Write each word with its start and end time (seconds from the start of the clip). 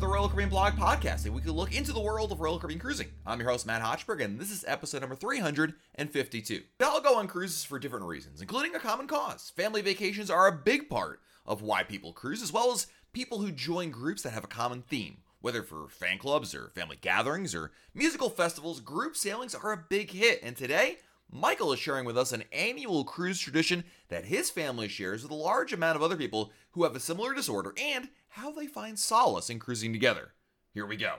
the 0.00 0.06
Royal 0.06 0.28
Caribbean 0.28 0.48
Blog 0.48 0.72
Podcast, 0.74 1.26
a 1.26 1.30
weekly 1.30 1.52
look 1.52 1.76
into 1.76 1.92
the 1.92 2.00
world 2.00 2.32
of 2.32 2.40
Royal 2.40 2.58
Caribbean 2.58 2.80
cruising. 2.80 3.08
I'm 3.26 3.38
your 3.38 3.50
host, 3.50 3.66
Matt 3.66 3.82
Hochberg, 3.82 4.24
and 4.24 4.40
this 4.40 4.50
is 4.50 4.64
episode 4.66 5.00
number 5.00 5.14
352. 5.14 6.62
We 6.78 6.86
all 6.86 7.02
go 7.02 7.18
on 7.18 7.28
cruises 7.28 7.64
for 7.64 7.78
different 7.78 8.06
reasons, 8.06 8.40
including 8.40 8.74
a 8.74 8.78
common 8.78 9.06
cause. 9.06 9.52
Family 9.54 9.82
vacations 9.82 10.30
are 10.30 10.46
a 10.46 10.52
big 10.52 10.88
part 10.88 11.20
of 11.44 11.60
why 11.60 11.82
people 11.82 12.14
cruise, 12.14 12.40
as 12.40 12.50
well 12.50 12.72
as 12.72 12.86
people 13.12 13.40
who 13.40 13.52
join 13.52 13.90
groups 13.90 14.22
that 14.22 14.32
have 14.32 14.44
a 14.44 14.48
common 14.48 14.80
theme. 14.80 15.18
Whether 15.42 15.62
for 15.62 15.88
fan 15.88 16.16
clubs 16.16 16.54
or 16.54 16.70
family 16.74 16.96
gatherings 16.98 17.54
or 17.54 17.70
musical 17.92 18.30
festivals, 18.30 18.80
group 18.80 19.16
sailings 19.16 19.54
are 19.54 19.72
a 19.72 19.84
big 19.86 20.12
hit, 20.12 20.40
and 20.42 20.56
today, 20.56 20.96
Michael 21.32 21.72
is 21.72 21.78
sharing 21.78 22.04
with 22.04 22.18
us 22.18 22.32
an 22.32 22.42
annual 22.50 23.04
cruise 23.04 23.38
tradition 23.38 23.84
that 24.08 24.24
his 24.24 24.50
family 24.50 24.88
shares 24.88 25.22
with 25.22 25.30
a 25.30 25.36
large 25.36 25.72
amount 25.72 25.94
of 25.94 26.02
other 26.02 26.16
people 26.16 26.50
who 26.72 26.82
have 26.82 26.96
a 26.96 27.00
similar 27.00 27.32
disorder 27.32 27.72
and 27.80 28.08
how 28.30 28.50
they 28.50 28.66
find 28.66 28.98
solace 28.98 29.48
in 29.48 29.60
cruising 29.60 29.92
together. 29.92 30.32
Here 30.74 30.84
we 30.84 30.96
go. 30.96 31.18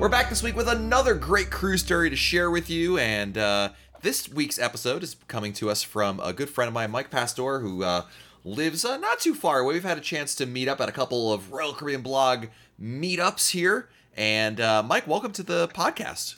We're 0.00 0.08
back 0.08 0.28
this 0.30 0.42
week 0.42 0.56
with 0.56 0.66
another 0.66 1.14
great 1.14 1.50
cruise 1.50 1.82
story 1.82 2.10
to 2.10 2.16
share 2.16 2.50
with 2.50 2.68
you, 2.68 2.98
and 2.98 3.38
uh, 3.38 3.68
this 4.02 4.28
week's 4.28 4.58
episode 4.58 5.04
is 5.04 5.14
coming 5.28 5.52
to 5.54 5.70
us 5.70 5.84
from 5.84 6.18
a 6.18 6.32
good 6.32 6.50
friend 6.50 6.66
of 6.66 6.74
mine, 6.74 6.90
Mike 6.90 7.10
Pastor, 7.10 7.60
who 7.60 7.84
uh, 7.84 8.02
lives 8.44 8.84
uh, 8.84 8.96
not 8.96 9.20
too 9.20 9.34
far 9.34 9.60
away. 9.60 9.74
We've 9.74 9.84
had 9.84 9.98
a 9.98 10.00
chance 10.00 10.34
to 10.36 10.46
meet 10.46 10.66
up 10.66 10.80
at 10.80 10.88
a 10.88 10.92
couple 10.92 11.32
of 11.32 11.52
Royal 11.52 11.72
Caribbean 11.72 12.02
blog 12.02 12.46
meetups 12.80 13.50
here 13.50 13.88
and 14.18 14.60
uh, 14.60 14.82
Mike, 14.82 15.06
welcome 15.06 15.30
to 15.32 15.44
the 15.44 15.68
podcast. 15.68 16.34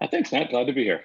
Uh, 0.00 0.08
thanks, 0.08 0.32
Matt. 0.32 0.50
Glad 0.50 0.66
to 0.66 0.72
be 0.72 0.82
here. 0.82 1.04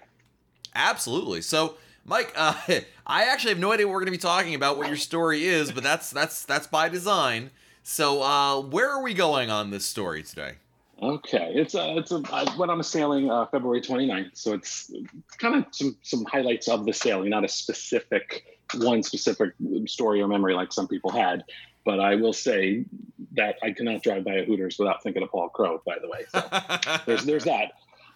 Absolutely. 0.73 1.41
So, 1.41 1.75
Mike, 2.03 2.33
uh, 2.35 2.55
I 3.07 3.25
actually 3.25 3.51
have 3.51 3.59
no 3.59 3.71
idea 3.71 3.85
what 3.85 3.93
we're 3.93 3.99
going 3.99 4.07
to 4.07 4.11
be 4.11 4.17
talking 4.17 4.55
about, 4.55 4.77
what 4.77 4.87
your 4.87 4.97
story 4.97 5.45
is, 5.45 5.71
but 5.71 5.83
that's 5.83 6.09
that's 6.09 6.43
that's 6.43 6.65
by 6.65 6.89
design. 6.89 7.51
So, 7.83 8.23
uh, 8.23 8.59
where 8.61 8.89
are 8.89 9.03
we 9.03 9.13
going 9.13 9.51
on 9.51 9.69
this 9.69 9.85
story 9.85 10.23
today? 10.23 10.55
Okay, 11.01 11.51
it's 11.53 11.75
a, 11.75 11.83
uh, 11.83 11.99
it's 11.99 12.11
a, 12.11 12.23
I 12.33 12.43
went 12.57 12.71
on 12.71 12.79
a 12.79 12.83
sailing 12.83 13.29
uh, 13.29 13.45
February 13.45 13.81
29th, 13.81 14.31
so 14.33 14.53
it's 14.53 14.91
kind 15.37 15.55
of 15.55 15.65
some 15.69 15.95
some 16.01 16.25
highlights 16.25 16.67
of 16.67 16.85
the 16.85 16.93
sailing, 16.93 17.29
not 17.29 17.45
a 17.45 17.47
specific 17.47 18.43
one 18.73 19.03
specific 19.03 19.53
story 19.85 20.19
or 20.21 20.27
memory 20.27 20.55
like 20.55 20.73
some 20.73 20.87
people 20.87 21.11
had. 21.11 21.43
But 21.87 22.01
I 22.01 22.15
will 22.15 22.33
say 22.33 22.83
that 23.31 23.55
I 23.63 23.71
cannot 23.71 24.03
drive 24.03 24.25
by 24.25 24.33
a 24.33 24.43
Hooters 24.45 24.77
without 24.77 25.01
thinking 25.01 25.23
of 25.23 25.31
Paul 25.31 25.47
Crowe. 25.47 25.81
By 25.85 25.95
the 26.01 26.09
way, 26.09 26.25
so 26.27 26.99
there's 27.05 27.23
there's 27.23 27.45
that. 27.45 27.71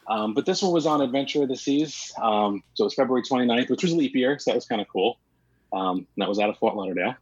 Um, 0.09 0.33
but 0.33 0.45
this 0.45 0.61
one 0.61 0.73
was 0.73 0.85
on 0.85 0.99
Adventure 0.99 1.43
of 1.43 1.47
the 1.47 1.55
Seas, 1.55 2.11
um, 2.21 2.61
so 2.73 2.83
it 2.83 2.87
was 2.87 2.95
February 2.95 3.23
29th, 3.23 3.69
which 3.69 3.83
was 3.83 3.93
leap 3.93 4.13
year, 4.13 4.37
so 4.39 4.51
that 4.51 4.55
was 4.55 4.65
kind 4.65 4.81
of 4.81 4.89
cool. 4.89 5.19
Um, 5.71 6.05
that 6.17 6.27
was 6.27 6.37
out 6.37 6.49
of 6.49 6.57
Fort 6.57 6.75
Lauderdale, 6.75 7.15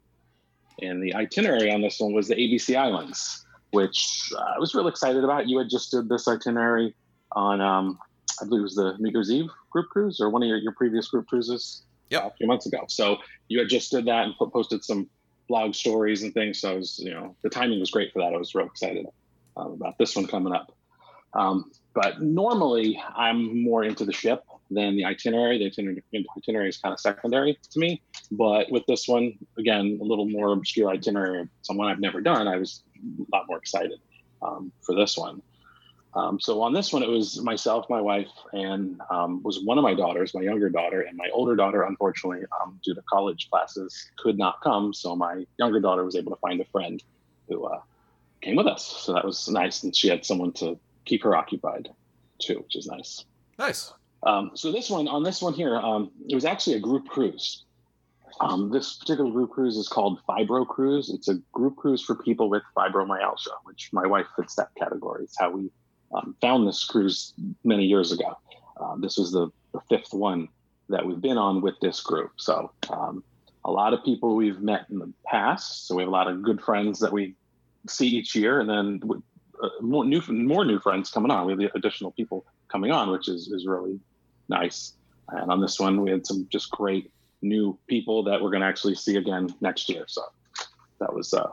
and 0.81 1.03
the 1.03 1.13
itinerary 1.13 1.71
on 1.71 1.81
this 1.81 1.99
one 1.99 2.13
was 2.13 2.27
the 2.27 2.35
ABC 2.35 2.75
Islands, 2.75 3.45
which 3.69 4.31
uh, 4.35 4.55
I 4.55 4.57
was 4.57 4.73
really 4.73 4.89
excited 4.89 5.23
about. 5.23 5.47
You 5.47 5.59
had 5.59 5.69
just 5.69 5.91
did 5.91 6.09
this 6.09 6.27
itinerary 6.27 6.95
on, 7.33 7.61
um, 7.61 7.99
I 8.41 8.45
believe 8.45 8.61
it 8.61 8.63
was 8.63 8.75
the 8.75 8.95
New 8.97 9.11
Year's 9.11 9.29
Eve 9.29 9.51
group 9.69 9.89
cruise 9.89 10.19
or 10.19 10.31
one 10.31 10.41
of 10.41 10.49
your, 10.49 10.57
your 10.57 10.73
previous 10.73 11.09
group 11.09 11.27
cruises 11.27 11.83
yep. 12.09 12.25
a 12.25 12.31
few 12.37 12.47
months 12.47 12.65
ago. 12.65 12.85
So 12.87 13.17
you 13.49 13.59
had 13.59 13.69
just 13.69 13.91
did 13.91 14.05
that 14.05 14.23
and 14.23 14.35
put, 14.35 14.51
posted 14.51 14.83
some 14.83 15.07
blog 15.49 15.75
stories 15.75 16.23
and 16.23 16.33
things. 16.33 16.61
So 16.61 16.71
I 16.71 16.75
was, 16.75 16.99
you 16.99 17.11
know, 17.11 17.35
the 17.43 17.49
timing 17.49 17.79
was 17.79 17.91
great 17.91 18.13
for 18.13 18.19
that. 18.19 18.33
I 18.33 18.37
was 18.37 18.55
real 18.55 18.67
excited 18.67 19.07
um, 19.57 19.73
about 19.73 19.97
this 19.97 20.15
one 20.15 20.27
coming 20.27 20.53
up. 20.53 20.71
Um, 21.33 21.71
but 21.93 22.21
normally 22.21 23.01
I'm 23.15 23.61
more 23.61 23.83
into 23.83 24.05
the 24.05 24.13
ship 24.13 24.43
than 24.71 24.95
the 24.95 25.05
itinerary. 25.05 25.57
The 25.57 25.65
itinerary, 25.65 26.03
itinerary 26.37 26.69
is 26.69 26.77
kind 26.77 26.93
of 26.93 26.99
secondary 26.99 27.57
to 27.71 27.79
me. 27.79 28.01
But 28.31 28.71
with 28.71 28.85
this 28.85 29.07
one, 29.07 29.33
again, 29.57 29.97
a 29.99 30.03
little 30.03 30.29
more 30.29 30.53
obscure 30.53 30.89
itinerary, 30.89 31.49
someone 31.63 31.87
I've 31.87 31.99
never 31.99 32.21
done, 32.21 32.47
I 32.47 32.57
was 32.57 32.83
a 32.97 33.35
lot 33.35 33.45
more 33.47 33.57
excited 33.57 33.99
um, 34.41 34.71
for 34.81 34.95
this 34.95 35.17
one. 35.17 35.41
Um, 36.15 36.39
so 36.39 36.61
on 36.61 36.73
this 36.73 36.91
one, 36.91 37.03
it 37.03 37.09
was 37.09 37.39
myself, 37.41 37.85
my 37.89 38.01
wife, 38.01 38.31
and 38.51 38.99
um, 39.11 39.43
was 39.43 39.63
one 39.63 39.77
of 39.77 39.83
my 39.83 39.93
daughters, 39.93 40.33
my 40.33 40.41
younger 40.41 40.69
daughter, 40.69 41.01
and 41.01 41.15
my 41.15 41.29
older 41.31 41.55
daughter, 41.55 41.83
unfortunately, 41.83 42.45
um, 42.59 42.79
due 42.83 42.95
to 42.95 43.01
college 43.07 43.47
classes, 43.51 44.09
could 44.17 44.37
not 44.37 44.61
come. 44.61 44.93
So 44.93 45.15
my 45.15 45.45
younger 45.57 45.79
daughter 45.79 46.03
was 46.03 46.15
able 46.15 46.31
to 46.31 46.39
find 46.39 46.59
a 46.61 46.65
friend 46.65 47.01
who 47.47 47.65
uh, 47.65 47.81
came 48.41 48.55
with 48.55 48.65
us. 48.65 48.85
So 48.85 49.13
that 49.13 49.23
was 49.23 49.47
nice, 49.49 49.83
and 49.83 49.95
she 49.95 50.07
had 50.09 50.25
someone 50.25 50.51
to 50.53 50.79
keep 51.05 51.23
her 51.23 51.35
occupied 51.35 51.89
too, 52.39 52.59
which 52.59 52.75
is 52.75 52.87
nice. 52.87 53.25
Nice. 53.59 53.93
Um, 54.23 54.51
so 54.55 54.71
this 54.71 54.89
one, 54.89 55.07
on 55.07 55.23
this 55.23 55.41
one 55.41 55.53
here, 55.53 55.75
um, 55.77 56.11
it 56.27 56.35
was 56.35 56.45
actually 56.45 56.77
a 56.77 56.79
group 56.79 57.07
cruise. 57.07 57.65
Um, 58.41 58.71
this 58.71 58.95
particular 58.95 59.29
group 59.31 59.51
cruise 59.51 59.75
is 59.75 59.87
called 59.87 60.19
Fibro 60.27 60.65
Cruise. 60.65 61.09
It's 61.09 61.27
a 61.27 61.35
group 61.51 61.75
cruise 61.75 62.01
for 62.01 62.15
people 62.15 62.49
with 62.49 62.63
fibromyalgia, 62.75 63.51
which 63.65 63.89
my 63.91 64.07
wife 64.07 64.27
fits 64.35 64.55
that 64.55 64.69
category. 64.77 65.23
It's 65.25 65.37
how 65.37 65.51
we 65.51 65.69
um, 66.13 66.35
found 66.41 66.67
this 66.67 66.83
cruise 66.85 67.33
many 67.63 67.85
years 67.85 68.11
ago. 68.11 68.37
Um, 68.79 69.01
this 69.01 69.17
was 69.17 69.31
the, 69.31 69.49
the, 69.73 69.81
fifth 69.89 70.13
one 70.13 70.47
that 70.87 71.05
we've 71.05 71.21
been 71.21 71.37
on 71.37 71.61
with 71.61 71.75
this 71.81 71.99
group. 72.01 72.31
So 72.37 72.71
um, 72.89 73.23
a 73.65 73.71
lot 73.71 73.93
of 73.93 74.03
people 74.03 74.35
we've 74.35 74.61
met 74.61 74.85
in 74.89 74.99
the 74.99 75.11
past. 75.25 75.87
So 75.87 75.95
we 75.95 76.03
have 76.03 76.07
a 76.07 76.11
lot 76.11 76.27
of 76.27 76.41
good 76.41 76.61
friends 76.61 76.99
that 76.99 77.11
we 77.11 77.35
see 77.87 78.07
each 78.07 78.35
year, 78.35 78.59
and 78.59 78.69
then 78.69 79.01
uh, 79.61 79.69
more 79.81 80.05
new 80.05 80.21
more 80.29 80.65
new 80.65 80.79
friends 80.79 81.09
coming 81.09 81.31
on. 81.31 81.45
We 81.45 81.51
have 81.51 81.59
the 81.59 81.71
additional 81.75 82.11
people 82.11 82.45
coming 82.69 82.91
on, 82.91 83.11
which 83.11 83.27
is 83.27 83.47
is 83.49 83.67
really 83.67 83.99
nice. 84.47 84.93
And 85.29 85.51
on 85.51 85.61
this 85.61 85.79
one, 85.79 86.01
we 86.01 86.09
had 86.09 86.25
some 86.25 86.47
just 86.49 86.71
great 86.71 87.11
new 87.41 87.77
people 87.87 88.23
that 88.23 88.41
we're 88.41 88.49
going 88.49 88.61
to 88.61 88.67
actually 88.67 88.95
see 88.95 89.15
again 89.15 89.53
next 89.61 89.89
year. 89.89 90.05
So 90.07 90.23
that 90.99 91.13
was 91.13 91.33
uh, 91.33 91.49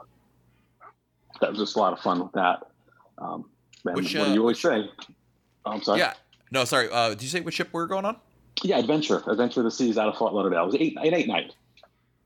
that 1.41 1.51
was 1.51 1.59
just 1.59 1.75
a 1.75 1.79
lot 1.79 1.93
of 1.93 1.99
fun 1.99 2.19
with 2.21 2.31
that. 2.33 2.63
Um, 3.17 3.49
which, 3.95 4.15
what 4.15 4.23
uh, 4.23 4.27
do 4.27 4.33
you 4.33 4.41
always 4.41 4.59
say? 4.59 4.89
Oh, 5.65 5.71
I'm 5.71 5.81
sorry. 5.81 5.99
Yeah. 5.99 6.13
No, 6.51 6.65
sorry. 6.65 6.89
Uh, 6.91 7.09
did 7.09 7.23
you 7.23 7.29
say 7.29 7.41
what 7.41 7.53
ship 7.53 7.69
we 7.73 7.81
are 7.81 7.87
going 7.87 8.05
on? 8.05 8.17
Yeah, 8.63 8.79
Adventure. 8.79 9.21
Adventure 9.27 9.59
of 9.59 9.65
the 9.65 9.71
Seas 9.71 9.97
out 9.97 10.07
of 10.07 10.17
Fort 10.17 10.33
Lauderdale. 10.33 10.63
It 10.63 10.65
was 10.65 10.75
eight, 10.75 10.97
eight, 11.01 11.13
eight 11.13 11.27
night. 11.27 11.53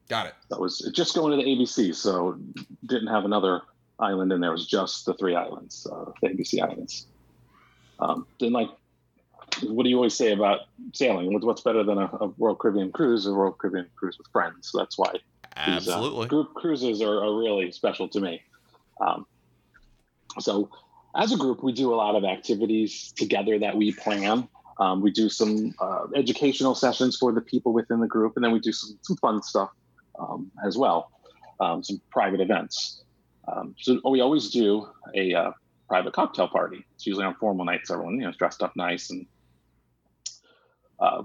Got 0.07 0.27
it. 0.27 0.35
That 0.49 0.59
was 0.59 0.79
just 0.93 1.15
going 1.15 1.37
to 1.37 1.43
the 1.43 1.49
ABC, 1.49 1.95
so 1.95 2.37
didn't 2.85 3.07
have 3.07 3.25
another 3.25 3.61
island 3.99 4.31
in 4.31 4.41
there. 4.41 4.49
It 4.49 4.53
was 4.53 4.67
just 4.67 5.05
the 5.05 5.13
three 5.13 5.35
islands, 5.35 5.87
uh, 5.91 6.11
the 6.21 6.29
ABC 6.29 6.61
islands. 6.61 7.07
Um, 7.99 8.25
then, 8.39 8.51
like, 8.51 8.69
what 9.63 9.83
do 9.83 9.89
you 9.89 9.97
always 9.97 10.13
say 10.13 10.31
about 10.31 10.61
sailing? 10.93 11.39
What's 11.41 11.61
better 11.61 11.83
than 11.83 11.97
a, 11.97 12.05
a 12.19 12.33
Royal 12.37 12.55
Caribbean 12.55 12.91
cruise? 12.91 13.25
A 13.25 13.31
Royal 13.31 13.51
Caribbean 13.51 13.87
cruise 13.95 14.17
with 14.17 14.27
friends. 14.27 14.71
So 14.71 14.79
that's 14.79 14.97
why 14.97 15.13
absolutely 15.55 16.09
these, 16.09 16.25
uh, 16.25 16.27
group 16.27 16.53
cruises 16.53 17.01
are, 17.01 17.23
are, 17.23 17.37
really 17.37 17.71
special 17.71 18.07
to 18.09 18.19
me. 18.19 18.41
Um, 18.99 19.25
so 20.39 20.69
as 21.15 21.31
a 21.31 21.37
group, 21.37 21.63
we 21.63 21.73
do 21.73 21.93
a 21.93 21.95
lot 21.95 22.15
of 22.15 22.23
activities 22.23 23.11
together 23.13 23.59
that 23.59 23.75
we 23.75 23.91
plan. 23.91 24.47
Um, 24.79 25.01
we 25.01 25.11
do 25.11 25.29
some 25.29 25.73
uh, 25.79 26.07
educational 26.15 26.73
sessions 26.73 27.17
for 27.17 27.31
the 27.31 27.41
people 27.41 27.73
within 27.73 27.99
the 27.99 28.07
group, 28.07 28.33
and 28.35 28.43
then 28.43 28.51
we 28.51 28.59
do 28.59 28.71
some, 28.71 28.97
some 29.01 29.17
fun 29.17 29.43
stuff 29.43 29.69
um, 30.19 30.51
as 30.65 30.77
well, 30.77 31.11
um, 31.59 31.83
some 31.83 32.01
private 32.09 32.39
events. 32.39 33.03
Um, 33.47 33.75
so 33.77 33.99
we 34.09 34.21
always 34.21 34.49
do 34.49 34.87
a 35.13 35.33
uh, 35.33 35.51
private 35.87 36.13
cocktail 36.13 36.47
party. 36.47 36.85
It's 36.95 37.05
usually 37.05 37.25
on 37.25 37.35
formal 37.35 37.65
nights. 37.65 37.91
Everyone 37.91 38.15
you 38.15 38.21
know 38.21 38.29
is 38.29 38.37
dressed 38.37 38.63
up 38.63 38.75
nice, 38.75 39.09
and 39.09 39.25
uh, 40.99 41.23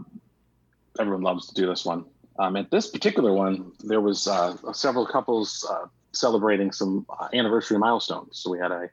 everyone 0.98 1.22
loves 1.22 1.46
to 1.48 1.54
do 1.54 1.66
this 1.66 1.84
one. 1.84 2.04
Um, 2.38 2.56
at 2.56 2.70
this 2.70 2.88
particular 2.88 3.32
one, 3.32 3.72
there 3.84 4.00
was 4.00 4.26
uh, 4.26 4.56
several 4.72 5.06
couples 5.06 5.66
uh, 5.70 5.86
celebrating 6.12 6.72
some 6.72 7.06
uh, 7.08 7.28
anniversary 7.32 7.78
milestones. 7.78 8.40
So 8.40 8.50
we 8.50 8.58
had 8.58 8.72
a 8.72 8.90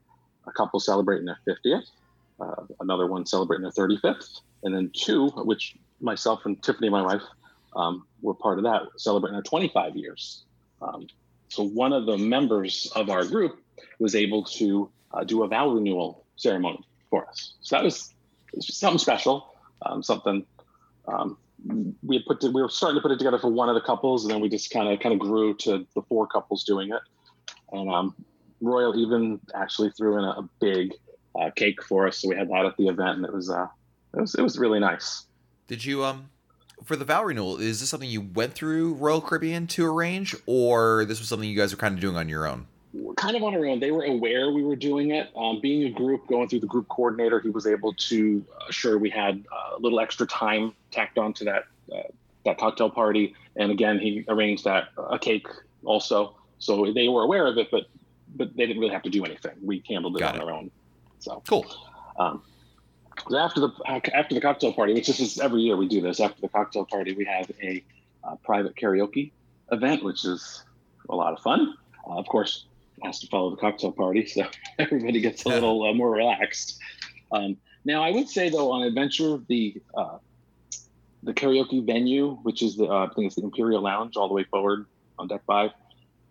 a 0.48 0.52
couple 0.52 0.80
celebrating 0.80 1.26
their 1.26 1.40
50th, 1.48 1.90
uh, 2.40 2.64
another 2.80 3.08
one 3.08 3.26
celebrating 3.26 3.64
their 3.64 3.72
35th, 3.72 4.42
and 4.64 4.74
then 4.74 4.92
two, 4.94 5.30
which 5.30 5.76
myself 6.02 6.42
and 6.46 6.62
Tiffany, 6.62 6.90
my 6.90 7.02
wife, 7.02 7.22
um, 7.76 8.06
were 8.22 8.34
part 8.34 8.58
of 8.58 8.64
that, 8.66 8.84
celebrating 8.98 9.36
their 9.36 9.44
25 9.44 9.96
years. 9.96 10.44
Um, 10.82 11.08
so 11.50 11.64
one 11.64 11.94
of 11.94 12.06
the 12.06 12.18
members 12.18 12.92
of 12.96 13.10
our 13.10 13.26
group 13.26 13.60
was 14.00 14.16
able 14.16 14.44
to 14.44 14.90
uh, 15.12 15.24
do 15.24 15.44
a 15.44 15.48
vow 15.48 15.70
renewal 15.70 16.26
ceremony 16.36 16.84
for 17.10 17.28
us. 17.28 17.54
So 17.62 17.76
that 17.76 17.84
was, 17.84 18.14
was 18.54 18.76
something 18.76 19.00
special, 19.00 19.54
um, 19.84 20.04
something 20.04 20.46
um, 21.08 21.38
we 22.04 22.18
had 22.18 22.26
put 22.26 22.42
to, 22.42 22.50
we 22.50 22.62
were 22.62 22.70
starting 22.70 22.98
to 22.98 23.02
put 23.02 23.12
it 23.12 23.18
together 23.18 23.40
for 23.40 23.50
one 23.50 23.70
of 23.70 23.76
the 23.76 23.82
couples, 23.82 24.26
and 24.26 24.34
then 24.34 24.42
we 24.42 24.50
just 24.50 24.72
kind 24.72 24.90
of 24.90 25.00
kind 25.00 25.14
of 25.14 25.20
grew 25.20 25.54
to 25.56 25.86
the 25.96 26.02
four 26.04 26.28
couples 26.28 26.64
doing 26.64 26.92
it. 26.92 27.02
And 27.72 27.90
um, 27.90 28.16
Royal 28.64 28.98
even 28.98 29.40
actually 29.54 29.92
threw 29.92 30.18
in 30.18 30.24
a, 30.24 30.30
a 30.30 30.50
big 30.60 30.94
uh, 31.40 31.50
cake 31.52 31.84
for 31.84 32.08
us, 32.08 32.18
so 32.18 32.30
we 32.30 32.36
had 32.36 32.50
that 32.50 32.66
at 32.66 32.78
the 32.78 32.88
event, 32.88 33.18
and 33.18 33.26
it 33.26 33.34
was 33.34 33.50
uh, 33.50 33.68
it 34.16 34.22
was 34.22 34.36
it 34.36 34.42
was 34.42 34.58
really 34.58 34.80
nice. 34.80 35.26
Did 35.68 35.84
you 35.84 36.04
um 36.04 36.30
for 36.84 36.96
the 36.96 37.06
vow 37.06 37.24
renewal? 37.24 37.58
Is 37.58 37.80
this 37.80 37.90
something 37.90 38.10
you 38.10 38.22
went 38.22 38.54
through 38.54 38.94
Royal 38.96 39.22
Caribbean 39.22 39.68
to 39.68 39.86
arrange, 39.86 40.36
or 40.46 41.06
this 41.06 41.20
was 41.20 41.28
something 41.28 41.50
you 41.50 41.58
guys 41.58 41.74
were 41.74 41.80
kind 41.80 41.96
of 41.96 42.02
doing 42.02 42.16
on 42.16 42.30
your 42.30 42.48
own? 42.48 42.68
kind 43.16 43.36
of 43.36 43.44
on 43.44 43.56
our 43.56 43.66
own. 43.66 43.80
They 43.80 43.92
were 43.92 44.04
aware 44.04 44.52
we 44.52 44.64
were 44.64 44.76
doing 44.76 45.12
it. 45.12 45.30
Um, 45.36 45.60
being 45.62 45.84
a 45.84 45.90
group, 45.90 46.28
going 46.28 46.48
through 46.48 46.60
the 46.60 46.68
group 46.68 46.88
coordinator, 46.90 47.40
he 47.40 47.50
was 47.50 47.66
able 47.66 47.94
to 47.94 48.46
assure 48.70 48.98
we 48.98 49.10
had 49.10 49.44
uh, 49.52 49.78
a 49.78 49.80
little 49.80 50.00
extra 50.00 50.28
time 50.28 50.74
tacked 50.92 51.18
onto 51.18 51.46
that 51.46 51.64
uh, 51.92 52.02
that 52.46 52.58
cocktail 52.58 52.90
party. 52.90 53.34
And 53.56 53.72
again, 53.72 54.00
he 54.00 54.26
arranged 54.28 54.66
that 54.66 54.90
a 54.98 55.18
cake 55.18 55.48
also 55.84 56.36
so 56.64 56.94
they 56.94 57.10
were 57.10 57.24
aware 57.24 57.46
of 57.46 57.58
it, 57.58 57.70
but 57.72 57.88
but 58.36 58.56
they 58.56 58.66
didn't 58.66 58.80
really 58.82 58.94
have 58.94 59.04
to 59.04 59.10
do 59.10 59.24
anything. 59.26 59.52
We 59.62 59.84
handled 59.88 60.16
it 60.18 60.20
Got 60.20 60.36
on 60.36 60.42
it. 60.42 60.44
our 60.44 60.52
own. 60.52 60.72
So 61.20 61.42
Cool. 61.48 61.66
um, 62.20 62.42
so 63.30 63.38
after 63.38 63.60
the 63.62 63.72
after 63.88 64.34
the 64.36 64.42
cocktail 64.42 64.74
party, 64.74 64.94
which 64.94 65.08
this 65.08 65.20
is 65.20 65.40
every 65.40 65.62
year 65.62 65.78
we 65.78 65.88
do 65.88 66.02
this. 66.02 66.20
After 66.20 66.42
the 66.42 66.50
cocktail 66.50 66.86
party, 66.86 67.14
we 67.14 67.26
have 67.26 67.50
a 67.62 67.84
uh, 68.24 68.36
private 68.44 68.76
karaoke 68.76 69.32
event, 69.72 70.04
which 70.04 70.26
is 70.26 70.64
a 71.10 71.16
lot 71.16 71.34
of 71.34 71.40
fun. 71.40 71.76
Uh, 72.08 72.18
of 72.18 72.26
course, 72.28 72.66
it 72.98 73.06
has 73.06 73.20
to 73.20 73.28
follow 73.28 73.52
the 73.52 73.58
cocktail 73.58 73.92
party, 73.92 74.26
so 74.26 74.46
everybody 74.80 75.22
gets 75.22 75.46
a 75.46 75.50
little 75.50 75.84
uh, 75.84 75.94
more 75.94 76.10
relaxed. 76.12 76.80
Um, 77.32 77.58
now, 77.86 78.02
I 78.04 78.12
would 78.12 78.28
say 78.30 78.50
though, 78.50 78.72
on 78.72 78.84
Adventure, 78.84 79.38
the 79.48 79.76
uh, 79.96 80.18
the 81.22 81.34
karaoke 81.34 81.86
venue, 81.86 82.36
which 82.44 82.62
is 82.64 82.76
the 82.78 82.86
uh, 82.86 83.06
I 83.06 83.14
think 83.14 83.28
it's 83.28 83.36
the 83.36 83.44
Imperial 83.44 83.82
Lounge, 83.82 84.18
all 84.18 84.28
the 84.28 84.34
way 84.34 84.44
forward 84.46 84.88
on 85.20 85.28
deck 85.28 85.42
five, 85.46 85.72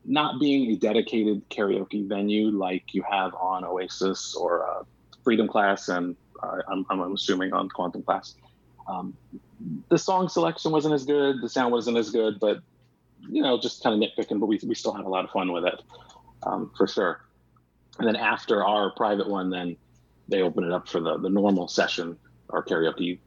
not 0.05 0.41
being 0.41 0.71
a 0.73 0.77
dedicated 0.77 1.49
karaoke 1.49 2.07
venue 2.09 2.51
like 2.51 2.93
you 2.93 3.03
have 3.09 3.35
on 3.35 3.65
Oasis 3.65 4.35
or 4.35 4.69
uh, 4.69 4.83
Freedom 5.25 5.47
Class, 5.47 5.89
and 5.89 6.17
uh, 6.43 6.59
I'm, 6.69 6.85
I'm 6.91 7.13
assuming 7.13 7.53
on 7.53 7.69
Quantum 7.69 8.03
Class. 8.03 8.35
Um, 8.89 9.17
the 9.89 9.99
song 9.99 10.29
selection 10.29 10.73
wasn't 10.73 10.95
as 10.95 11.05
good, 11.05 11.41
the 11.41 11.49
sound 11.49 11.73
wasn't 11.73 11.97
as 11.97 12.11
good, 12.11 12.41
but 12.41 12.59
you 13.29 13.43
know, 13.43 13.61
just 13.61 13.83
kind 13.83 14.03
of 14.03 14.09
nitpicking. 14.09 14.41
But 14.41 14.47
we 14.47 14.59
we 14.67 14.75
still 14.75 14.93
had 14.93 15.05
a 15.05 15.09
lot 15.09 15.25
of 15.25 15.31
fun 15.31 15.53
with 15.53 15.65
it, 15.65 15.81
um, 16.43 16.73
for 16.77 16.89
sure. 16.89 17.21
And 17.99 18.09
then 18.09 18.17
after 18.17 18.65
our 18.65 18.91
private 18.91 19.29
one, 19.29 19.51
then 19.51 19.77
they 20.29 20.43
open 20.43 20.65
it 20.65 20.73
up 20.73 20.89
for 20.89 21.01
the 21.01 21.19
the 21.19 21.29
normal 21.29 21.69
session 21.69 22.17
or 22.49 22.65
karaoke 22.65 23.19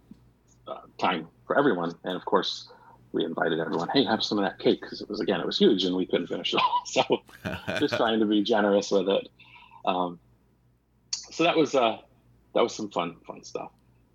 uh, 0.67 0.81
time 0.97 1.27
for 1.47 1.57
everyone. 1.57 1.93
And 2.03 2.15
of 2.15 2.25
course, 2.25 2.69
we 3.15 3.23
invited 3.23 3.59
everyone. 3.59 3.87
Hey, 3.93 4.03
have 4.03 4.21
some 4.21 4.37
of 4.37 4.43
that 4.43 4.59
cake 4.59 4.81
because 4.81 5.01
it 5.01 5.09
was 5.09 5.21
again 5.21 5.39
it 5.39 5.45
was 5.45 5.57
huge 5.57 5.85
and 5.85 5.95
we 5.95 6.05
couldn't 6.05 6.27
finish 6.27 6.53
it 6.53 6.59
all. 6.59 6.81
So 6.85 7.03
just 7.79 7.95
trying 7.95 8.19
to 8.19 8.25
be 8.25 8.43
generous 8.43 8.91
with 8.91 9.07
it. 9.09 9.29
Um, 9.85 10.19
so 11.13 11.43
that 11.43 11.55
was 11.55 11.73
uh, 11.73 11.97
that 12.53 12.61
was 12.61 12.75
some 12.75 12.89
fun 12.91 13.15
fun 13.25 13.43
stuff. 13.43 13.71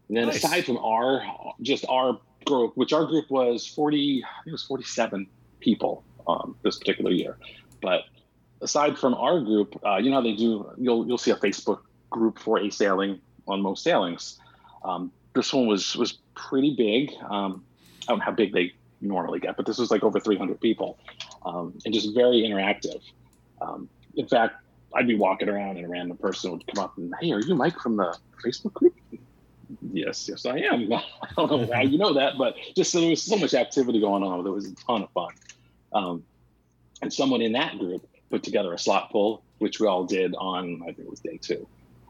And 0.09 0.17
then 0.17 0.27
Nice. 0.27 0.37
aside 0.45 0.67
from 0.67 0.77
our 0.79 1.23
just 1.63 1.87
our 1.89 2.21
group, 2.45 2.77
which 2.77 2.93
our 2.93 3.07
group 3.07 3.31
was 3.31 3.67
forty, 3.67 4.23
I 4.23 4.45
think 4.45 4.49
it 4.49 4.53
was 4.53 4.65
forty 4.65 4.85
seven 4.85 5.27
people 5.61 6.05
um, 6.29 6.57
this 6.63 6.79
particular 6.79 7.11
year. 7.11 7.39
But 7.81 8.03
aside 8.61 8.99
from 8.99 9.15
our 9.15 9.41
group, 9.41 9.81
uh, 9.85 9.97
you 9.97 10.11
know 10.11 10.17
how 10.17 10.23
they 10.23 10.35
do. 10.35 10.71
You'll 10.77 11.07
you'll 11.07 11.19
see 11.19 11.31
a 11.31 11.37
Facebook 11.37 11.81
group 12.11 12.39
for 12.39 12.59
a 12.59 12.71
sailing 12.71 13.21
on 13.49 13.63
most 13.63 13.83
sailings. 13.83 14.39
Um, 14.85 15.11
this 15.35 15.55
one 15.55 15.67
was 15.67 15.97
was 15.97 16.19
pretty 16.35 16.75
big. 16.77 17.13
Um, 17.31 17.65
I 18.03 18.13
don't 18.13 18.19
know 18.19 18.25
how 18.25 18.33
big 18.33 18.53
they 18.53 18.73
normally 19.01 19.41
get, 19.41 19.57
but 19.57 19.67
this 19.67 19.79
was 19.79 19.91
like 19.91 20.03
over 20.03 20.21
300 20.21 20.61
people, 20.61 20.99
um, 21.45 21.75
and 21.85 21.95
just 21.95 22.15
very 22.15 22.43
interactive. 22.43 23.01
Um, 23.61 23.89
in 24.17 24.27
fact, 24.27 24.57
I'd 24.95 25.07
be 25.07 25.17
walking 25.17 25.49
around 25.49 25.77
and 25.77 25.87
a 25.87 25.89
random 25.89 26.17
person 26.17 26.51
would 26.51 26.67
come 26.67 26.85
up 26.85 26.97
and, 26.99 27.13
"Hey, 27.21 27.33
are 27.33 27.41
you 27.41 27.55
Mike 27.55 27.79
from 27.79 27.97
the 27.97 28.17
Facebook 28.45 28.73
group?" 28.75 28.95
Yes, 29.93 30.29
yes, 30.29 30.47
I 30.47 30.59
am. 30.59 30.93
I 30.93 31.03
don't 31.37 31.51
know 31.51 31.75
how 31.75 31.83
you 31.83 31.99
know 31.99 32.15
that, 32.15 32.35
but 32.39 32.57
just 32.77 32.91
so 32.91 33.01
there 33.01 33.11
was 33.11 33.23
so 33.23 33.37
much 33.37 33.55
activity 33.55 34.01
going 34.01 34.23
on. 34.23 34.43
There 34.43 34.53
was 34.53 34.67
a 34.67 34.75
ton 34.75 35.03
of 35.03 35.11
fun. 35.11 35.33
Um, 35.93 36.25
and 37.03 37.13
someone 37.13 37.41
in 37.41 37.53
that 37.53 37.79
group 37.79 38.07
put 38.31 38.43
together 38.43 38.73
a 38.73 38.79
slot 38.79 39.11
pull, 39.11 39.43
which 39.59 39.81
we 39.81 39.87
all 39.87 40.05
did 40.05 40.35
on, 40.35 40.83
I 40.83 40.87
think 40.87 41.01
it 41.01 41.11
was 41.11 41.21
day 41.21 41.39
two, 41.41 41.67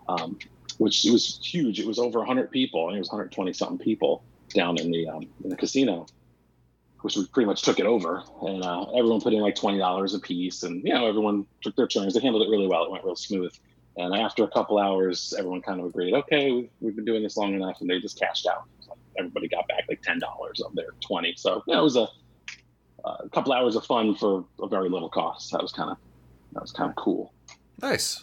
um, 0.09 0.39
which 0.79 1.05
was 1.11 1.39
huge. 1.43 1.81
It 1.81 1.87
was 1.87 1.99
over 1.99 2.19
100 2.19 2.51
people. 2.51 2.87
Think 2.87 2.97
it 2.97 3.01
was 3.01 3.09
120 3.09 3.53
something 3.53 3.79
people 3.79 4.23
down 4.55 4.79
in 4.79 4.91
the 4.91 5.09
um, 5.09 5.27
in 5.45 5.51
the 5.51 5.57
casino, 5.57 6.07
which 7.03 7.17
we 7.17 7.27
pretty 7.27 7.47
much 7.47 7.63
took 7.63 7.79
it 7.79 7.87
over. 7.87 8.23
And 8.43 8.63
uh, 8.63 8.85
everyone 8.97 9.21
put 9.21 9.33
in 9.33 9.41
like 9.41 9.55
$20 9.55 10.15
a 10.15 10.19
piece, 10.21 10.63
and 10.63 10.83
you 10.85 10.95
know 10.95 11.07
everyone 11.07 11.47
took 11.63 11.77
their 11.77 11.87
turns. 11.87 12.15
They 12.15 12.21
handled 12.21 12.47
it 12.47 12.51
really 12.51 12.67
well. 12.67 12.85
It 12.85 12.91
went 12.91 13.05
real 13.05 13.17
smooth. 13.17 13.53
And 13.97 14.15
after 14.15 14.45
a 14.45 14.49
couple 14.49 14.79
hours, 14.79 15.35
everyone 15.37 15.63
kind 15.63 15.81
of 15.81 15.87
agreed, 15.87 16.15
okay, 16.15 16.53
we've, 16.53 16.71
we've 16.81 16.97
been 16.97 17.05
doing 17.05 17.23
this 17.23 17.37
long 17.37 17.55
enough, 17.55 17.81
and 17.81 17.91
they 17.91 17.99
just 17.99 18.19
cashed 18.19 18.47
out. 18.47 18.65
So 18.81 18.97
everybody 19.19 19.49
got 19.49 19.67
back 19.69 19.85
like 19.89 20.03
ten 20.03 20.19
dollars 20.19 20.61
of 20.61 20.75
their 20.75 20.91
twenty. 21.01 21.35
So 21.37 21.63
yeah, 21.67 21.79
it 21.79 21.83
was 21.83 21.97
a, 21.97 22.07
a 23.05 23.29
couple 23.31 23.53
hours 23.53 23.77
of 23.77 23.85
fun 23.85 24.15
for 24.15 24.45
a 24.61 24.69
very 24.69 24.89
little 24.89 25.09
cost. 25.09 25.53
That 25.53 25.63
was 25.63 25.73
kind 25.73 25.91
of 25.91 25.97
that 26.53 26.63
was 26.63 26.73
kind 26.73 26.91
of 26.91 26.97
cool. 26.97 27.33
nice. 27.83 28.23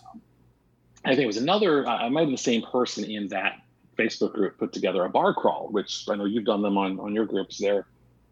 I 1.05 1.11
think 1.11 1.21
it 1.21 1.27
was 1.27 1.37
another. 1.37 1.87
Uh, 1.87 1.97
I 1.97 2.09
might 2.09 2.21
have 2.21 2.31
the 2.31 2.37
same 2.37 2.63
person 2.63 3.03
in 3.03 3.27
that 3.29 3.61
Facebook 3.97 4.33
group 4.33 4.57
put 4.57 4.73
together 4.73 5.03
a 5.05 5.09
bar 5.09 5.33
crawl, 5.33 5.69
which 5.71 6.05
I 6.09 6.15
know 6.15 6.25
you've 6.25 6.45
done 6.45 6.61
them 6.61 6.77
on 6.77 6.99
on 6.99 7.13
your 7.13 7.25
groups. 7.25 7.57
They're 7.57 7.85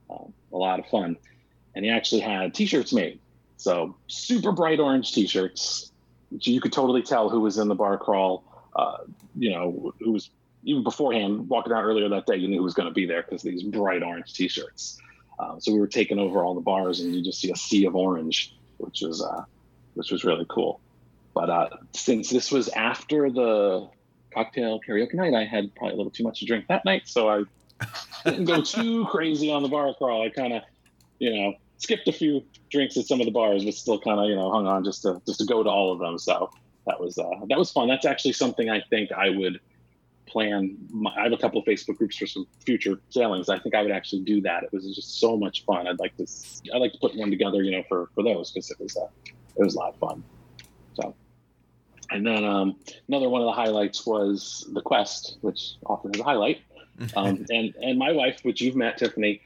um, 0.09 0.33
a 0.51 0.57
lot 0.57 0.79
of 0.79 0.87
fun, 0.87 1.17
and 1.75 1.85
he 1.85 1.91
actually 1.91 2.21
had 2.21 2.53
T-shirts 2.53 2.93
made. 2.93 3.19
So 3.57 3.95
super 4.07 4.51
bright 4.51 4.79
orange 4.79 5.13
T-shirts. 5.13 5.91
You 6.31 6.59
could 6.59 6.73
totally 6.73 7.01
tell 7.01 7.29
who 7.29 7.41
was 7.41 7.57
in 7.57 7.67
the 7.67 7.75
bar 7.75 7.97
crawl. 7.97 8.43
Uh, 8.75 8.97
you 9.37 9.51
know, 9.51 9.93
who 9.99 10.11
was 10.11 10.29
even 10.63 10.83
beforehand 10.83 11.47
walking 11.47 11.71
out 11.71 11.83
earlier 11.83 12.09
that 12.09 12.25
day. 12.25 12.35
You 12.35 12.47
knew 12.47 12.57
who 12.57 12.63
was 12.63 12.73
going 12.73 12.89
to 12.89 12.93
be 12.93 13.05
there 13.05 13.21
because 13.21 13.41
these 13.41 13.63
bright 13.63 14.03
orange 14.03 14.33
T-shirts. 14.33 14.99
Uh, 15.39 15.59
so 15.59 15.71
we 15.71 15.79
were 15.79 15.87
taking 15.87 16.19
over 16.19 16.43
all 16.43 16.55
the 16.55 16.61
bars, 16.61 16.99
and 17.01 17.13
you 17.13 17.23
just 17.23 17.39
see 17.39 17.51
a 17.51 17.55
sea 17.55 17.85
of 17.85 17.95
orange, 17.95 18.55
which 18.77 19.01
was 19.01 19.21
uh, 19.21 19.43
which 19.93 20.11
was 20.11 20.23
really 20.23 20.45
cool. 20.49 20.79
But 21.33 21.49
uh, 21.49 21.69
since 21.93 22.29
this 22.29 22.51
was 22.51 22.69
after 22.69 23.29
the 23.29 23.89
cocktail 24.33 24.79
karaoke 24.85 25.13
night, 25.13 25.33
I 25.33 25.45
had 25.45 25.73
probably 25.75 25.93
a 25.93 25.97
little 25.97 26.11
too 26.11 26.23
much 26.23 26.39
to 26.39 26.45
drink 26.45 26.67
that 26.67 26.85
night, 26.85 27.03
so 27.05 27.29
I 27.29 27.43
didn't 28.25 28.45
go 28.53 28.61
too 28.61 29.05
crazy 29.05 29.51
on 29.51 29.63
the 29.63 29.69
bar 29.69 29.93
crawl. 29.93 30.23
I 30.23 30.29
kind 30.29 30.53
of, 30.53 30.63
you 31.19 31.33
know, 31.33 31.53
skipped 31.77 32.07
a 32.07 32.11
few 32.11 32.43
drinks 32.71 32.97
at 32.97 33.05
some 33.05 33.19
of 33.21 33.25
the 33.25 33.31
bars, 33.31 33.63
but 33.63 33.73
still 33.73 33.99
kind 33.99 34.19
of, 34.19 34.27
you 34.27 34.35
know, 34.35 34.51
hung 34.51 34.67
on 34.67 34.83
just 34.83 35.03
to 35.03 35.21
just 35.25 35.39
to 35.39 35.45
go 35.45 35.63
to 35.63 35.69
all 35.69 35.91
of 35.91 35.99
them. 35.99 36.17
So 36.17 36.49
that 36.85 36.99
was 36.99 37.17
uh, 37.17 37.45
that 37.49 37.57
was 37.57 37.71
fun. 37.71 37.87
That's 37.87 38.05
actually 38.05 38.33
something 38.33 38.69
I 38.69 38.81
think 38.89 39.11
I 39.11 39.29
would 39.29 39.59
plan. 40.27 40.75
My, 40.89 41.11
I 41.17 41.23
have 41.23 41.33
a 41.33 41.37
couple 41.37 41.59
of 41.59 41.65
Facebook 41.65 41.97
groups 41.97 42.17
for 42.17 42.27
some 42.27 42.47
future 42.65 42.99
sailings. 43.09 43.49
I 43.49 43.59
think 43.59 43.75
I 43.75 43.81
would 43.81 43.91
actually 43.91 44.23
do 44.23 44.41
that. 44.41 44.63
It 44.63 44.73
was 44.73 44.83
just 44.95 45.19
so 45.19 45.37
much 45.37 45.65
fun. 45.65 45.87
I'd 45.87 45.99
like 45.99 46.15
to 46.17 46.25
I'd 46.73 46.79
like 46.79 46.93
to 46.93 46.99
put 46.99 47.15
one 47.15 47.29
together, 47.29 47.63
you 47.63 47.71
know, 47.71 47.83
for 47.87 48.09
for 48.15 48.23
those 48.23 48.51
because 48.51 48.71
it 48.71 48.79
was 48.79 48.97
uh, 48.97 49.07
it 49.57 49.63
was 49.63 49.75
a 49.75 49.79
lot 49.79 49.93
of 49.93 49.99
fun. 49.99 50.23
So. 50.93 51.15
And 52.11 52.25
then 52.25 52.43
um, 52.45 52.75
another 53.07 53.29
one 53.29 53.41
of 53.41 53.47
the 53.47 53.51
highlights 53.51 54.05
was 54.05 54.69
the 54.71 54.81
quest, 54.81 55.37
which 55.41 55.71
often 55.87 56.13
is 56.13 56.21
a 56.21 56.23
highlight. 56.23 56.61
Um, 57.15 57.45
and 57.49 57.73
and 57.81 57.97
my 57.97 58.11
wife, 58.11 58.39
which 58.43 58.61
you've 58.61 58.75
met, 58.75 58.97
Tiffany, 58.97 59.41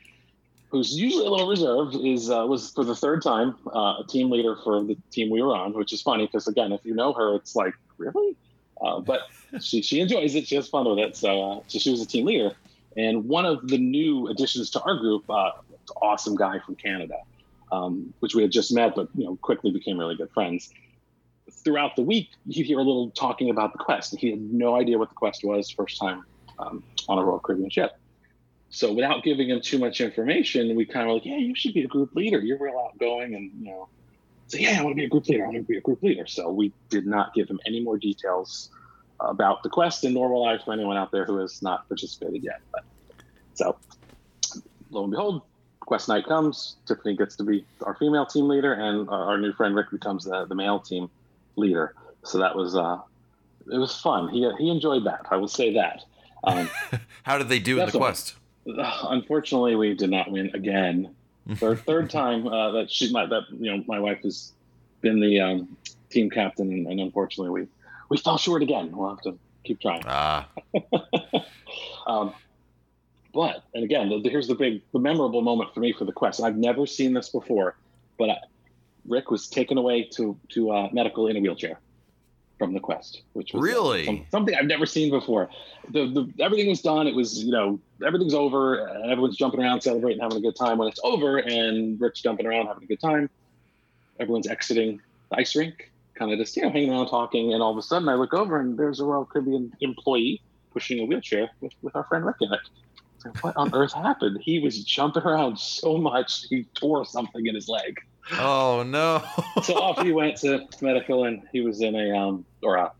who's 0.69 0.99
usually 0.99 1.25
a 1.25 1.29
little 1.29 1.47
reserved, 1.47 1.95
is 1.95 2.29
uh, 2.29 2.45
was 2.47 2.71
for 2.71 2.83
the 2.83 2.95
third 2.95 3.21
time 3.21 3.55
uh, 3.73 4.01
a 4.01 4.05
team 4.07 4.29
leader 4.29 4.55
for 4.63 4.83
the 4.83 4.97
team 5.11 5.29
we 5.29 5.41
were 5.41 5.55
on, 5.55 5.73
which 5.73 5.93
is 5.93 6.01
funny 6.01 6.25
because 6.25 6.47
again, 6.47 6.71
if 6.71 6.85
you 6.85 6.93
know 6.93 7.13
her, 7.13 7.35
it's 7.35 7.55
like 7.55 7.73
really, 7.97 8.35
uh, 8.81 8.99
but 8.99 9.21
she 9.61 9.81
she 9.81 9.99
enjoys 9.99 10.35
it. 10.35 10.47
She 10.47 10.55
has 10.55 10.67
fun 10.67 10.87
with 10.87 10.99
it. 10.99 11.15
So 11.15 11.51
uh, 11.51 11.59
so 11.67 11.79
she 11.79 11.91
was 11.91 12.01
a 12.01 12.07
team 12.07 12.25
leader, 12.25 12.55
and 12.95 13.25
one 13.25 13.45
of 13.45 13.67
the 13.67 13.77
new 13.77 14.27
additions 14.27 14.69
to 14.71 14.81
our 14.81 14.97
group, 14.97 15.29
uh, 15.29 15.51
awesome 16.01 16.35
guy 16.35 16.59
from 16.59 16.75
Canada, 16.75 17.15
um, 17.71 18.13
which 18.19 18.35
we 18.35 18.41
had 18.41 18.51
just 18.51 18.73
met, 18.73 18.95
but 18.95 19.09
you 19.15 19.25
know 19.25 19.35
quickly 19.37 19.71
became 19.71 19.97
really 19.97 20.15
good 20.15 20.31
friends 20.31 20.73
throughout 21.63 21.95
the 21.95 22.01
week, 22.03 22.29
you'd 22.45 22.67
hear 22.67 22.77
a 22.77 22.83
little 22.83 23.09
talking 23.09 23.49
about 23.49 23.73
the 23.73 23.79
quest. 23.79 24.15
He 24.15 24.29
had 24.29 24.39
no 24.39 24.75
idea 24.75 24.99
what 24.99 25.09
the 25.09 25.15
quest 25.15 25.43
was 25.43 25.69
first 25.69 25.99
time 25.99 26.23
um, 26.59 26.83
on 27.09 27.17
a 27.17 27.23
Royal 27.23 27.39
Caribbean 27.39 27.69
ship. 27.69 27.91
So 28.69 28.93
without 28.93 29.23
giving 29.23 29.49
him 29.49 29.61
too 29.61 29.79
much 29.79 29.99
information, 29.99 30.75
we 30.75 30.85
kind 30.85 31.01
of 31.01 31.07
were 31.07 31.13
like, 31.15 31.25
yeah, 31.25 31.37
you 31.37 31.55
should 31.55 31.73
be 31.73 31.83
a 31.83 31.87
group 31.87 32.15
leader. 32.15 32.39
You're 32.39 32.59
real 32.59 32.79
outgoing, 32.87 33.33
and 33.33 33.51
you 33.59 33.65
know, 33.65 33.89
so 34.47 34.57
yeah, 34.57 34.79
I 34.79 34.83
want 34.83 34.95
to 34.95 34.95
be 34.95 35.05
a 35.05 35.09
group 35.09 35.27
leader. 35.27 35.43
I 35.43 35.47
want 35.47 35.57
to 35.57 35.63
be 35.63 35.77
a 35.77 35.81
group 35.81 36.03
leader. 36.03 36.27
So 36.27 36.49
we 36.51 36.71
did 36.89 37.07
not 37.07 37.33
give 37.33 37.49
him 37.49 37.59
any 37.65 37.81
more 37.81 37.97
details 37.97 38.69
about 39.19 39.63
the 39.63 39.69
quest, 39.69 40.03
and 40.03 40.13
nor 40.13 40.31
will 40.31 40.45
I 40.45 40.59
for 40.63 40.71
anyone 40.71 40.97
out 40.97 41.11
there 41.11 41.25
who 41.25 41.37
has 41.37 41.61
not 41.63 41.87
participated 41.87 42.43
yet. 42.43 42.61
But 42.71 42.83
so 43.55 43.75
lo 44.91 45.03
and 45.03 45.11
behold, 45.11 45.41
quest 45.79 46.07
night 46.07 46.25
comes. 46.27 46.77
Tiffany 46.87 47.17
gets 47.17 47.35
to 47.37 47.43
be 47.43 47.65
our 47.81 47.95
female 47.95 48.27
team 48.27 48.47
leader, 48.47 48.73
and 48.73 49.09
our, 49.09 49.31
our 49.31 49.37
new 49.39 49.53
friend 49.53 49.75
Rick 49.75 49.89
becomes 49.91 50.25
the, 50.25 50.45
the 50.45 50.55
male 50.55 50.79
team 50.79 51.09
leader. 51.55 51.95
So 52.23 52.37
that 52.37 52.55
was 52.55 52.75
uh, 52.75 52.99
it 53.71 53.77
was 53.77 53.95
fun. 53.95 54.29
He 54.29 54.47
he 54.59 54.69
enjoyed 54.69 55.05
that. 55.05 55.25
I 55.31 55.37
will 55.37 55.47
say 55.47 55.73
that. 55.73 56.03
Um, 56.43 56.69
How 57.23 57.37
did 57.37 57.49
they 57.49 57.59
do 57.59 57.79
in 57.79 57.85
the 57.85 57.91
quest? 57.91 58.35
unfortunately, 58.65 59.75
we 59.75 59.95
did 59.95 60.09
not 60.09 60.31
win 60.31 60.51
again. 60.53 61.13
Third 61.55 61.79
third 61.85 62.09
time 62.21 62.47
uh, 62.47 62.71
that 62.71 62.91
she 62.91 63.11
my 63.11 63.25
that 63.25 63.43
you 63.51 63.75
know 63.75 63.83
my 63.87 63.99
wife 63.99 64.21
has 64.23 64.51
been 65.01 65.19
the 65.19 65.39
um, 65.39 65.77
team 66.09 66.29
captain, 66.29 66.71
and, 66.71 66.87
and 66.87 66.99
unfortunately 66.99 67.61
we 67.61 67.67
we 68.09 68.17
fell 68.17 68.37
short 68.37 68.61
again. 68.61 68.91
We'll 68.95 69.09
have 69.09 69.21
to 69.21 69.37
keep 69.63 69.81
trying. 69.81 70.03
Ah, 70.05 70.47
Um, 72.07 72.33
but 73.33 73.63
and 73.73 73.83
again, 73.83 74.09
the, 74.09 74.19
the- 74.21 74.29
here's 74.29 74.47
the 74.47 74.55
big, 74.55 74.81
the 74.91 74.99
memorable 74.99 75.41
moment 75.41 75.73
for 75.73 75.79
me 75.79 75.93
for 75.93 76.05
the 76.05 76.11
quest. 76.11 76.41
I've 76.41 76.57
never 76.57 76.85
seen 76.87 77.13
this 77.13 77.29
before, 77.29 77.75
but 78.17 78.29
I, 78.29 78.37
Rick 79.07 79.29
was 79.31 79.47
taken 79.47 79.77
away 79.77 80.03
to 80.15 80.37
to 80.49 80.71
uh, 80.71 80.89
medical 80.91 81.27
in 81.27 81.37
a 81.37 81.39
wheelchair 81.39 81.79
from 82.59 82.73
the 82.73 82.79
quest, 82.79 83.23
which 83.33 83.53
was 83.53 83.61
uh, 83.61 83.63
Really? 83.63 84.05
some- 84.05 84.25
something 84.29 84.53
I've 84.53 84.65
never 84.65 84.85
seen 84.85 85.09
before. 85.09 85.49
The, 85.91 86.05
the 86.07 86.43
everything 86.43 86.69
was 86.69 86.81
done. 86.81 87.07
It 87.07 87.15
was 87.15 87.43
you 87.43 87.51
know 87.51 87.79
everything's 88.05 88.35
over, 88.35 88.85
and 88.85 89.09
everyone's 89.11 89.37
jumping 89.37 89.61
around, 89.61 89.81
celebrating, 89.81 90.21
having 90.21 90.37
a 90.37 90.41
good 90.41 90.55
time. 90.55 90.77
When 90.77 90.87
it's 90.89 90.99
over, 91.03 91.37
and 91.37 91.99
Rick's 91.99 92.21
jumping 92.21 92.45
around, 92.45 92.67
having 92.67 92.83
a 92.83 92.87
good 92.87 92.99
time. 92.99 93.29
everyone's 94.19 94.47
exiting 94.47 94.99
the 95.31 95.37
ice 95.39 95.55
rink, 95.55 95.89
kind 96.15 96.31
of 96.31 96.37
just 96.37 96.55
you 96.57 96.63
know 96.63 96.69
hanging 96.69 96.91
around 96.91 97.07
talking, 97.07 97.53
and 97.53 97.63
all 97.63 97.71
of 97.71 97.77
a 97.77 97.81
sudden 97.81 98.07
I 98.09 98.15
look 98.15 98.33
over 98.33 98.59
and 98.59 98.77
there's 98.77 98.99
a 98.99 99.05
Royal 99.05 99.25
Caribbean 99.25 99.71
employee 99.81 100.41
pushing 100.71 100.99
a 100.99 101.05
wheelchair 101.05 101.49
with, 101.61 101.73
with 101.81 101.95
our 101.95 102.03
friend 102.03 102.25
Rick 102.25 102.35
in 102.41 102.53
it. 102.53 102.59
Like, 103.25 103.43
what 103.43 103.57
on 103.57 103.73
earth 103.73 103.93
happened? 103.93 104.39
He 104.41 104.59
was 104.59 104.83
jumping 104.83 105.23
around 105.23 105.57
so 105.59 105.97
much 105.97 106.45
he 106.49 106.63
tore 106.75 107.03
something 107.05 107.45
in 107.47 107.55
his 107.55 107.67
leg. 107.67 107.97
Oh 108.33 108.83
no! 108.83 109.23
so 109.63 109.73
off 109.75 110.01
he 110.03 110.11
went 110.11 110.37
to 110.37 110.67
medical, 110.81 111.25
and 111.25 111.41
he 111.51 111.61
was 111.61 111.81
in 111.81 111.95
a 111.95 112.15
um 112.17 112.45
or 112.61 112.75
a, 112.75 112.91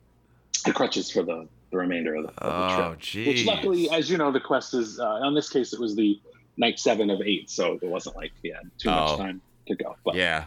a 0.65 0.74
crutches 0.74 1.12
for 1.12 1.24
the 1.24 1.48
the 1.71 1.77
remainder 1.77 2.15
of 2.15 2.24
the, 2.24 2.29
of 2.43 2.69
the 2.69 2.83
Oh 2.83 2.88
trip. 2.89 3.00
geez. 3.00 3.27
Which 3.27 3.45
luckily, 3.45 3.89
as 3.91 4.09
you 4.09 4.17
know, 4.17 4.31
the 4.31 4.39
quest 4.39 4.74
is 4.74 5.00
uh, 5.00 5.05
on 5.05 5.36
this 5.36 5.50
case 5.50 5.71
it 5.74 5.79
was 5.79 5.95
the 5.95 6.19
night 6.57 6.79
seven 6.79 7.09
of 7.09 7.21
eight, 7.21 7.50
so 7.50 7.74
it 7.81 7.83
wasn't 7.88 8.15
like 8.15 8.31
he 8.41 8.50
had 8.50 8.63
too 8.79 8.89
Oh. 8.89 8.93
much 9.05 9.17
time 9.17 9.41
to 9.67 9.75
go. 9.75 9.95
But 10.03 10.15
yeah, 10.15 10.45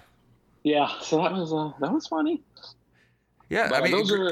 yeah. 0.65 0.91
so 1.01 1.19
that 1.19 1.33
was 1.33 1.53
uh, 1.53 1.71
that 1.81 1.93
was 1.93 2.07
funny. 2.09 2.41
Yeah, 3.49 3.69
But 3.69 3.83
I 3.83 3.85
mean, 3.85 3.93
those 3.93 4.11
are 4.11 4.31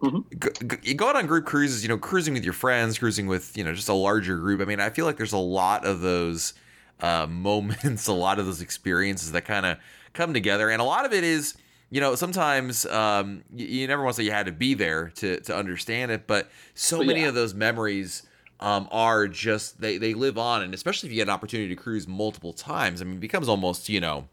Mhm. 0.00 0.24
g- 0.40 0.66
g- 0.76 0.90
you 0.90 0.94
go 0.94 1.08
on 1.08 1.26
group 1.26 1.44
cruises, 1.44 1.82
you 1.82 1.88
know, 1.88 1.98
cruising 1.98 2.34
with 2.34 2.44
your 2.44 2.52
friends, 2.52 3.00
cruising 3.00 3.26
with, 3.26 3.56
you 3.56 3.64
know, 3.64 3.74
just 3.74 3.88
a 3.88 3.92
larger 3.94 4.36
group. 4.38 4.60
I 4.60 4.64
mean, 4.64 4.78
I 4.78 4.90
feel 4.90 5.06
like 5.06 5.16
there's 5.16 5.32
a 5.32 5.38
lot 5.38 5.84
of 5.84 6.02
those 6.02 6.54
uh, 7.02 7.26
moments, 7.30 8.06
a 8.06 8.12
lot 8.12 8.38
of 8.38 8.46
those 8.46 8.60
experiences 8.60 9.32
that 9.32 9.44
kind 9.44 9.66
of 9.66 9.78
come 10.12 10.32
together. 10.34 10.70
And 10.70 10.80
a 10.80 10.84
lot 10.84 11.04
of 11.04 11.12
it 11.12 11.24
is, 11.24 11.54
you 11.90 12.00
know, 12.00 12.14
sometimes 12.14 12.86
um, 12.86 13.42
you, 13.54 13.66
you 13.66 13.86
never 13.86 14.02
want 14.02 14.16
to 14.16 14.22
say 14.22 14.24
you 14.26 14.32
had 14.32 14.46
to 14.46 14.52
be 14.52 14.74
there 14.74 15.10
to, 15.16 15.40
to 15.40 15.56
understand 15.56 16.10
it, 16.10 16.26
but 16.26 16.50
so 16.74 16.98
But 16.98 17.06
many 17.08 17.22
yeah. 17.22 17.28
of 17.28 17.34
those 17.34 17.54
memories 17.54 18.22
um, 18.60 18.88
are 18.90 19.26
just, 19.26 19.80
they, 19.80 19.98
they 19.98 20.14
live 20.14 20.36
on. 20.38 20.62
And 20.62 20.74
especially 20.74 21.08
if 21.08 21.12
you 21.12 21.16
get 21.16 21.28
an 21.28 21.34
opportunity 21.34 21.68
to 21.74 21.80
cruise 21.80 22.06
multiple 22.06 22.52
times, 22.52 23.00
I 23.00 23.04
mean, 23.04 23.14
it 23.16 23.20
becomes 23.20 23.48
almost, 23.48 23.88
you 23.88 24.00
know, 24.00 24.28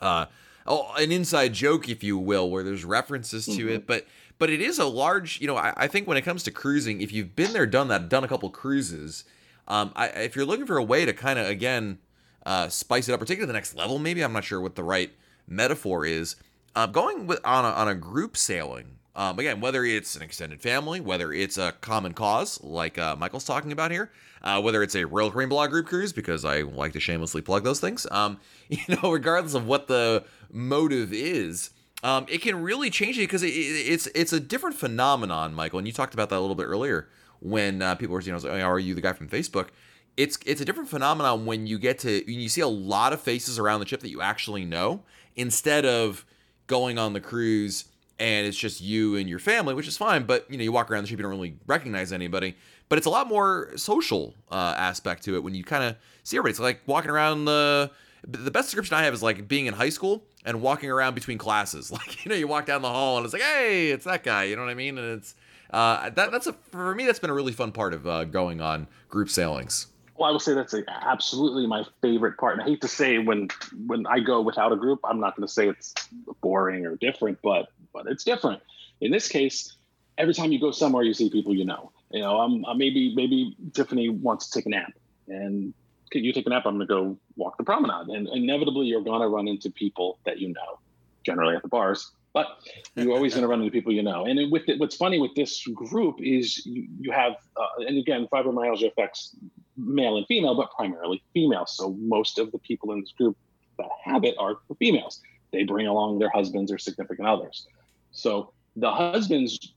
uh, 0.00 0.26
oh, 0.66 0.92
an 0.96 1.12
inside 1.12 1.52
joke, 1.54 1.88
if 1.88 2.02
you 2.02 2.18
will, 2.18 2.50
where 2.50 2.62
there's 2.64 2.84
references 2.84 3.46
to 3.46 3.52
Mhm. 3.66 3.70
it. 3.70 3.86
But 3.86 4.06
but 4.36 4.50
it 4.50 4.60
is 4.60 4.80
a 4.80 4.84
large, 4.86 5.40
you 5.40 5.46
know, 5.46 5.56
I, 5.56 5.72
I 5.76 5.86
think 5.86 6.08
when 6.08 6.16
it 6.16 6.22
comes 6.22 6.42
to 6.42 6.50
cruising, 6.50 7.00
if 7.00 7.12
you've 7.12 7.36
been 7.36 7.52
there, 7.52 7.66
done 7.66 7.86
that, 7.88 8.08
done 8.08 8.24
a 8.24 8.28
couple 8.28 8.50
cruises, 8.50 9.24
um, 9.68 9.92
I, 9.96 10.08
if 10.08 10.36
you're 10.36 10.44
looking 10.44 10.66
for 10.66 10.76
a 10.76 10.82
way 10.82 11.04
to 11.04 11.12
kind 11.12 11.38
of 11.38 11.46
again 11.46 11.98
uh, 12.46 12.68
spice 12.68 13.08
it 13.08 13.12
up, 13.12 13.22
or 13.22 13.24
take 13.24 13.38
it 13.38 13.42
to 13.42 13.46
the 13.46 13.52
next 13.52 13.74
level, 13.74 13.98
maybe 13.98 14.22
I'm 14.22 14.32
not 14.32 14.44
sure 14.44 14.60
what 14.60 14.74
the 14.74 14.84
right 14.84 15.10
metaphor 15.46 16.04
is. 16.04 16.36
Uh, 16.76 16.86
going 16.86 17.26
with 17.26 17.40
on 17.44 17.64
a, 17.64 17.68
on 17.68 17.88
a 17.88 17.94
group 17.94 18.36
sailing, 18.36 18.96
um, 19.16 19.38
again, 19.38 19.60
whether 19.60 19.84
it's 19.84 20.16
an 20.16 20.22
extended 20.22 20.60
family, 20.60 21.00
whether 21.00 21.32
it's 21.32 21.56
a 21.56 21.72
common 21.80 22.14
cause 22.14 22.62
like 22.62 22.98
uh, 22.98 23.14
Michael's 23.16 23.44
talking 23.44 23.70
about 23.70 23.92
here, 23.92 24.10
uh, 24.42 24.60
whether 24.60 24.82
it's 24.82 24.96
a 24.96 25.04
Royal 25.04 25.30
Caribbean 25.30 25.50
Blog 25.50 25.70
group 25.70 25.86
cruise, 25.86 26.12
because 26.12 26.44
I 26.44 26.62
like 26.62 26.92
to 26.94 27.00
shamelessly 27.00 27.40
plug 27.40 27.62
those 27.62 27.80
things. 27.80 28.06
Um, 28.10 28.38
you 28.68 28.78
know, 28.88 29.12
regardless 29.12 29.54
of 29.54 29.66
what 29.66 29.86
the 29.86 30.24
motive 30.50 31.12
is, 31.12 31.70
um, 32.02 32.26
it 32.28 32.42
can 32.42 32.60
really 32.60 32.90
change 32.90 33.16
it 33.16 33.22
because 33.22 33.42
it, 33.42 33.48
it, 33.48 33.50
it's 33.50 34.06
it's 34.08 34.32
a 34.32 34.40
different 34.40 34.76
phenomenon, 34.76 35.54
Michael. 35.54 35.78
And 35.78 35.86
you 35.86 35.92
talked 35.94 36.12
about 36.12 36.28
that 36.30 36.38
a 36.38 36.40
little 36.40 36.56
bit 36.56 36.66
earlier 36.66 37.08
when 37.44 37.82
uh, 37.82 37.94
people 37.94 38.14
were, 38.14 38.20
you 38.20 38.32
know, 38.32 38.38
like, 38.38 38.52
"Oh, 38.52 38.60
are 38.60 38.78
you 38.78 38.94
the 38.94 39.00
guy 39.00 39.12
from 39.12 39.28
Facebook? 39.28 39.68
It's 40.16 40.38
it's 40.46 40.60
a 40.60 40.64
different 40.64 40.88
phenomenon 40.88 41.44
when 41.44 41.66
you 41.66 41.78
get 41.78 41.98
to 42.00 42.30
you 42.30 42.48
see 42.48 42.60
a 42.60 42.68
lot 42.68 43.12
of 43.12 43.20
faces 43.20 43.58
around 43.58 43.80
the 43.80 43.86
ship 43.86 44.00
that 44.00 44.10
you 44.10 44.20
actually 44.20 44.64
know, 44.64 45.02
instead 45.36 45.84
of 45.84 46.24
going 46.66 46.98
on 46.98 47.12
the 47.12 47.20
cruise 47.20 47.84
and 48.18 48.46
it's 48.46 48.56
just 48.56 48.80
you 48.80 49.16
and 49.16 49.28
your 49.28 49.38
family, 49.38 49.74
which 49.74 49.88
is 49.88 49.96
fine. 49.96 50.24
But 50.24 50.50
you 50.50 50.56
know, 50.56 50.64
you 50.64 50.72
walk 50.72 50.90
around 50.90 51.02
the 51.02 51.08
ship, 51.08 51.18
you 51.18 51.22
don't 51.22 51.32
really 51.32 51.56
recognize 51.66 52.12
anybody. 52.12 52.56
But 52.88 52.98
it's 52.98 53.06
a 53.06 53.10
lot 53.10 53.28
more 53.28 53.72
social 53.76 54.34
uh, 54.50 54.74
aspect 54.76 55.24
to 55.24 55.34
it 55.34 55.42
when 55.42 55.54
you 55.54 55.64
kind 55.64 55.84
of 55.84 55.96
see 56.22 56.36
everybody. 56.36 56.52
It's 56.52 56.60
like 56.60 56.80
walking 56.86 57.10
around 57.10 57.44
the. 57.44 57.90
The 58.26 58.50
best 58.50 58.68
description 58.68 58.96
I 58.96 59.02
have 59.02 59.12
is 59.12 59.22
like 59.22 59.46
being 59.48 59.66
in 59.66 59.74
high 59.74 59.90
school 59.90 60.24
and 60.46 60.62
walking 60.62 60.90
around 60.90 61.14
between 61.14 61.36
classes. 61.36 61.90
Like 61.92 62.24
you 62.24 62.30
know, 62.30 62.34
you 62.34 62.48
walk 62.48 62.64
down 62.64 62.80
the 62.80 62.88
hall 62.88 63.18
and 63.18 63.24
it's 63.26 63.34
like, 63.34 63.42
hey, 63.42 63.90
it's 63.90 64.06
that 64.06 64.22
guy. 64.22 64.44
You 64.44 64.56
know 64.56 64.62
what 64.62 64.70
I 64.70 64.74
mean? 64.74 64.96
And 64.96 65.18
it's 65.18 65.34
uh, 65.74 66.10
that 66.10 66.30
that's 66.30 66.46
a 66.46 66.52
for 66.52 66.94
me 66.94 67.04
that's 67.04 67.18
been 67.18 67.30
a 67.30 67.34
really 67.34 67.52
fun 67.52 67.72
part 67.72 67.92
of 67.92 68.06
uh, 68.06 68.24
going 68.24 68.60
on 68.60 68.86
group 69.08 69.28
sailings. 69.28 69.88
Well, 70.16 70.28
I 70.28 70.32
will 70.32 70.38
say 70.38 70.54
that's 70.54 70.72
a, 70.72 70.84
absolutely 70.88 71.66
my 71.66 71.84
favorite 72.00 72.38
part. 72.38 72.54
And 72.54 72.62
I 72.62 72.66
hate 72.66 72.80
to 72.82 72.88
say 72.88 73.18
when 73.18 73.48
when 73.86 74.06
I 74.06 74.20
go 74.20 74.40
without 74.40 74.72
a 74.72 74.76
group, 74.76 75.00
I'm 75.04 75.18
not 75.18 75.36
going 75.36 75.46
to 75.46 75.52
say 75.52 75.68
it's 75.68 75.92
boring 76.40 76.86
or 76.86 76.96
different, 76.96 77.38
but 77.42 77.68
but 77.92 78.06
it's 78.06 78.22
different. 78.22 78.62
In 79.00 79.10
this 79.10 79.26
case, 79.26 79.76
every 80.16 80.34
time 80.34 80.52
you 80.52 80.60
go 80.60 80.70
somewhere, 80.70 81.02
you 81.02 81.14
see 81.14 81.30
people 81.30 81.54
you 81.54 81.64
know. 81.64 81.90
You 82.10 82.20
know, 82.20 82.38
I'm, 82.38 82.64
I'm 82.64 82.78
maybe 82.78 83.12
maybe 83.16 83.56
Tiffany 83.72 84.08
wants 84.08 84.48
to 84.48 84.58
take 84.58 84.66
a 84.66 84.68
nap, 84.68 84.92
and 85.26 85.74
"Okay, 86.06 86.20
you 86.20 86.32
take 86.32 86.46
a 86.46 86.50
nap. 86.50 86.64
I'm 86.66 86.76
going 86.76 86.86
to 86.86 86.94
go 86.94 87.18
walk 87.36 87.56
the 87.58 87.64
promenade, 87.64 88.14
and 88.14 88.28
inevitably 88.28 88.86
you're 88.86 89.02
going 89.02 89.20
to 89.20 89.28
run 89.28 89.48
into 89.48 89.70
people 89.70 90.18
that 90.24 90.38
you 90.38 90.52
know, 90.52 90.78
generally 91.24 91.56
at 91.56 91.62
the 91.62 91.68
bars. 91.68 92.12
But 92.34 92.48
you're 92.96 93.14
always 93.14 93.32
going 93.32 93.42
to 93.42 93.48
run 93.48 93.60
into 93.60 93.70
people 93.70 93.92
you 93.92 94.02
know. 94.02 94.26
And 94.26 94.52
with 94.52 94.68
it, 94.68 94.78
what's 94.80 94.96
funny 94.96 95.20
with 95.20 95.34
this 95.36 95.64
group 95.68 96.16
is 96.18 96.66
you, 96.66 96.88
you 97.00 97.12
have, 97.12 97.34
uh, 97.56 97.84
and 97.86 97.96
again, 97.96 98.28
fibromyalgia 98.30 98.88
affects 98.88 99.36
male 99.76 100.16
and 100.16 100.26
female, 100.26 100.54
but 100.56 100.70
primarily 100.72 101.22
female. 101.32 101.64
So 101.66 101.96
most 102.00 102.38
of 102.38 102.50
the 102.52 102.58
people 102.58 102.92
in 102.92 103.00
this 103.00 103.12
group 103.12 103.36
that 103.78 103.88
have 104.04 104.24
it 104.24 104.34
are 104.38 104.56
females. 104.78 105.22
They 105.52 105.62
bring 105.62 105.86
along 105.86 106.18
their 106.18 106.30
husbands 106.30 106.72
or 106.72 106.78
significant 106.78 107.28
others. 107.28 107.66
So 108.10 108.52
the 108.76 108.90
husbands, 108.90 109.74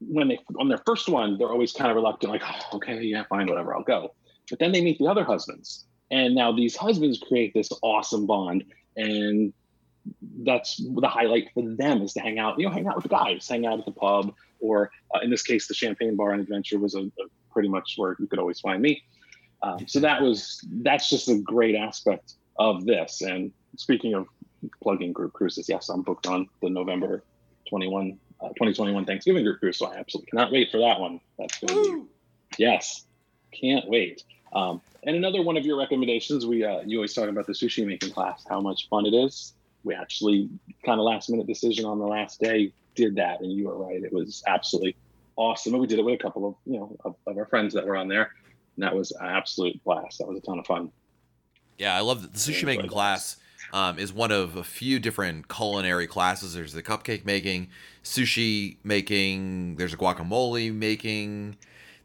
when 0.00 0.28
they 0.28 0.38
on 0.58 0.68
their 0.68 0.82
first 0.84 1.08
one, 1.08 1.38
they're 1.38 1.50
always 1.50 1.72
kind 1.72 1.90
of 1.90 1.96
reluctant, 1.96 2.32
like, 2.32 2.42
oh, 2.44 2.76
okay, 2.76 3.00
yeah, 3.02 3.22
fine, 3.28 3.46
whatever, 3.46 3.74
I'll 3.74 3.84
go. 3.84 4.14
But 4.48 4.58
then 4.58 4.72
they 4.72 4.82
meet 4.82 4.98
the 4.98 5.06
other 5.06 5.24
husbands, 5.24 5.86
and 6.10 6.34
now 6.34 6.50
these 6.50 6.74
husbands 6.74 7.22
create 7.26 7.54
this 7.54 7.70
awesome 7.82 8.26
bond, 8.26 8.64
and 8.96 9.52
that's 10.42 10.76
the 10.76 11.08
highlight 11.08 11.50
for 11.52 11.62
them 11.62 12.02
is 12.02 12.12
to 12.14 12.20
hang 12.20 12.38
out, 12.38 12.58
you 12.58 12.66
know, 12.66 12.72
hang 12.72 12.86
out 12.86 12.96
with 12.96 13.04
the 13.04 13.08
guys, 13.08 13.46
hang 13.48 13.66
out 13.66 13.78
at 13.78 13.84
the 13.84 13.92
pub, 13.92 14.34
or 14.60 14.90
uh, 15.14 15.20
in 15.22 15.30
this 15.30 15.42
case, 15.42 15.66
the 15.66 15.74
Champagne 15.74 16.16
Bar 16.16 16.32
and 16.32 16.40
Adventure 16.40 16.78
was 16.78 16.94
a, 16.94 17.00
a 17.00 17.26
pretty 17.52 17.68
much 17.68 17.94
where 17.96 18.16
you 18.18 18.26
could 18.26 18.38
always 18.38 18.60
find 18.60 18.80
me. 18.80 19.02
Um, 19.62 19.86
so 19.86 20.00
that 20.00 20.22
was 20.22 20.64
that's 20.82 21.10
just 21.10 21.28
a 21.28 21.38
great 21.38 21.74
aspect 21.74 22.34
of 22.58 22.86
this. 22.86 23.20
And 23.20 23.52
speaking 23.76 24.14
of 24.14 24.26
plugging 24.82 25.12
group 25.12 25.32
cruises, 25.32 25.68
yes, 25.68 25.88
I'm 25.88 26.02
booked 26.02 26.26
on 26.26 26.48
the 26.62 26.70
November 26.70 27.22
21, 27.68 28.18
uh, 28.40 28.48
2021 28.48 29.04
Thanksgiving 29.04 29.44
group 29.44 29.60
cruise, 29.60 29.78
so 29.78 29.86
I 29.86 29.96
absolutely 29.96 30.30
cannot 30.30 30.52
wait 30.52 30.70
for 30.70 30.78
that 30.78 30.98
one. 30.98 31.20
That's 31.38 31.58
going 31.60 31.84
to 31.84 32.02
be 32.02 32.08
yes, 32.58 33.04
can't 33.52 33.88
wait. 33.88 34.24
Um, 34.52 34.80
and 35.02 35.16
another 35.16 35.42
one 35.42 35.56
of 35.56 35.64
your 35.64 35.78
recommendations, 35.78 36.46
we 36.46 36.64
uh, 36.64 36.80
you 36.84 36.98
always 36.98 37.14
talk 37.14 37.28
about 37.28 37.46
the 37.46 37.52
sushi 37.52 37.86
making 37.86 38.12
class, 38.12 38.44
how 38.48 38.60
much 38.60 38.88
fun 38.88 39.06
it 39.06 39.14
is. 39.14 39.54
We 39.84 39.94
actually 39.94 40.48
kind 40.84 41.00
of 41.00 41.04
last 41.04 41.30
minute 41.30 41.46
decision 41.46 41.84
on 41.84 41.98
the 41.98 42.06
last 42.06 42.40
day 42.40 42.72
did 42.94 43.16
that, 43.16 43.40
and 43.40 43.52
you 43.52 43.68
were 43.68 43.76
right. 43.76 44.02
It 44.02 44.12
was 44.12 44.42
absolutely 44.46 44.96
awesome. 45.36 45.74
And 45.74 45.80
we 45.80 45.86
did 45.86 45.98
it 45.98 46.04
with 46.04 46.14
a 46.14 46.22
couple 46.22 46.46
of 46.46 46.54
you 46.66 46.78
know 46.78 46.96
of, 47.04 47.14
of 47.26 47.36
our 47.36 47.46
friends 47.46 47.74
that 47.74 47.86
were 47.86 47.96
on 47.96 48.08
there, 48.08 48.30
and 48.76 48.84
that 48.84 48.94
was 48.94 49.12
an 49.12 49.26
absolute 49.26 49.82
blast. 49.84 50.18
That 50.18 50.28
was 50.28 50.38
a 50.38 50.40
ton 50.42 50.58
of 50.58 50.66
fun. 50.66 50.90
Yeah, 51.78 51.96
I 51.96 52.00
love 52.00 52.22
that 52.22 52.34
the 52.34 52.38
sushi 52.38 52.64
making 52.64 52.88
class 52.88 53.36
um, 53.72 53.98
is 53.98 54.12
one 54.12 54.30
of 54.30 54.56
a 54.56 54.64
few 54.64 54.98
different 54.98 55.48
culinary 55.48 56.06
classes. 56.06 56.54
There's 56.54 56.72
the 56.72 56.82
cupcake 56.82 57.24
making, 57.24 57.68
sushi 58.04 58.76
making. 58.84 59.76
There's 59.76 59.94
a 59.94 59.96
guacamole 59.96 60.74
making. 60.74 61.56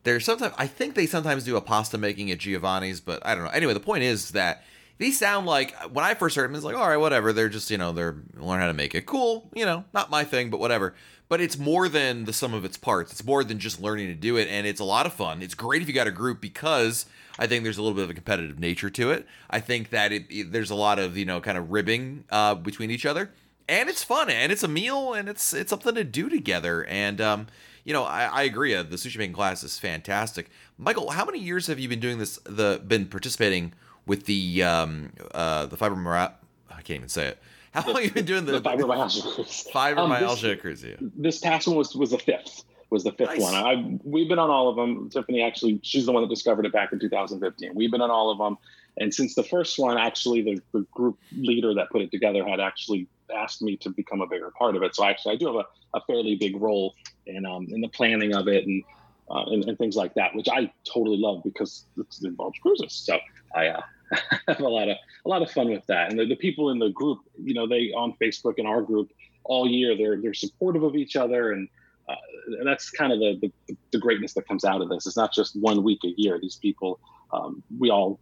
There's 0.03 0.23
sometimes 0.23 0.53
I 0.57 0.67
think 0.67 0.95
they 0.95 1.07
sometimes 1.07 1.43
do 1.43 1.57
a 1.57 1.61
pasta 1.61 1.97
making 1.97 2.31
at 2.31 2.37
Giovanni's, 2.37 3.01
but 3.01 3.25
I 3.25 3.35
don't 3.35 3.43
know. 3.43 3.49
Anyway, 3.49 3.73
the 3.73 3.79
point 3.79 4.03
is 4.03 4.31
that 4.31 4.63
these 4.97 5.19
sound 5.19 5.45
like 5.45 5.75
when 5.91 6.05
I 6.05 6.13
first 6.13 6.35
heard 6.35 6.49
them, 6.49 6.55
it's 6.55 6.63
like 6.63 6.75
all 6.75 6.87
right, 6.87 6.97
whatever. 6.97 7.33
They're 7.33 7.49
just 7.49 7.69
you 7.71 7.77
know 7.77 7.91
they're 7.91 8.15
learn 8.35 8.59
how 8.61 8.67
to 8.67 8.73
make 8.73 8.95
it. 8.95 9.05
Cool, 9.05 9.49
you 9.53 9.65
know, 9.65 9.85
not 9.93 10.09
my 10.09 10.23
thing, 10.23 10.49
but 10.49 10.59
whatever. 10.59 10.95
But 11.27 11.41
it's 11.41 11.57
more 11.57 11.89
than 11.89 12.25
the 12.25 12.33
sum 12.33 12.53
of 12.53 12.63
its 12.63 12.77
parts. 12.77 13.11
It's 13.11 13.25
more 13.25 13.43
than 13.43 13.57
just 13.57 13.81
learning 13.81 14.07
to 14.07 14.13
do 14.13 14.37
it, 14.37 14.47
and 14.47 14.67
it's 14.67 14.79
a 14.79 14.83
lot 14.85 15.05
of 15.07 15.13
fun. 15.13 15.41
It's 15.41 15.55
great 15.55 15.81
if 15.81 15.87
you 15.87 15.93
got 15.93 16.05
a 16.07 16.11
group 16.11 16.39
because 16.39 17.07
I 17.39 17.47
think 17.47 17.63
there's 17.63 17.79
a 17.79 17.81
little 17.81 17.95
bit 17.95 18.03
of 18.03 18.09
a 18.11 18.13
competitive 18.13 18.59
nature 18.59 18.91
to 18.91 19.11
it. 19.11 19.25
I 19.49 19.59
think 19.59 19.89
that 19.89 20.11
it, 20.11 20.25
it- 20.29 20.51
there's 20.51 20.69
a 20.69 20.75
lot 20.75 20.99
of 20.99 21.17
you 21.17 21.25
know 21.25 21.41
kind 21.41 21.57
of 21.57 21.71
ribbing 21.71 22.25
uh, 22.29 22.53
between 22.55 22.91
each 22.91 23.05
other, 23.07 23.31
and 23.67 23.89
it's 23.89 24.03
fun, 24.03 24.29
and 24.29 24.51
it's 24.51 24.63
a 24.63 24.67
meal, 24.67 25.13
and 25.13 25.27
it's 25.27 25.51
it's 25.53 25.71
something 25.71 25.95
to 25.95 26.03
do 26.03 26.29
together. 26.29 26.85
And 26.85 27.19
um, 27.19 27.47
you 27.83 27.91
know, 27.91 28.03
I, 28.03 28.25
I 28.25 28.43
agree. 28.43 28.73
Uh, 28.75 28.83
the 28.83 28.95
sushi 28.95 29.17
making 29.17 29.33
class 29.35 29.63
is 29.63 29.79
fantastic. 29.79 30.49
Michael, 30.77 31.09
how 31.09 31.25
many 31.25 31.39
years 31.39 31.65
have 31.67 31.79
you 31.79 31.89
been 31.89 31.99
doing 31.99 32.19
this? 32.19 32.37
The 32.45 32.81
been 32.87 33.07
participating 33.07 33.73
with 34.05 34.25
the 34.25 34.63
um, 34.63 35.11
uh, 35.33 35.65
the 35.67 35.77
fibromyalgia? 35.77 36.33
I 36.69 36.81
can't 36.81 36.97
even 36.97 37.09
say 37.09 37.27
it. 37.27 37.37
How 37.73 37.85
long 37.87 37.95
have 37.95 38.05
you 38.05 38.11
been 38.11 38.25
doing 38.25 38.45
the, 38.45 38.53
The 38.53 38.61
fibromyalgia 38.61 39.33
cruise. 39.35 39.67
fibromyalgia 39.73 40.53
Um, 40.53 40.59
cruise? 40.59 40.83
Yeah. 40.83 40.95
this 40.99 41.39
past 41.39 41.67
one 41.67 41.75
was 41.75 41.95
was 41.95 42.11
the 42.11 42.19
fifth 42.19 42.63
was 42.89 43.03
the 43.03 43.11
fifth 43.11 43.29
Nice. 43.29 43.41
one 43.41 43.53
I 43.55 43.97
we've 44.03 44.29
been 44.29 44.39
on 44.39 44.49
all 44.49 44.69
of 44.69 44.75
them 44.77 45.09
Tiffany 45.09 45.41
actually 45.41 45.79
she's 45.83 46.05
the 46.05 46.11
one 46.13 46.23
that 46.23 46.29
discovered 46.29 46.65
it 46.65 46.71
back 46.71 46.93
in 46.93 46.99
2015 46.99 47.71
we've 47.75 47.91
been 47.91 47.99
on 48.01 48.11
all 48.11 48.29
of 48.31 48.37
them 48.37 48.57
and 48.97 49.13
since 49.13 49.35
the 49.35 49.43
first 49.43 49.77
one 49.79 49.97
actually 49.97 50.41
the, 50.41 50.61
the 50.71 50.85
group 50.91 51.17
leader 51.35 51.73
that 51.73 51.89
put 51.89 52.01
it 52.01 52.11
together 52.11 52.47
had 52.47 52.59
actually 52.61 53.07
asked 53.35 53.61
me 53.61 53.75
to 53.77 53.89
become 53.89 54.21
a 54.21 54.27
bigger 54.27 54.51
part 54.57 54.75
of 54.77 54.83
it 54.83 54.95
so 54.95 55.03
actually 55.03 55.33
I 55.33 55.37
do 55.37 55.47
have 55.47 55.55
a, 55.55 55.97
a 55.97 56.01
fairly 56.05 56.35
big 56.35 56.55
role 56.61 56.93
in 57.25 57.45
um 57.45 57.67
in 57.71 57.81
the 57.81 57.89
planning 57.89 58.33
of 58.35 58.47
it 58.47 58.65
and 58.65 58.83
uh, 59.29 59.43
and, 59.47 59.65
and 59.65 59.77
things 59.77 59.95
like 59.97 60.13
that 60.13 60.33
which 60.35 60.47
I 60.47 60.71
totally 60.85 61.17
love 61.17 61.41
because 61.43 61.85
it 61.97 62.05
involves 62.23 62.57
cruises 62.59 62.93
so 62.93 63.17
I 63.53 63.67
uh, 63.67 63.81
have 64.47 64.59
a 64.59 64.67
lot 64.67 64.89
of 64.89 64.97
a 65.25 65.29
lot 65.29 65.41
of 65.41 65.51
fun 65.51 65.69
with 65.69 65.85
that. 65.87 66.09
And 66.09 66.19
the, 66.19 66.25
the 66.25 66.35
people 66.35 66.69
in 66.69 66.79
the 66.79 66.89
group, 66.89 67.19
you 67.41 67.53
know, 67.53 67.67
they 67.67 67.91
on 67.91 68.13
Facebook 68.21 68.55
in 68.57 68.65
our 68.65 68.81
group 68.81 69.11
all 69.43 69.67
year, 69.67 69.95
they're 69.97 70.21
they're 70.21 70.33
supportive 70.33 70.83
of 70.83 70.95
each 70.95 71.15
other, 71.15 71.51
and, 71.51 71.69
uh, 72.07 72.15
that's 72.63 72.91
kind 72.91 73.11
of 73.11 73.19
the, 73.19 73.51
the, 73.67 73.75
the 73.91 73.97
greatness 73.97 74.33
that 74.33 74.47
comes 74.47 74.63
out 74.63 74.81
of 74.81 74.89
this. 74.89 75.07
It's 75.07 75.17
not 75.17 75.33
just 75.33 75.55
one 75.59 75.83
week 75.83 75.99
a 76.03 76.13
year. 76.17 76.39
These 76.39 76.57
people, 76.57 76.99
um, 77.33 77.63
we 77.79 77.89
all, 77.89 78.19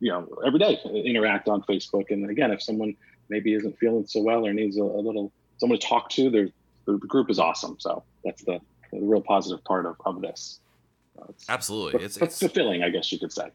you 0.00 0.10
know, 0.10 0.26
every 0.46 0.58
day 0.58 0.80
interact 0.84 1.48
on 1.48 1.62
Facebook. 1.62 2.10
And 2.10 2.30
again, 2.30 2.50
if 2.50 2.62
someone 2.62 2.96
maybe 3.28 3.54
isn't 3.54 3.78
feeling 3.78 4.06
so 4.06 4.20
well 4.22 4.46
or 4.46 4.52
needs 4.52 4.78
a, 4.78 4.82
a 4.82 5.02
little 5.02 5.30
someone 5.58 5.78
to 5.78 5.86
talk 5.86 6.08
to, 6.10 6.30
the, 6.30 6.52
the 6.86 6.96
group 6.98 7.30
is 7.30 7.38
awesome. 7.38 7.76
So 7.78 8.02
that's 8.24 8.42
the, 8.44 8.60
the 8.92 9.00
real 9.00 9.20
positive 9.20 9.64
part 9.64 9.86
of, 9.86 9.96
of 10.04 10.20
this. 10.20 10.60
Uh, 11.18 11.26
it's, 11.28 11.48
Absolutely, 11.48 12.04
it's, 12.04 12.16
it's 12.16 12.38
fulfilling, 12.38 12.82
I 12.82 12.88
guess 12.88 13.12
you 13.12 13.18
could 13.18 13.32
say. 13.32 13.50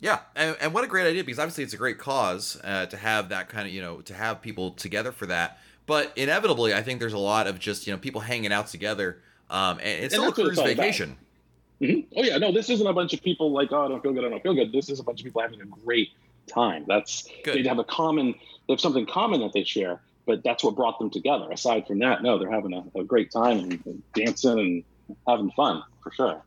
Yeah, 0.00 0.20
and, 0.34 0.56
and, 0.60 0.74
what 0.74 0.84
a 0.84 0.86
great 0.86 1.06
idea 1.06 1.24
because 1.24 1.38
obviously 1.38 1.64
it's 1.64 1.72
a 1.72 1.78
great 1.78 1.98
cause 1.98 2.60
uh, 2.62 2.86
to 2.86 2.96
have 2.98 3.30
that 3.30 3.48
kind 3.48 3.66
of 3.66 3.72
you 3.72 3.80
know 3.80 4.02
to 4.02 4.14
have 4.14 4.42
people 4.42 4.72
together 4.72 5.10
for 5.10 5.26
that. 5.26 5.58
But 5.86 6.12
inevitably, 6.16 6.74
I 6.74 6.82
think 6.82 7.00
there's 7.00 7.12
a 7.12 7.18
lot 7.18 7.46
of 7.46 7.58
just 7.58 7.86
you 7.86 7.92
know 7.92 7.98
people 7.98 8.20
hanging 8.20 8.52
out 8.52 8.66
together, 8.66 9.22
um, 9.48 9.78
and 9.78 10.04
it's 10.04 10.14
and 10.14 10.22
still 10.22 10.28
a 10.28 10.32
cruise 10.32 10.58
vacation. 10.58 11.16
Mm-hmm. 11.80 12.18
Oh 12.18 12.22
yeah, 12.22 12.38
no, 12.38 12.52
this 12.52 12.68
isn't 12.70 12.86
a 12.86 12.92
bunch 12.92 13.14
of 13.14 13.22
people 13.22 13.52
like 13.52 13.72
oh 13.72 13.86
I 13.86 13.88
don't 13.88 14.02
feel 14.02 14.12
good, 14.12 14.24
I 14.24 14.28
don't 14.28 14.42
feel 14.42 14.54
good. 14.54 14.72
This 14.72 14.90
is 14.90 15.00
a 15.00 15.02
bunch 15.02 15.20
of 15.20 15.24
people 15.24 15.40
having 15.40 15.60
a 15.60 15.66
great 15.66 16.10
time. 16.46 16.84
That's 16.86 17.28
good. 17.44 17.64
they 17.64 17.68
have 17.68 17.78
a 17.78 17.84
common, 17.84 18.34
they 18.66 18.74
have 18.74 18.80
something 18.80 19.06
common 19.06 19.40
that 19.40 19.52
they 19.52 19.64
share, 19.64 20.00
but 20.26 20.42
that's 20.44 20.62
what 20.62 20.74
brought 20.74 20.98
them 20.98 21.10
together. 21.10 21.50
Aside 21.50 21.86
from 21.86 22.00
that, 22.00 22.22
no, 22.22 22.38
they're 22.38 22.50
having 22.50 22.72
a, 22.72 22.84
a 22.98 23.04
great 23.04 23.30
time 23.30 23.58
and, 23.58 23.86
and 23.86 24.02
dancing 24.14 24.58
and 24.58 24.84
having 25.26 25.50
fun 25.52 25.82
for 26.02 26.12
sure. 26.12 26.42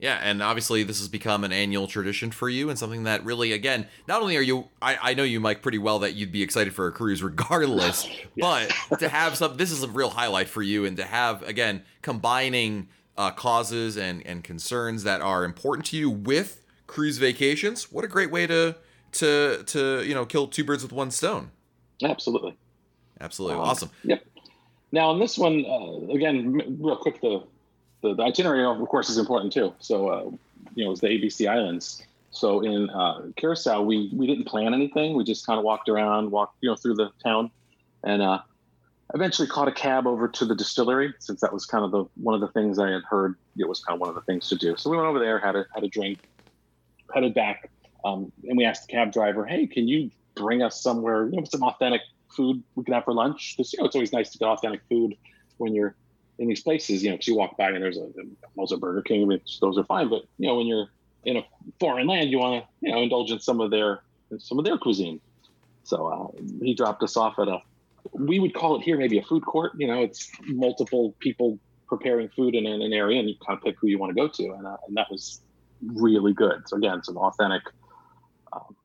Yeah, 0.00 0.18
and 0.22 0.42
obviously 0.42 0.82
this 0.82 0.98
has 0.98 1.08
become 1.08 1.44
an 1.44 1.52
annual 1.52 1.86
tradition 1.86 2.30
for 2.30 2.48
you 2.48 2.70
and 2.70 2.78
something 2.78 3.04
that 3.04 3.22
really, 3.22 3.52
again, 3.52 3.86
not 4.08 4.22
only 4.22 4.34
are 4.38 4.42
you, 4.42 4.68
I, 4.80 4.96
I 5.00 5.14
know 5.14 5.24
you, 5.24 5.40
Mike, 5.40 5.60
pretty 5.60 5.76
well 5.76 5.98
that 5.98 6.14
you'd 6.14 6.32
be 6.32 6.42
excited 6.42 6.74
for 6.74 6.86
a 6.86 6.92
cruise 6.92 7.22
regardless, 7.30 8.08
but 8.38 8.70
to 8.98 9.10
have 9.10 9.36
some, 9.36 9.58
this 9.58 9.70
is 9.70 9.82
a 9.82 9.88
real 9.88 10.08
highlight 10.08 10.48
for 10.48 10.62
you 10.62 10.86
and 10.86 10.96
to 10.96 11.04
have, 11.04 11.42
again, 11.42 11.82
combining 12.00 12.88
uh, 13.18 13.30
causes 13.30 13.98
and, 13.98 14.26
and 14.26 14.42
concerns 14.42 15.02
that 15.02 15.20
are 15.20 15.44
important 15.44 15.84
to 15.86 15.98
you 15.98 16.08
with 16.08 16.64
cruise 16.86 17.18
vacations. 17.18 17.92
What 17.92 18.02
a 18.02 18.08
great 18.08 18.30
way 18.30 18.46
to, 18.46 18.76
to, 19.12 19.62
to, 19.64 20.02
you 20.02 20.14
know, 20.14 20.24
kill 20.24 20.48
two 20.48 20.64
birds 20.64 20.82
with 20.82 20.92
one 20.92 21.10
stone. 21.10 21.50
Absolutely. 22.02 22.56
Absolutely. 23.20 23.58
Um, 23.58 23.64
awesome. 23.64 23.90
Yep. 24.04 24.24
Now 24.92 25.10
on 25.10 25.20
this 25.20 25.36
one, 25.36 25.66
uh, 25.66 26.14
again, 26.14 26.78
real 26.80 26.96
quick, 26.96 27.20
the 27.20 27.42
the, 28.02 28.14
the 28.14 28.22
itinerary, 28.22 28.64
of 28.64 28.88
course, 28.88 29.10
is 29.10 29.18
important 29.18 29.52
too. 29.52 29.74
So, 29.78 30.08
uh, 30.08 30.30
you 30.74 30.84
know, 30.84 30.92
it's 30.92 31.00
the 31.00 31.08
ABC 31.08 31.48
Islands. 31.48 32.02
So 32.30 32.60
in 32.60 32.88
uh, 32.90 33.22
Curacao, 33.36 33.82
we 33.82 34.10
we 34.12 34.26
didn't 34.26 34.44
plan 34.44 34.72
anything. 34.72 35.14
We 35.14 35.24
just 35.24 35.46
kind 35.46 35.58
of 35.58 35.64
walked 35.64 35.88
around, 35.88 36.30
walked 36.30 36.56
you 36.60 36.70
know 36.70 36.76
through 36.76 36.94
the 36.94 37.10
town, 37.24 37.50
and 38.04 38.22
uh, 38.22 38.40
eventually 39.14 39.48
caught 39.48 39.68
a 39.68 39.72
cab 39.72 40.06
over 40.06 40.28
to 40.28 40.44
the 40.44 40.54
distillery 40.54 41.12
since 41.18 41.40
that 41.40 41.52
was 41.52 41.66
kind 41.66 41.84
of 41.84 41.90
the 41.90 42.04
one 42.22 42.34
of 42.34 42.40
the 42.40 42.48
things 42.48 42.78
I 42.78 42.90
had 42.90 43.02
heard 43.02 43.34
it 43.58 43.68
was 43.68 43.82
kind 43.82 43.96
of 43.96 44.00
one 44.00 44.08
of 44.08 44.14
the 44.14 44.20
things 44.22 44.48
to 44.48 44.56
do. 44.56 44.76
So 44.76 44.90
we 44.90 44.96
went 44.96 45.08
over 45.08 45.18
there, 45.18 45.38
had 45.38 45.56
a 45.56 45.66
had 45.74 45.82
a 45.82 45.88
drink, 45.88 46.20
headed 47.12 47.34
back, 47.34 47.68
um, 48.04 48.30
and 48.44 48.56
we 48.56 48.64
asked 48.64 48.86
the 48.86 48.92
cab 48.92 49.12
driver, 49.12 49.44
"Hey, 49.44 49.66
can 49.66 49.88
you 49.88 50.10
bring 50.36 50.62
us 50.62 50.80
somewhere, 50.80 51.28
you 51.28 51.36
know, 51.36 51.44
some 51.44 51.64
authentic 51.64 52.02
food 52.28 52.62
we 52.76 52.84
can 52.84 52.94
have 52.94 53.04
for 53.04 53.12
lunch? 53.12 53.56
You 53.58 53.64
know 53.78 53.86
it's 53.86 53.96
always 53.96 54.12
nice 54.12 54.30
to 54.30 54.38
get 54.38 54.46
authentic 54.46 54.82
food 54.88 55.16
when 55.58 55.74
you're 55.74 55.96
in 56.40 56.48
these 56.48 56.62
places, 56.62 57.02
you 57.04 57.10
know, 57.10 57.16
because 57.16 57.28
you 57.28 57.36
walk 57.36 57.56
by 57.56 57.68
and 57.68 57.82
there's 57.82 57.98
a 57.98 58.08
a 58.58 58.76
Burger 58.78 59.02
King, 59.02 59.26
which 59.26 59.60
those 59.60 59.78
are 59.78 59.84
fine, 59.84 60.08
but 60.08 60.22
you 60.38 60.48
know, 60.48 60.56
when 60.56 60.66
you're 60.66 60.88
in 61.24 61.36
a 61.36 61.44
foreign 61.78 62.06
land, 62.06 62.30
you 62.30 62.38
want 62.38 62.64
to 62.64 62.68
you 62.80 62.92
know 62.92 63.02
indulge 63.02 63.30
in 63.30 63.38
some 63.40 63.60
of 63.60 63.70
their 63.70 64.02
some 64.38 64.58
of 64.58 64.64
their 64.64 64.78
cuisine. 64.78 65.20
So 65.84 66.06
uh, 66.06 66.42
he 66.62 66.74
dropped 66.74 67.02
us 67.02 67.16
off 67.16 67.38
at 67.38 67.48
a 67.48 67.58
we 68.12 68.40
would 68.40 68.54
call 68.54 68.76
it 68.76 68.82
here 68.82 68.96
maybe 68.96 69.18
a 69.18 69.22
food 69.22 69.44
court. 69.44 69.72
You 69.76 69.86
know, 69.86 70.02
it's 70.02 70.30
multiple 70.46 71.14
people 71.20 71.58
preparing 71.88 72.28
food 72.30 72.54
in 72.54 72.66
an, 72.66 72.92
area, 72.92 73.18
and 73.18 73.28
you 73.28 73.34
kind 73.46 73.58
of 73.58 73.64
pick 73.64 73.76
who 73.78 73.88
you 73.88 73.98
want 73.98 74.10
to 74.10 74.14
go 74.14 74.28
to, 74.28 74.52
and, 74.54 74.66
uh, 74.66 74.76
and 74.86 74.96
that 74.96 75.08
was 75.10 75.42
really 75.84 76.32
good. 76.32 76.62
So 76.66 76.76
again, 76.76 77.02
some 77.02 77.18
authentic 77.18 77.62
um, 78.52 78.76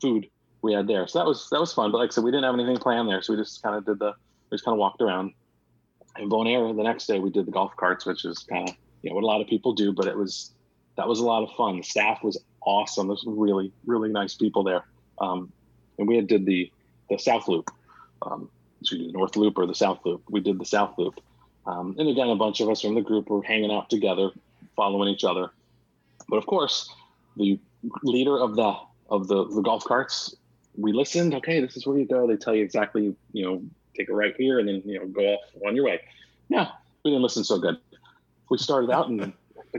food 0.00 0.28
we 0.62 0.72
had 0.72 0.88
there. 0.88 1.06
So 1.06 1.18
that 1.20 1.26
was 1.26 1.48
that 1.50 1.60
was 1.60 1.72
fun. 1.72 1.92
But 1.92 1.98
like 1.98 2.10
I 2.10 2.12
said, 2.14 2.24
we 2.24 2.30
didn't 2.30 2.44
have 2.44 2.54
anything 2.54 2.78
planned 2.78 3.08
there, 3.08 3.22
so 3.22 3.34
we 3.34 3.38
just 3.38 3.62
kind 3.62 3.76
of 3.76 3.86
did 3.86 4.00
the 4.00 4.14
we 4.50 4.56
just 4.56 4.64
kind 4.64 4.74
of 4.74 4.78
walked 4.78 5.00
around 5.00 5.32
in 6.18 6.28
Bonaire 6.28 6.74
the 6.76 6.82
next 6.82 7.06
day 7.06 7.18
we 7.18 7.30
did 7.30 7.46
the 7.46 7.52
golf 7.52 7.76
carts, 7.76 8.06
which 8.06 8.24
is 8.24 8.38
kind 8.38 8.68
of 8.68 8.76
you 9.02 9.10
know 9.10 9.16
what 9.16 9.24
a 9.24 9.26
lot 9.26 9.40
of 9.40 9.46
people 9.46 9.72
do, 9.72 9.92
but 9.92 10.06
it 10.06 10.16
was 10.16 10.52
that 10.96 11.08
was 11.08 11.20
a 11.20 11.24
lot 11.24 11.42
of 11.42 11.50
fun. 11.56 11.76
The 11.76 11.82
staff 11.82 12.22
was 12.22 12.42
awesome. 12.62 13.08
There's 13.08 13.24
really 13.26 13.72
really 13.86 14.10
nice 14.10 14.34
people 14.34 14.64
there, 14.64 14.84
um, 15.20 15.52
and 15.98 16.08
we 16.08 16.16
had 16.16 16.26
did 16.26 16.46
the 16.46 16.70
the 17.10 17.18
South 17.18 17.48
Loop, 17.48 17.70
um, 18.22 18.48
so 18.82 18.96
the 18.96 19.12
North 19.12 19.36
Loop 19.36 19.58
or 19.58 19.66
the 19.66 19.74
South 19.74 20.00
Loop. 20.04 20.22
We 20.30 20.40
did 20.40 20.58
the 20.58 20.64
South 20.64 20.94
Loop, 20.98 21.20
um, 21.66 21.96
and 21.98 22.08
again 22.08 22.28
a 22.28 22.36
bunch 22.36 22.60
of 22.60 22.68
us 22.68 22.80
from 22.80 22.94
the 22.94 23.02
group 23.02 23.28
were 23.28 23.42
hanging 23.42 23.72
out 23.72 23.90
together, 23.90 24.30
following 24.76 25.08
each 25.08 25.24
other. 25.24 25.50
But 26.28 26.36
of 26.36 26.46
course, 26.46 26.90
the 27.36 27.58
leader 28.02 28.38
of 28.38 28.56
the 28.56 28.74
of 29.10 29.28
the, 29.28 29.46
the 29.48 29.60
golf 29.60 29.84
carts, 29.84 30.34
we 30.76 30.92
listened. 30.92 31.34
Okay, 31.34 31.60
this 31.60 31.76
is 31.76 31.86
where 31.86 31.98
you 31.98 32.06
go. 32.06 32.26
They 32.26 32.36
tell 32.36 32.54
you 32.54 32.62
exactly 32.62 33.14
you 33.32 33.44
know 33.44 33.62
take 33.96 34.08
a 34.08 34.14
right 34.14 34.34
here 34.36 34.58
and 34.58 34.68
then 34.68 34.82
you 34.84 34.98
know 34.98 35.06
go 35.06 35.20
off 35.20 35.40
on 35.66 35.76
your 35.76 35.84
way. 35.84 36.00
No, 36.48 36.66
we 37.04 37.10
didn't 37.10 37.22
listen 37.22 37.44
so 37.44 37.58
good. 37.58 37.76
We 38.50 38.58
started 38.58 38.90
out 38.90 39.08
and 39.08 39.32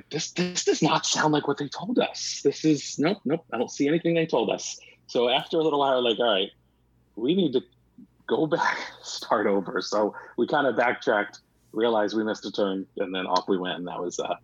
this 0.10 0.32
this 0.32 0.65
does 0.65 0.82
not 0.82 1.06
sound 1.06 1.34
like 1.34 1.47
what 1.47 1.58
they 1.58 1.67
told 1.67 1.99
us. 1.99 2.41
This 2.43 2.65
is 2.65 2.99
nope 2.99 3.19
nope. 3.25 3.45
I 3.54 3.58
don't 3.58 3.71
see 3.71 3.88
anything 3.88 4.15
they 4.15 4.25
told 4.25 4.49
us. 4.49 4.80
So 5.08 5.30
after 5.30 5.58
a 5.58 5.63
little 5.63 5.80
while, 5.80 6.04
like 6.04 6.19
all 6.19 6.25
right, 6.25 6.49
we 7.15 7.36
need 7.36 7.54
to 7.54 7.62
go 8.28 8.47
back, 8.47 8.78
start 9.04 9.47
over. 9.47 9.82
So 9.82 10.15
we 10.38 10.47
kind 10.47 10.67
of 10.67 10.75
backtracked, 10.75 11.39
realized 11.71 12.15
we 12.15 12.23
missed 12.23 12.45
a 12.45 12.51
turn, 12.51 12.86
and 12.97 13.13
then 13.13 13.25
off 13.25 13.47
we 13.47 13.58
went. 13.58 13.78
And 13.78 13.88
that 13.88 13.99
was 13.99 14.19
uh, 14.19 14.36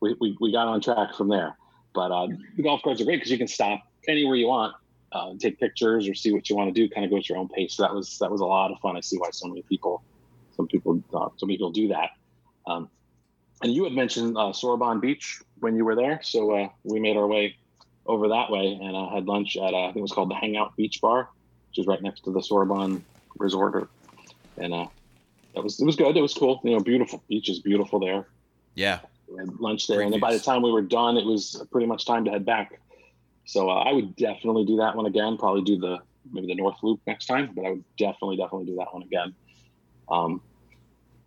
we 0.00 0.16
we, 0.20 0.36
we 0.40 0.52
got 0.52 0.68
on 0.68 0.80
track 0.80 1.14
from 1.14 1.28
there. 1.28 1.56
But 1.94 2.10
uh, 2.10 2.28
the 2.56 2.62
golf 2.62 2.82
carts 2.82 3.00
are 3.00 3.04
great 3.04 3.16
because 3.16 3.30
you 3.30 3.38
can 3.38 3.48
stop 3.48 3.80
anywhere 4.08 4.36
you 4.36 4.48
want 4.48 4.74
uh, 5.12 5.32
take 5.38 5.58
pictures 5.58 6.08
or 6.08 6.14
see 6.14 6.32
what 6.32 6.48
you 6.50 6.56
want 6.56 6.74
to 6.74 6.80
do. 6.80 6.88
Kind 6.92 7.04
of 7.04 7.10
go 7.10 7.16
at 7.16 7.28
your 7.28 7.38
own 7.38 7.48
pace. 7.48 7.74
So 7.74 7.82
that 7.82 7.94
was 7.94 8.18
that 8.18 8.30
was 8.30 8.40
a 8.40 8.46
lot 8.46 8.70
of 8.70 8.78
fun. 8.80 8.96
I 8.96 9.00
see 9.00 9.18
why 9.18 9.30
so 9.30 9.48
many 9.48 9.62
people, 9.62 10.02
some 10.56 10.66
people, 10.66 11.02
uh, 11.14 11.28
some 11.36 11.48
people 11.48 11.70
do 11.70 11.88
that. 11.88 12.10
Um, 12.66 12.90
and 13.62 13.72
you 13.72 13.84
had 13.84 13.92
mentioned 13.92 14.36
uh, 14.36 14.52
Sorobon 14.52 15.00
Beach 15.00 15.40
when 15.60 15.76
you 15.76 15.84
were 15.84 15.94
there, 15.94 16.20
so 16.22 16.50
uh, 16.50 16.68
we 16.84 17.00
made 17.00 17.16
our 17.16 17.26
way 17.26 17.56
over 18.04 18.28
that 18.28 18.50
way 18.50 18.78
and 18.80 18.94
uh, 18.94 19.08
had 19.08 19.26
lunch 19.26 19.56
at 19.56 19.74
uh, 19.74 19.84
I 19.84 19.86
think 19.86 19.96
it 19.96 20.02
was 20.02 20.12
called 20.12 20.30
the 20.30 20.34
Hangout 20.34 20.76
Beach 20.76 21.00
Bar, 21.00 21.28
which 21.68 21.78
is 21.78 21.86
right 21.86 22.00
next 22.02 22.24
to 22.24 22.32
the 22.32 22.40
Sorobon 22.40 23.02
Resort, 23.38 23.88
and 24.58 24.74
uh, 24.74 24.86
that 25.54 25.62
was 25.64 25.80
it 25.80 25.86
was 25.86 25.96
good. 25.96 26.16
It 26.16 26.20
was 26.20 26.34
cool. 26.34 26.60
You 26.64 26.72
know, 26.72 26.80
beautiful 26.80 27.22
beach 27.28 27.48
is 27.48 27.60
beautiful 27.60 27.98
there. 27.98 28.26
Yeah. 28.74 29.00
We 29.28 29.38
had 29.38 29.58
lunch 29.58 29.88
there, 29.88 29.98
Great 29.98 30.04
and 30.04 30.12
then 30.12 30.20
by 30.20 30.32
the 30.32 30.38
time 30.38 30.62
we 30.62 30.70
were 30.70 30.82
done, 30.82 31.16
it 31.16 31.24
was 31.24 31.60
pretty 31.72 31.86
much 31.86 32.04
time 32.04 32.24
to 32.26 32.30
head 32.30 32.44
back 32.44 32.78
so 33.46 33.70
uh, 33.70 33.74
I 33.74 33.92
would 33.92 34.16
definitely 34.16 34.66
do 34.66 34.76
that 34.76 34.94
one 34.96 35.06
again. 35.06 35.38
Probably 35.38 35.62
do 35.62 35.78
the 35.78 35.98
maybe 36.32 36.48
the 36.48 36.56
North 36.56 36.76
Loop 36.82 37.00
next 37.06 37.26
time, 37.26 37.52
but 37.54 37.64
I 37.64 37.70
would 37.70 37.84
definitely 37.96 38.36
definitely 38.36 38.66
do 38.66 38.76
that 38.76 38.92
one 38.92 39.02
again. 39.02 39.34
Um, 40.08 40.42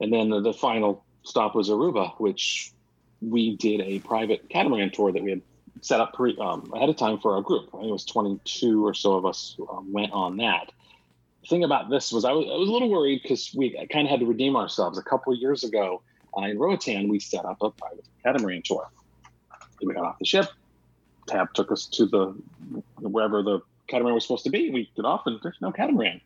and 0.01 0.13
then 0.13 0.29
the, 0.29 0.41
the, 0.41 0.53
final 0.53 1.03
stop 1.23 1.55
was 1.55 1.69
Aruba, 1.69 2.19
which 2.19 2.71
we 3.21 3.55
did 3.57 3.81
a 3.81 3.99
private 3.99 4.49
catamaran 4.49 4.91
tour 4.91 5.11
that 5.11 5.21
we 5.21 5.31
had 5.31 5.41
set 5.81 5.99
up 5.99 6.13
pre, 6.13 6.37
um, 6.37 6.71
ahead 6.75 6.89
of 6.89 6.97
time 6.97 7.19
for 7.19 7.35
our 7.35 7.41
group. 7.41 7.69
I 7.73 7.77
think 7.77 7.89
it 7.89 7.91
was 7.91 8.05
22 8.05 8.85
or 8.85 8.93
so 8.93 9.13
of 9.13 9.25
us 9.25 9.57
um, 9.71 9.91
went 9.91 10.11
on 10.11 10.37
that. 10.37 10.71
The 11.41 11.47
thing 11.47 11.63
about 11.63 11.89
this 11.89 12.11
was 12.11 12.25
I 12.25 12.31
was, 12.31 12.45
I 12.49 12.55
was 12.55 12.69
a 12.69 12.71
little 12.71 12.89
worried 12.89 13.21
because 13.21 13.53
we 13.55 13.71
kind 13.91 14.05
of 14.05 14.11
had 14.11 14.19
to 14.19 14.25
redeem 14.25 14.55
ourselves. 14.55 14.97
A 14.97 15.03
couple 15.03 15.33
of 15.33 15.39
years 15.39 15.63
ago 15.63 16.01
uh, 16.37 16.41
in 16.41 16.59
Roatan, 16.59 17.07
we 17.07 17.19
set 17.19 17.45
up 17.45 17.57
a 17.61 17.71
private 17.71 18.05
catamaran 18.23 18.61
tour. 18.63 18.89
We 19.81 19.93
got 19.93 20.03
off 20.03 20.19
the 20.19 20.25
ship, 20.25 20.49
tab 21.29 21.53
took 21.53 21.71
us 21.71 21.85
to 21.87 22.05
the 22.05 22.35
wherever 22.99 23.41
the 23.41 23.61
catamaran 23.87 24.15
was 24.15 24.23
supposed 24.23 24.43
to 24.45 24.49
be. 24.49 24.69
We 24.69 24.89
get 24.95 25.05
off 25.05 25.23
and 25.25 25.39
there's 25.41 25.57
no 25.61 25.71
catamaran. 25.71 26.21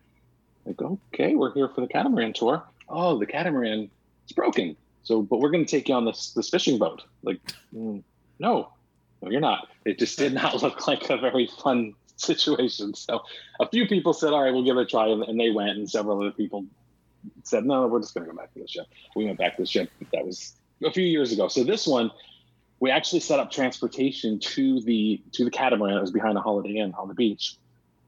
Like, 0.64 0.80
okay, 0.80 1.34
we're 1.34 1.52
here 1.52 1.68
for 1.68 1.80
the 1.80 1.86
catamaran 1.86 2.32
tour. 2.32 2.62
Oh, 2.88 3.18
the 3.18 3.26
catamaran 3.26 3.90
is 4.26 4.32
broken. 4.32 4.76
So, 5.02 5.22
but 5.22 5.38
we're 5.38 5.50
going 5.50 5.64
to 5.64 5.70
take 5.70 5.88
you 5.88 5.94
on 5.94 6.04
this 6.04 6.32
this 6.32 6.48
fishing 6.48 6.78
boat. 6.78 7.02
Like, 7.22 7.40
mm, 7.74 8.02
no, 8.38 8.70
no, 9.22 9.30
you're 9.30 9.40
not. 9.40 9.68
It 9.84 9.98
just 9.98 10.18
did 10.18 10.32
not 10.32 10.62
look 10.62 10.86
like 10.86 11.08
a 11.10 11.18
very 11.18 11.48
fun 11.62 11.94
situation. 12.16 12.94
So, 12.94 13.22
a 13.60 13.68
few 13.68 13.86
people 13.86 14.14
said, 14.14 14.32
"All 14.32 14.42
right, 14.42 14.52
we'll 14.52 14.64
give 14.64 14.76
it 14.78 14.82
a 14.82 14.86
try," 14.86 15.08
and 15.08 15.38
they 15.38 15.50
went. 15.50 15.70
And 15.70 15.90
several 15.90 16.20
other 16.20 16.32
people 16.32 16.64
said, 17.42 17.66
"No, 17.66 17.86
we're 17.86 18.00
just 18.00 18.14
going 18.14 18.26
to 18.26 18.32
go 18.32 18.36
back 18.36 18.52
to 18.54 18.60
the 18.60 18.68
ship." 18.68 18.86
We 19.14 19.26
went 19.26 19.38
back 19.38 19.56
to 19.56 19.62
the 19.62 19.66
ship. 19.66 19.90
That 20.12 20.24
was 20.26 20.54
a 20.82 20.90
few 20.90 21.04
years 21.04 21.32
ago. 21.32 21.48
So 21.48 21.64
this 21.64 21.86
one, 21.86 22.10
we 22.84 22.90
actually 22.90 23.20
set 23.20 23.40
up 23.40 23.50
transportation 23.50 24.38
to 24.38 24.78
the 24.82 25.22
to 25.32 25.42
the 25.42 25.50
catamaran 25.50 25.94
that 25.94 26.02
was 26.02 26.10
behind 26.10 26.36
the 26.36 26.42
Holiday 26.42 26.76
Inn 26.76 26.92
on 26.98 27.08
the 27.08 27.14
beach. 27.14 27.56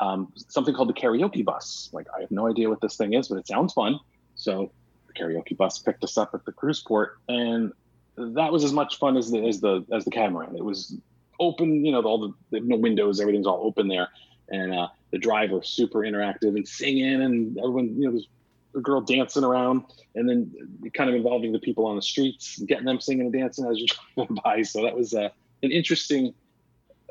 Um, 0.00 0.30
something 0.48 0.74
called 0.74 0.90
the 0.90 0.92
karaoke 0.92 1.42
bus. 1.42 1.88
Like 1.94 2.06
I 2.14 2.20
have 2.20 2.30
no 2.30 2.46
idea 2.46 2.68
what 2.68 2.82
this 2.82 2.94
thing 2.94 3.14
is, 3.14 3.28
but 3.28 3.38
it 3.38 3.48
sounds 3.48 3.72
fun. 3.72 3.98
So 4.34 4.70
the 5.06 5.14
karaoke 5.14 5.56
bus 5.56 5.78
picked 5.78 6.04
us 6.04 6.18
up 6.18 6.34
at 6.34 6.44
the 6.44 6.52
cruise 6.52 6.82
port, 6.82 7.16
and 7.26 7.72
that 8.18 8.52
was 8.52 8.64
as 8.64 8.74
much 8.74 8.98
fun 8.98 9.16
as 9.16 9.30
the 9.30 9.48
as 9.48 9.62
the 9.62 9.82
as 9.90 10.04
the 10.04 10.10
catamaran. 10.10 10.54
It 10.54 10.64
was 10.64 10.94
open, 11.40 11.82
you 11.82 11.92
know, 11.92 12.02
all 12.02 12.34
the, 12.50 12.60
no 12.60 12.76
windows, 12.76 13.18
everything's 13.18 13.46
all 13.46 13.62
open 13.64 13.88
there. 13.88 14.08
and 14.50 14.74
uh, 14.74 14.88
the 15.10 15.18
driver 15.18 15.62
super 15.62 16.00
interactive 16.00 16.54
and 16.54 16.68
singing, 16.68 17.22
and 17.22 17.56
everyone, 17.56 17.94
you 17.96 18.04
know, 18.04 18.10
there's 18.10 18.28
a 18.76 18.80
girl 18.80 19.00
dancing 19.00 19.44
around, 19.44 19.84
and 20.14 20.28
then 20.28 20.52
kind 20.94 21.08
of 21.08 21.16
involving 21.16 21.52
the 21.52 21.58
people 21.58 21.86
on 21.86 21.96
the 21.96 22.02
streets, 22.02 22.58
getting 22.60 22.84
them 22.84 23.00
singing 23.00 23.22
and 23.22 23.32
dancing 23.32 23.66
as 23.66 23.78
you're 23.78 23.88
driving 24.16 24.38
by. 24.44 24.62
So 24.62 24.82
that 24.82 24.94
was 24.94 25.14
uh, 25.14 25.30
an 25.62 25.72
interesting, 25.72 26.34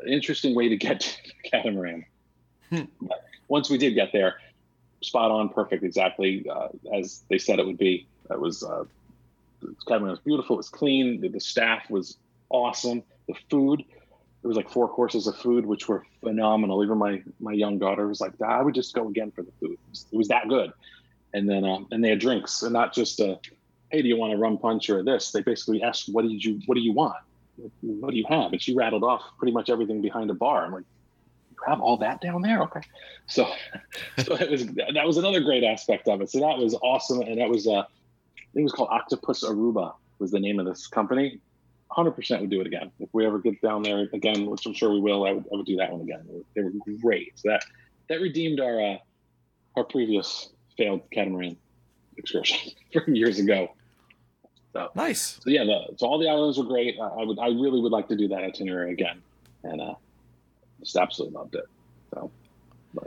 interesting 0.08 0.56
way 0.56 0.70
to 0.70 0.78
get 0.78 1.00
to 1.02 1.24
the 1.24 1.50
Catamaran. 1.50 2.06
Hmm. 2.70 2.86
once 3.48 3.70
we 3.70 3.78
did 3.78 3.94
get 3.94 4.12
there, 4.12 4.38
spot 5.02 5.30
on, 5.30 5.50
perfect, 5.50 5.84
exactly 5.84 6.48
uh, 6.50 6.70
as 6.96 7.24
they 7.30 7.38
said 7.38 7.60
it 7.60 7.66
would 7.66 7.78
be. 7.78 8.08
That 8.30 8.40
was 8.40 8.64
uh, 8.64 8.86
Catamaran 9.88 10.12
was 10.12 10.20
beautiful. 10.20 10.56
It 10.56 10.58
was 10.58 10.70
clean. 10.70 11.22
The, 11.22 11.30
the 11.30 11.40
staff 11.40 11.90
was 11.90 12.18
awesome. 12.50 13.04
The 13.28 13.36
food 13.50 13.84
it 14.46 14.48
was 14.48 14.58
like 14.58 14.70
four 14.70 14.88
courses 14.88 15.26
of 15.26 15.36
food, 15.36 15.66
which 15.66 15.88
were 15.88 16.06
phenomenal. 16.22 16.84
Even 16.84 17.00
my 17.00 17.24
my 17.40 17.52
young 17.52 17.80
daughter 17.80 18.08
was 18.08 18.22
like, 18.22 18.40
I 18.40 18.62
would 18.62 18.76
just 18.76 18.94
go 18.94 19.08
again 19.08 19.32
for 19.32 19.42
the 19.42 19.52
food. 19.60 19.72
It 19.72 19.80
was, 19.90 20.06
it 20.12 20.16
was 20.16 20.28
that 20.28 20.48
good. 20.48 20.72
And 21.36 21.50
then 21.50 21.66
um, 21.66 21.88
and 21.92 22.04
they 22.04 22.10
had 22.10 22.20
drinks, 22.20 22.64
and 22.64 22.72
not 22.72 22.94
just 22.94 23.20
a, 23.20 23.40
hey, 23.90 24.02
do 24.02 24.08
you 24.08 24.18
want 24.18 24.34
a 24.34 24.38
rum 24.38 24.58
punch 24.58 24.90
or 24.90 25.04
this? 25.04 25.32
They 25.32 25.42
basically 25.42 25.84
asked, 25.84 26.08
what 26.08 26.24
did 26.24 26.44
you 26.44 26.62
what 26.66 26.76
do 26.76 26.82
you 26.82 26.94
want? 26.94 27.18
What 27.82 28.12
do 28.12 28.18
you 28.18 28.26
have? 28.30 28.54
And 28.54 28.62
she 28.62 28.74
rattled 28.74 29.04
off 29.04 29.22
pretty 29.38 29.52
much 29.52 29.70
everything 29.70 30.02
behind 30.02 30.30
a 30.30 30.34
bar. 30.34 30.66
I'm 30.66 30.72
like, 30.72 30.84
you 31.52 31.58
have 31.68 31.82
all 31.82 31.98
that 31.98 32.22
down 32.22 32.42
there? 32.42 32.62
Okay. 32.64 32.82
So 33.28 33.46
so 34.24 34.36
it 34.36 34.50
was 34.50 34.66
that 34.66 35.06
was 35.06 35.18
another 35.18 35.42
great 35.42 35.64
aspect 35.64 36.08
of 36.08 36.22
it. 36.22 36.30
So 36.30 36.40
that 36.40 36.58
was 36.58 36.74
awesome, 36.82 37.22
and 37.22 37.40
that 37.40 37.50
was 37.50 37.68
uh, 37.68 37.84
it 38.54 38.64
was 38.64 38.72
called 38.72 38.90
Octopus 38.92 39.44
Aruba 39.44 39.94
was 40.20 40.32
the 40.32 40.40
name 40.40 40.60
of 40.60 40.66
this 40.66 40.88
company 40.88 41.42
100% 41.92 42.42
would 42.42 42.50
do 42.50 42.62
it 42.62 42.68
again. 42.68 42.92
If 43.00 43.10
we 43.14 43.26
ever 43.26 43.40
get 43.40 43.62
down 43.62 43.84
there 43.84 44.08
again, 44.14 44.48
which 44.48 44.66
I'm 44.66 44.74
sure 44.74 44.92
we 44.92 45.00
will, 45.00 45.26
I 45.26 45.34
would, 45.34 45.46
I 45.52 45.56
would 45.56 45.66
do 45.66 45.78
that 45.78 45.92
one 45.92 46.02
again. 46.02 46.28
They 46.56 46.64
were 46.64 46.72
great. 47.02 47.34
So 47.36 47.50
that 47.50 47.64
that 48.10 48.22
redeemed 48.22 48.60
our 48.60 48.82
uh, 48.82 48.98
our 49.78 49.84
previous 49.84 50.50
failed 50.78 51.02
catamaran 51.12 51.58
excursion 52.18 52.72
from 52.94 53.16
years 53.16 53.40
ago. 53.40 53.72
So 54.74 54.92
nice. 54.96 55.40
So 55.42 55.50
yeah, 55.50 55.64
the, 55.64 55.96
so 55.98 56.08
all 56.08 56.20
the 56.20 56.28
islands 56.28 56.58
were 56.58 56.66
great. 56.66 56.98
I, 57.00 57.06
I, 57.06 57.24
would 57.24 57.40
I 57.40 57.48
really 57.48 57.80
would 57.80 57.92
like 57.92 58.08
to 58.10 58.16
do 58.16 58.28
that 58.30 58.44
itinerary 58.44 58.92
again, 58.92 59.22
and 59.64 59.82
uh, 59.82 59.96
just 60.82 60.96
absolutely 60.96 61.38
loved 61.38 61.56
it. 61.56 61.66
So. 62.14 62.32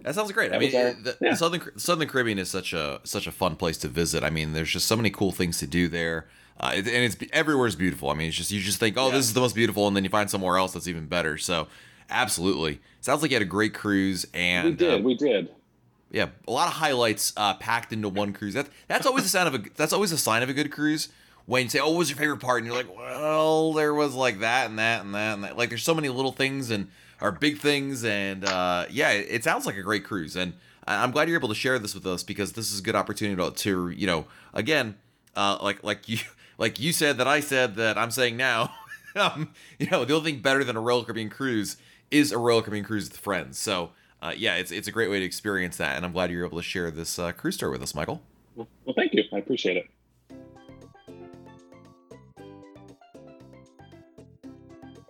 That 0.03 0.15
sounds 0.15 0.31
great. 0.33 0.53
I 0.53 0.59
mean, 0.59 0.77
our, 0.77 0.93
the, 0.93 1.17
yeah. 1.21 1.35
Southern 1.35 1.63
Southern 1.79 2.09
Caribbean 2.09 2.39
is 2.39 2.51
such 2.51 2.75
a 2.75 3.01
such 3.05 3.27
a 3.27 3.33
fun 3.33 3.57
place 3.57 3.79
to 3.79 3.89
visit. 3.89 4.23
I 4.23 4.29
mean, 4.29 4.53
there's 4.53 4.71
just 4.71 4.87
so 4.87 4.97
many 4.97 5.09
cool 5.09 5.33
things 5.33 5.59
to 5.59 5.67
do 5.67 5.89
there. 5.89 6.27
Uh, 6.61 6.73
and 6.75 6.87
it's 6.87 7.17
everywhere's 7.33 7.77
beautiful. 7.77 8.11
I 8.11 8.15
mean, 8.15 8.29
it's 8.29 8.37
just 8.37 8.51
you 8.51 8.61
just 8.61 8.81
think, 8.81 8.97
oh, 8.99 9.07
yeah. 9.07 9.15
this 9.15 9.27
is 9.27 9.35
the 9.35 9.41
most 9.41 9.55
beautiful, 9.55 9.87
and 9.87 9.97
then 9.97 10.05
you 10.05 10.11
find 10.11 10.29
somewhere 10.29 10.57
else 10.57 10.73
that's 10.73 10.89
even 10.89 11.07
better. 11.07 11.39
So, 11.39 11.69
absolutely, 12.11 12.81
sounds 13.01 13.23
like 13.23 13.31
you 13.31 13.37
had 13.37 13.43
a 13.43 13.47
great 13.47 13.75
cruise, 13.75 14.27
and 14.35 14.65
we 14.67 14.75
did, 14.75 15.01
uh, 15.01 15.03
we 15.03 15.15
did. 15.15 15.51
Yeah, 16.11 16.29
a 16.47 16.51
lot 16.51 16.69
of 16.69 16.75
highlights 16.75 17.33
uh, 17.37 17.55
packed 17.55 17.93
into 17.93 18.09
one 18.09 18.33
cruise. 18.33 18.55
That 18.55 18.69
that's 18.87 19.07
always 19.07 19.25
a 19.25 19.29
sign 19.29 19.47
of 19.47 19.55
a 19.55 19.59
that's 19.77 19.93
always 19.93 20.13
a 20.13 20.19
sign 20.19 20.43
of 20.43 20.49
a 20.49 20.55
good 20.55 20.73
cruise. 20.73 21.09
When 21.45 21.65
you 21.65 21.69
say, 21.69 21.81
"Oh, 21.81 21.91
what 21.91 21.99
was 21.99 22.11
your 22.11 22.19
favorite 22.19 22.41
part?" 22.41 22.59
and 22.59 22.67
you're 22.67 22.77
like, 22.77 22.95
"Well, 22.95 23.73
there 23.75 23.93
was 23.93 24.15
like 24.15 24.41
that 24.41 24.71
and 24.71 24.79
that 24.79 25.05
and 25.05 25.15
that 25.15 25.35
and 25.35 25.45
that." 25.45 25.57
Like, 25.57 25.69
there's 25.69 25.83
so 25.83 25.95
many 25.95 26.09
little 26.09 26.33
things 26.33 26.71
and 26.71 26.89
are 27.21 27.33
big 27.33 27.59
things, 27.59 28.05
and 28.05 28.45
uh, 28.45 28.87
yeah, 28.91 29.11
it, 29.11 29.27
it 29.31 29.45
sounds 29.45 29.67
like 29.67 29.77
a 29.77 29.83
great 29.83 30.05
cruise. 30.05 30.37
And 30.37 30.55
I'm 30.87 31.11
glad 31.11 31.29
you're 31.29 31.39
able 31.39 31.49
to 31.49 31.55
share 31.55 31.79
this 31.79 31.95
with 31.95 32.07
us 32.07 32.23
because 32.23 32.53
this 32.53 32.73
is 32.73 32.81
a 32.81 32.83
good 32.83 32.95
opportunity 32.95 33.37
to, 33.43 33.51
to 33.51 33.91
you 33.91 34.07
know, 34.07 34.27
again, 34.55 34.97
uh, 35.37 35.59
like 35.61 35.83
like 35.85 36.09
you 36.09 36.19
like 36.59 36.81
you 36.81 36.93
said 36.93 37.19
that 37.19 37.29
I 37.29 37.41
said 37.41 37.77
that 37.77 37.99
I'm 37.99 38.11
saying 38.11 38.37
now. 38.37 38.73
um, 39.17 39.51
you 39.79 39.89
know, 39.91 40.05
the 40.05 40.15
only 40.15 40.33
thing 40.33 40.41
better 40.41 40.65
than 40.65 40.77
a 40.77 40.81
Royal 40.81 41.05
Caribbean 41.05 41.31
cruise 41.31 41.77
is 42.11 42.33
a 42.33 42.39
Royal 42.39 42.63
Caribbean 42.63 42.85
cruise 42.85 43.09
with 43.09 43.19
friends. 43.19 43.59
So 43.59 43.91
uh, 44.21 44.33
yeah, 44.37 44.57
it's 44.57 44.71
it's 44.71 44.89
a 44.89 44.93
great 44.93 45.11
way 45.11 45.21
to 45.21 45.25
experience 45.25 45.77
that, 45.77 45.97
and 45.97 46.05
I'm 46.05 46.13
glad 46.13 46.31
you're 46.31 46.45
able 46.45 46.59
to 46.59 46.65
share 46.65 46.91
this 46.91 47.19
uh, 47.19 47.33
cruise 47.33 47.55
story 47.55 47.73
with 47.73 47.83
us, 47.83 47.95
Michael. 47.95 48.23
Well, 48.57 48.69
well, 48.85 48.95
thank 48.97 49.15
you. 49.15 49.23
I 49.33 49.39
appreciate 49.39 49.77
it. 49.77 49.87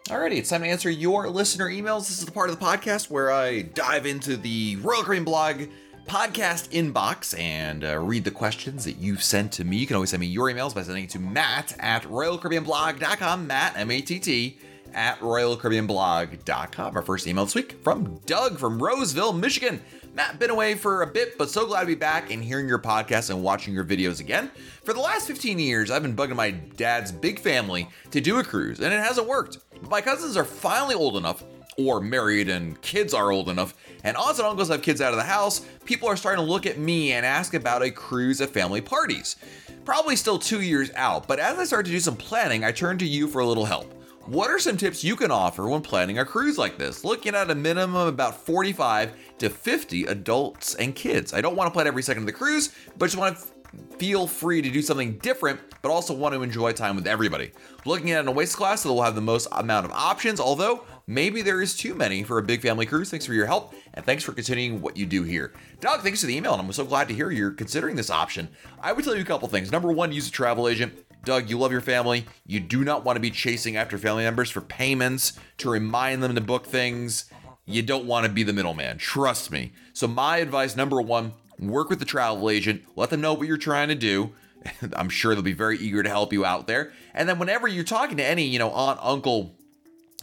Alrighty, 0.09 0.39
it's 0.39 0.49
time 0.49 0.63
to 0.63 0.69
answer 0.69 0.89
your 0.89 1.29
listener 1.29 1.69
emails. 1.69 2.09
This 2.09 2.19
is 2.19 2.25
the 2.25 2.33
part 2.33 2.49
of 2.49 2.59
the 2.59 2.65
podcast 2.65 3.11
where 3.11 3.31
I 3.31 3.61
dive 3.61 4.07
into 4.07 4.39
the 4.39 4.77
Royal 4.77 5.03
Caribbean 5.03 5.25
blog 5.25 5.65
podcast 6.07 6.71
inbox 6.71 7.39
and 7.39 7.85
uh, 7.85 7.99
read 7.99 8.25
the 8.25 8.31
questions 8.31 8.87
that 8.87 8.97
you've 8.97 9.23
sent 9.23 9.53
to 9.53 9.65
me. 9.65 9.77
You 9.77 9.87
can 9.87 9.97
always 9.97 10.09
send 10.09 10.21
me 10.23 10.27
your 10.27 10.51
emails 10.51 10.75
by 10.75 10.83
sending 10.83 11.05
it 11.05 11.11
to 11.11 11.19
matt 11.19 11.77
at 11.79 12.05
royalcaribbeanblog.com. 12.05 13.47
Matt, 13.47 13.77
M 13.77 13.91
A 13.91 14.01
T 14.01 14.19
T, 14.19 14.59
at 14.95 15.19
royalcaribbeanblog.com. 15.21 16.97
Our 16.97 17.03
first 17.03 17.27
email 17.27 17.45
this 17.45 17.55
week 17.55 17.73
from 17.83 18.21
Doug 18.27 18.59
from 18.59 18.83
Roseville, 18.83 19.33
Michigan. 19.33 19.81
Matt, 20.15 20.39
been 20.39 20.51
away 20.51 20.75
for 20.75 21.03
a 21.03 21.07
bit, 21.07 21.39
but 21.39 21.51
so 21.51 21.67
glad 21.67 21.83
to 21.83 21.87
be 21.87 21.95
back 21.95 22.33
and 22.33 22.43
hearing 22.43 22.67
your 22.67 22.79
podcast 22.79 23.31
and 23.31 23.43
watching 23.43 23.73
your 23.75 23.85
videos 23.85 24.21
again. 24.21 24.51
For 24.83 24.93
the 24.93 25.01
last 25.01 25.27
15 25.27 25.59
years, 25.59 25.91
I've 25.91 26.03
been 26.03 26.17
bugging 26.17 26.37
my 26.37 26.51
dad's 26.51 27.13
big 27.13 27.39
family 27.39 27.89
to 28.11 28.21
do 28.21 28.39
a 28.39 28.45
cruise, 28.45 28.81
and 28.81 28.93
it 28.93 29.01
hasn't 29.01 29.29
worked. 29.29 29.59
My 29.89 30.01
cousins 30.01 30.37
are 30.37 30.45
finally 30.45 30.95
old 30.95 31.17
enough 31.17 31.45
or 31.79 32.01
married 32.01 32.49
and 32.49 32.81
kids 32.83 33.15
are 33.15 33.31
old 33.31 33.49
enough, 33.49 33.75
and 34.03 34.17
aunts 34.17 34.39
and 34.39 34.49
uncles 34.49 34.69
have 34.69 34.83
kids 34.83 35.01
out 35.01 35.13
of 35.13 35.17
the 35.17 35.23
house, 35.23 35.61
people 35.85 36.09
are 36.09 36.17
starting 36.17 36.45
to 36.45 36.51
look 36.51 36.67
at 36.67 36.79
me 36.79 37.13
and 37.13 37.25
ask 37.25 37.55
about 37.55 37.83
a 37.83 37.91
cruise 37.91 38.41
at 38.41 38.51
family 38.51 38.81
parties. 38.81 39.37
Probably 39.85 40.17
still 40.17 40.39
two 40.39 40.61
years 40.61 40.91
out, 40.97 41.29
but 41.29 41.39
as 41.39 41.59
I 41.59 41.65
start 41.65 41.87
to 41.87 41.93
do 41.93 42.01
some 42.01 42.17
planning, 42.17 42.65
I 42.65 42.73
turn 42.73 42.99
to 42.99 43.07
you 43.07 43.29
for 43.29 43.41
a 43.41 43.47
little 43.47 43.65
help. 43.65 43.95
What 44.29 44.51
are 44.51 44.59
some 44.59 44.77
tips 44.77 45.03
you 45.03 45.17
can 45.17 45.31
offer 45.31 45.67
when 45.67 45.81
planning 45.81 46.19
a 46.19 46.25
cruise 46.27 46.59
like 46.59 46.77
this? 46.77 47.03
Looking 47.03 47.35
at 47.35 47.51
a 47.51 47.55
minimum 47.55 47.97
of 47.97 48.09
about 48.09 48.37
45 48.45 49.15
to 49.39 49.49
50 49.49 50.05
adults 50.05 50.75
and 50.75 50.95
kids. 50.95 51.33
I 51.33 51.41
don't 51.41 51.57
want 51.57 51.69
to 51.69 51.73
plan 51.73 51.87
every 51.87 52.03
second 52.03 52.25
of 52.25 52.27
the 52.27 52.35
cruise, 52.35 52.75
but 52.99 53.07
just 53.07 53.17
want 53.17 53.39
to 53.39 53.97
feel 53.97 54.27
free 54.27 54.61
to 54.61 54.69
do 54.69 54.83
something 54.83 55.17
different, 55.21 55.61
but 55.81 55.91
also 55.91 56.13
want 56.13 56.35
to 56.35 56.43
enjoy 56.43 56.73
time 56.73 56.95
with 56.95 57.07
everybody. 57.07 57.53
Looking 57.87 58.11
at 58.11 58.21
an 58.21 58.29
Oasis 58.29 58.55
class 58.55 58.83
that 58.83 58.91
will 58.91 59.03
have 59.03 59.15
the 59.15 59.23
most 59.23 59.49
amount 59.51 59.87
of 59.87 59.93
options, 59.93 60.41
although 60.41 60.85
maybe 61.07 61.41
there 61.41 61.63
is 61.63 61.75
too 61.75 61.95
many 61.95 62.23
for 62.23 62.37
a 62.37 62.43
big 62.43 62.61
family 62.61 62.85
cruise. 62.85 63.09
Thanks 63.09 63.25
for 63.25 63.33
your 63.33 63.47
help, 63.47 63.73
and 63.95 64.05
thanks 64.05 64.25
for 64.25 64.33
continuing 64.33 64.83
what 64.83 64.99
you 64.99 65.07
do 65.07 65.23
here. 65.23 65.55
Doug, 65.81 66.03
thanks 66.03 66.21
for 66.21 66.27
the 66.27 66.37
email, 66.37 66.53
and 66.53 66.61
I'm 66.61 66.71
so 66.75 66.85
glad 66.85 67.09
to 67.09 67.15
hear 67.15 67.31
you're 67.31 67.53
considering 67.53 67.97
this 67.97 68.11
option. 68.11 68.51
I 68.79 68.93
would 68.93 69.07
tell 69.07 69.17
you 69.17 69.23
a 69.23 69.25
couple 69.25 69.49
things. 69.49 69.73
Number 69.73 69.91
one, 69.91 70.13
use 70.13 70.29
a 70.29 70.33
travel 70.33 70.69
agent. 70.69 70.93
Doug, 71.25 71.51
you 71.51 71.59
love 71.59 71.73
your 71.73 71.81
family. 71.81 72.27
You 72.47 72.61
do 72.61 72.85
not 72.85 73.05
want 73.05 73.17
to 73.17 73.21
be 73.21 73.31
chasing 73.31 73.77
after 73.77 73.99
family 73.99 74.25
members 74.25 74.51
for 74.51 74.61
payments 74.61 75.39
to 75.59 75.71
remind 75.71 76.23
them 76.23 76.35
to 76.35 76.41
book 76.41 76.67
things. 76.67 77.31
You 77.67 77.83
don't 77.83 78.07
want 78.07 78.27
to 78.27 78.33
be 78.33 78.43
the 78.43 78.53
middleman. 78.53 78.99
Trust 78.99 79.51
me. 79.51 79.73
So, 79.93 80.07
my 80.07 80.39
advice 80.39 80.75
number 80.77 81.01
one 81.03 81.35
work 81.59 81.91
with 81.91 81.99
the 81.99 82.05
travel 82.05 82.49
agent, 82.49 82.83
let 82.97 83.11
them 83.11 83.21
know 83.21 83.35
what 83.35 83.49
you're 83.49 83.57
trying 83.57 83.89
to 83.89 83.95
do. 83.95 84.33
I'm 84.95 85.09
sure 85.09 85.35
they'll 85.35 85.43
be 85.43 85.53
very 85.53 85.79
eager 85.79 86.03
to 86.03 86.09
help 86.09 86.33
you 86.33 86.45
out 86.45 86.67
there. 86.67 86.93
And 87.15 87.29
then 87.29 87.39
whenever 87.39 87.69
you're 87.69 87.85
talking 87.85 88.17
to 88.19 88.25
any, 88.25 88.45
you 88.45 88.59
know, 88.59 88.71
aunt, 88.71 88.99
uncle, 89.03 89.58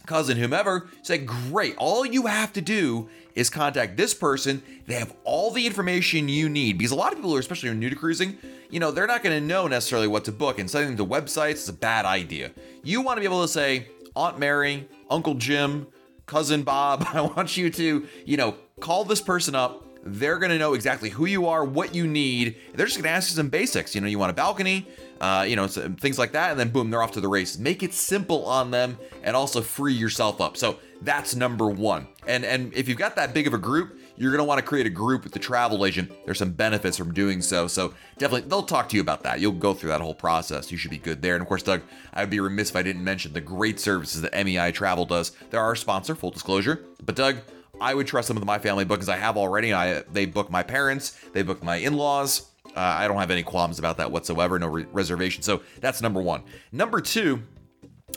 cousin, 0.06 0.36
whomever, 0.36 0.88
say, 1.02 1.18
great, 1.18 1.76
all 1.76 2.06
you 2.06 2.26
have 2.26 2.52
to 2.54 2.60
do 2.60 3.08
is 3.34 3.50
contact 3.50 3.96
this 3.96 4.14
person. 4.14 4.62
They 4.86 4.94
have 4.94 5.14
all 5.24 5.50
the 5.50 5.66
information 5.66 6.28
you 6.28 6.48
need 6.48 6.78
because 6.78 6.92
a 6.92 6.96
lot 6.96 7.12
of 7.12 7.18
people 7.18 7.30
who 7.30 7.36
are 7.36 7.40
especially 7.40 7.72
new 7.74 7.90
to 7.90 7.96
cruising, 7.96 8.38
you 8.70 8.80
know, 8.80 8.90
they're 8.90 9.06
not 9.06 9.22
going 9.22 9.38
to 9.38 9.46
know 9.46 9.66
necessarily 9.66 10.08
what 10.08 10.24
to 10.24 10.32
book 10.32 10.58
and 10.58 10.70
sending 10.70 10.96
them 10.96 11.06
to 11.06 11.12
websites 11.12 11.54
is 11.54 11.68
a 11.68 11.72
bad 11.72 12.04
idea. 12.04 12.50
You 12.82 13.02
want 13.02 13.18
to 13.18 13.20
be 13.20 13.26
able 13.26 13.42
to 13.42 13.48
say, 13.48 13.88
Aunt 14.14 14.38
Mary, 14.38 14.88
Uncle 15.10 15.34
Jim, 15.34 15.86
cousin 16.24 16.62
Bob, 16.62 17.06
I 17.12 17.20
want 17.20 17.56
you 17.56 17.70
to, 17.70 18.06
you 18.24 18.36
know, 18.36 18.56
call 18.80 19.04
this 19.04 19.20
person 19.20 19.54
up 19.54 19.82
they're 20.06 20.38
going 20.38 20.50
to 20.50 20.58
know 20.58 20.74
exactly 20.74 21.10
who 21.10 21.26
you 21.26 21.48
are, 21.48 21.64
what 21.64 21.94
you 21.94 22.06
need. 22.06 22.56
They're 22.74 22.86
just 22.86 22.96
going 22.96 23.04
to 23.04 23.10
ask 23.10 23.30
you 23.30 23.36
some 23.36 23.48
basics. 23.48 23.94
You 23.94 24.00
know, 24.00 24.06
you 24.06 24.18
want 24.18 24.30
a 24.30 24.34
balcony, 24.34 24.86
uh, 25.20 25.44
you 25.48 25.56
know, 25.56 25.66
things 25.66 26.18
like 26.18 26.32
that, 26.32 26.50
and 26.50 26.60
then 26.60 26.70
boom, 26.70 26.90
they're 26.90 27.02
off 27.02 27.12
to 27.12 27.20
the 27.20 27.28
race. 27.28 27.58
Make 27.58 27.82
it 27.82 27.94
simple 27.94 28.44
on 28.46 28.70
them, 28.70 28.98
and 29.22 29.36
also 29.36 29.60
free 29.60 29.94
yourself 29.94 30.40
up. 30.40 30.56
So 30.56 30.78
that's 31.02 31.34
number 31.34 31.68
one. 31.68 32.08
And 32.26 32.44
and 32.44 32.72
if 32.74 32.88
you've 32.88 32.98
got 32.98 33.16
that 33.16 33.34
big 33.34 33.46
of 33.46 33.54
a 33.54 33.58
group, 33.58 33.98
you're 34.16 34.36
to 34.36 34.44
want 34.44 34.58
to 34.58 34.64
create 34.64 34.86
a 34.86 34.90
group 34.90 35.24
with 35.24 35.32
the 35.32 35.38
travel 35.38 35.84
agent. 35.84 36.10
There's 36.24 36.38
some 36.38 36.52
benefits 36.52 36.96
from 36.96 37.12
doing 37.12 37.42
so. 37.42 37.66
So 37.68 37.94
definitely, 38.18 38.48
they'll 38.48 38.62
talk 38.62 38.88
to 38.90 38.96
you 38.96 39.02
about 39.02 39.22
that. 39.24 39.40
You'll 39.40 39.52
go 39.52 39.74
through 39.74 39.90
that 39.90 40.00
whole 40.00 40.14
process. 40.14 40.70
You 40.72 40.78
should 40.78 40.90
be 40.90 40.98
good 40.98 41.22
there. 41.22 41.34
And 41.34 41.42
of 41.42 41.48
course, 41.48 41.62
Doug, 41.62 41.82
I 42.12 42.22
would 42.22 42.30
be 42.30 42.40
remiss 42.40 42.70
if 42.70 42.76
I 42.76 42.82
didn't 42.82 43.04
mention 43.04 43.32
the 43.32 43.40
great 43.40 43.78
services 43.78 44.22
that 44.22 44.32
MEI 44.32 44.72
Travel 44.72 45.04
does. 45.04 45.32
They're 45.50 45.60
our 45.60 45.76
sponsor, 45.76 46.14
full 46.14 46.30
disclosure. 46.30 46.84
But 47.04 47.16
Doug, 47.16 47.36
I 47.80 47.94
would 47.94 48.06
trust 48.06 48.28
them 48.28 48.36
with 48.36 48.44
my 48.44 48.58
family 48.58 48.84
bookings 48.84 49.08
I 49.08 49.16
have 49.16 49.36
already. 49.36 49.72
I 49.74 50.00
they 50.12 50.26
book 50.26 50.50
my 50.50 50.62
parents, 50.62 51.18
they 51.32 51.42
book 51.42 51.62
my 51.62 51.76
in-laws. 51.76 52.50
Uh, 52.76 52.80
I 52.80 53.08
don't 53.08 53.18
have 53.18 53.30
any 53.30 53.42
qualms 53.42 53.78
about 53.78 53.96
that 53.98 54.10
whatsoever. 54.10 54.58
No 54.58 54.68
re- 54.68 54.86
reservation. 54.92 55.42
So 55.42 55.62
that's 55.80 56.02
number 56.02 56.20
one. 56.20 56.42
Number 56.72 57.00
two, 57.00 57.42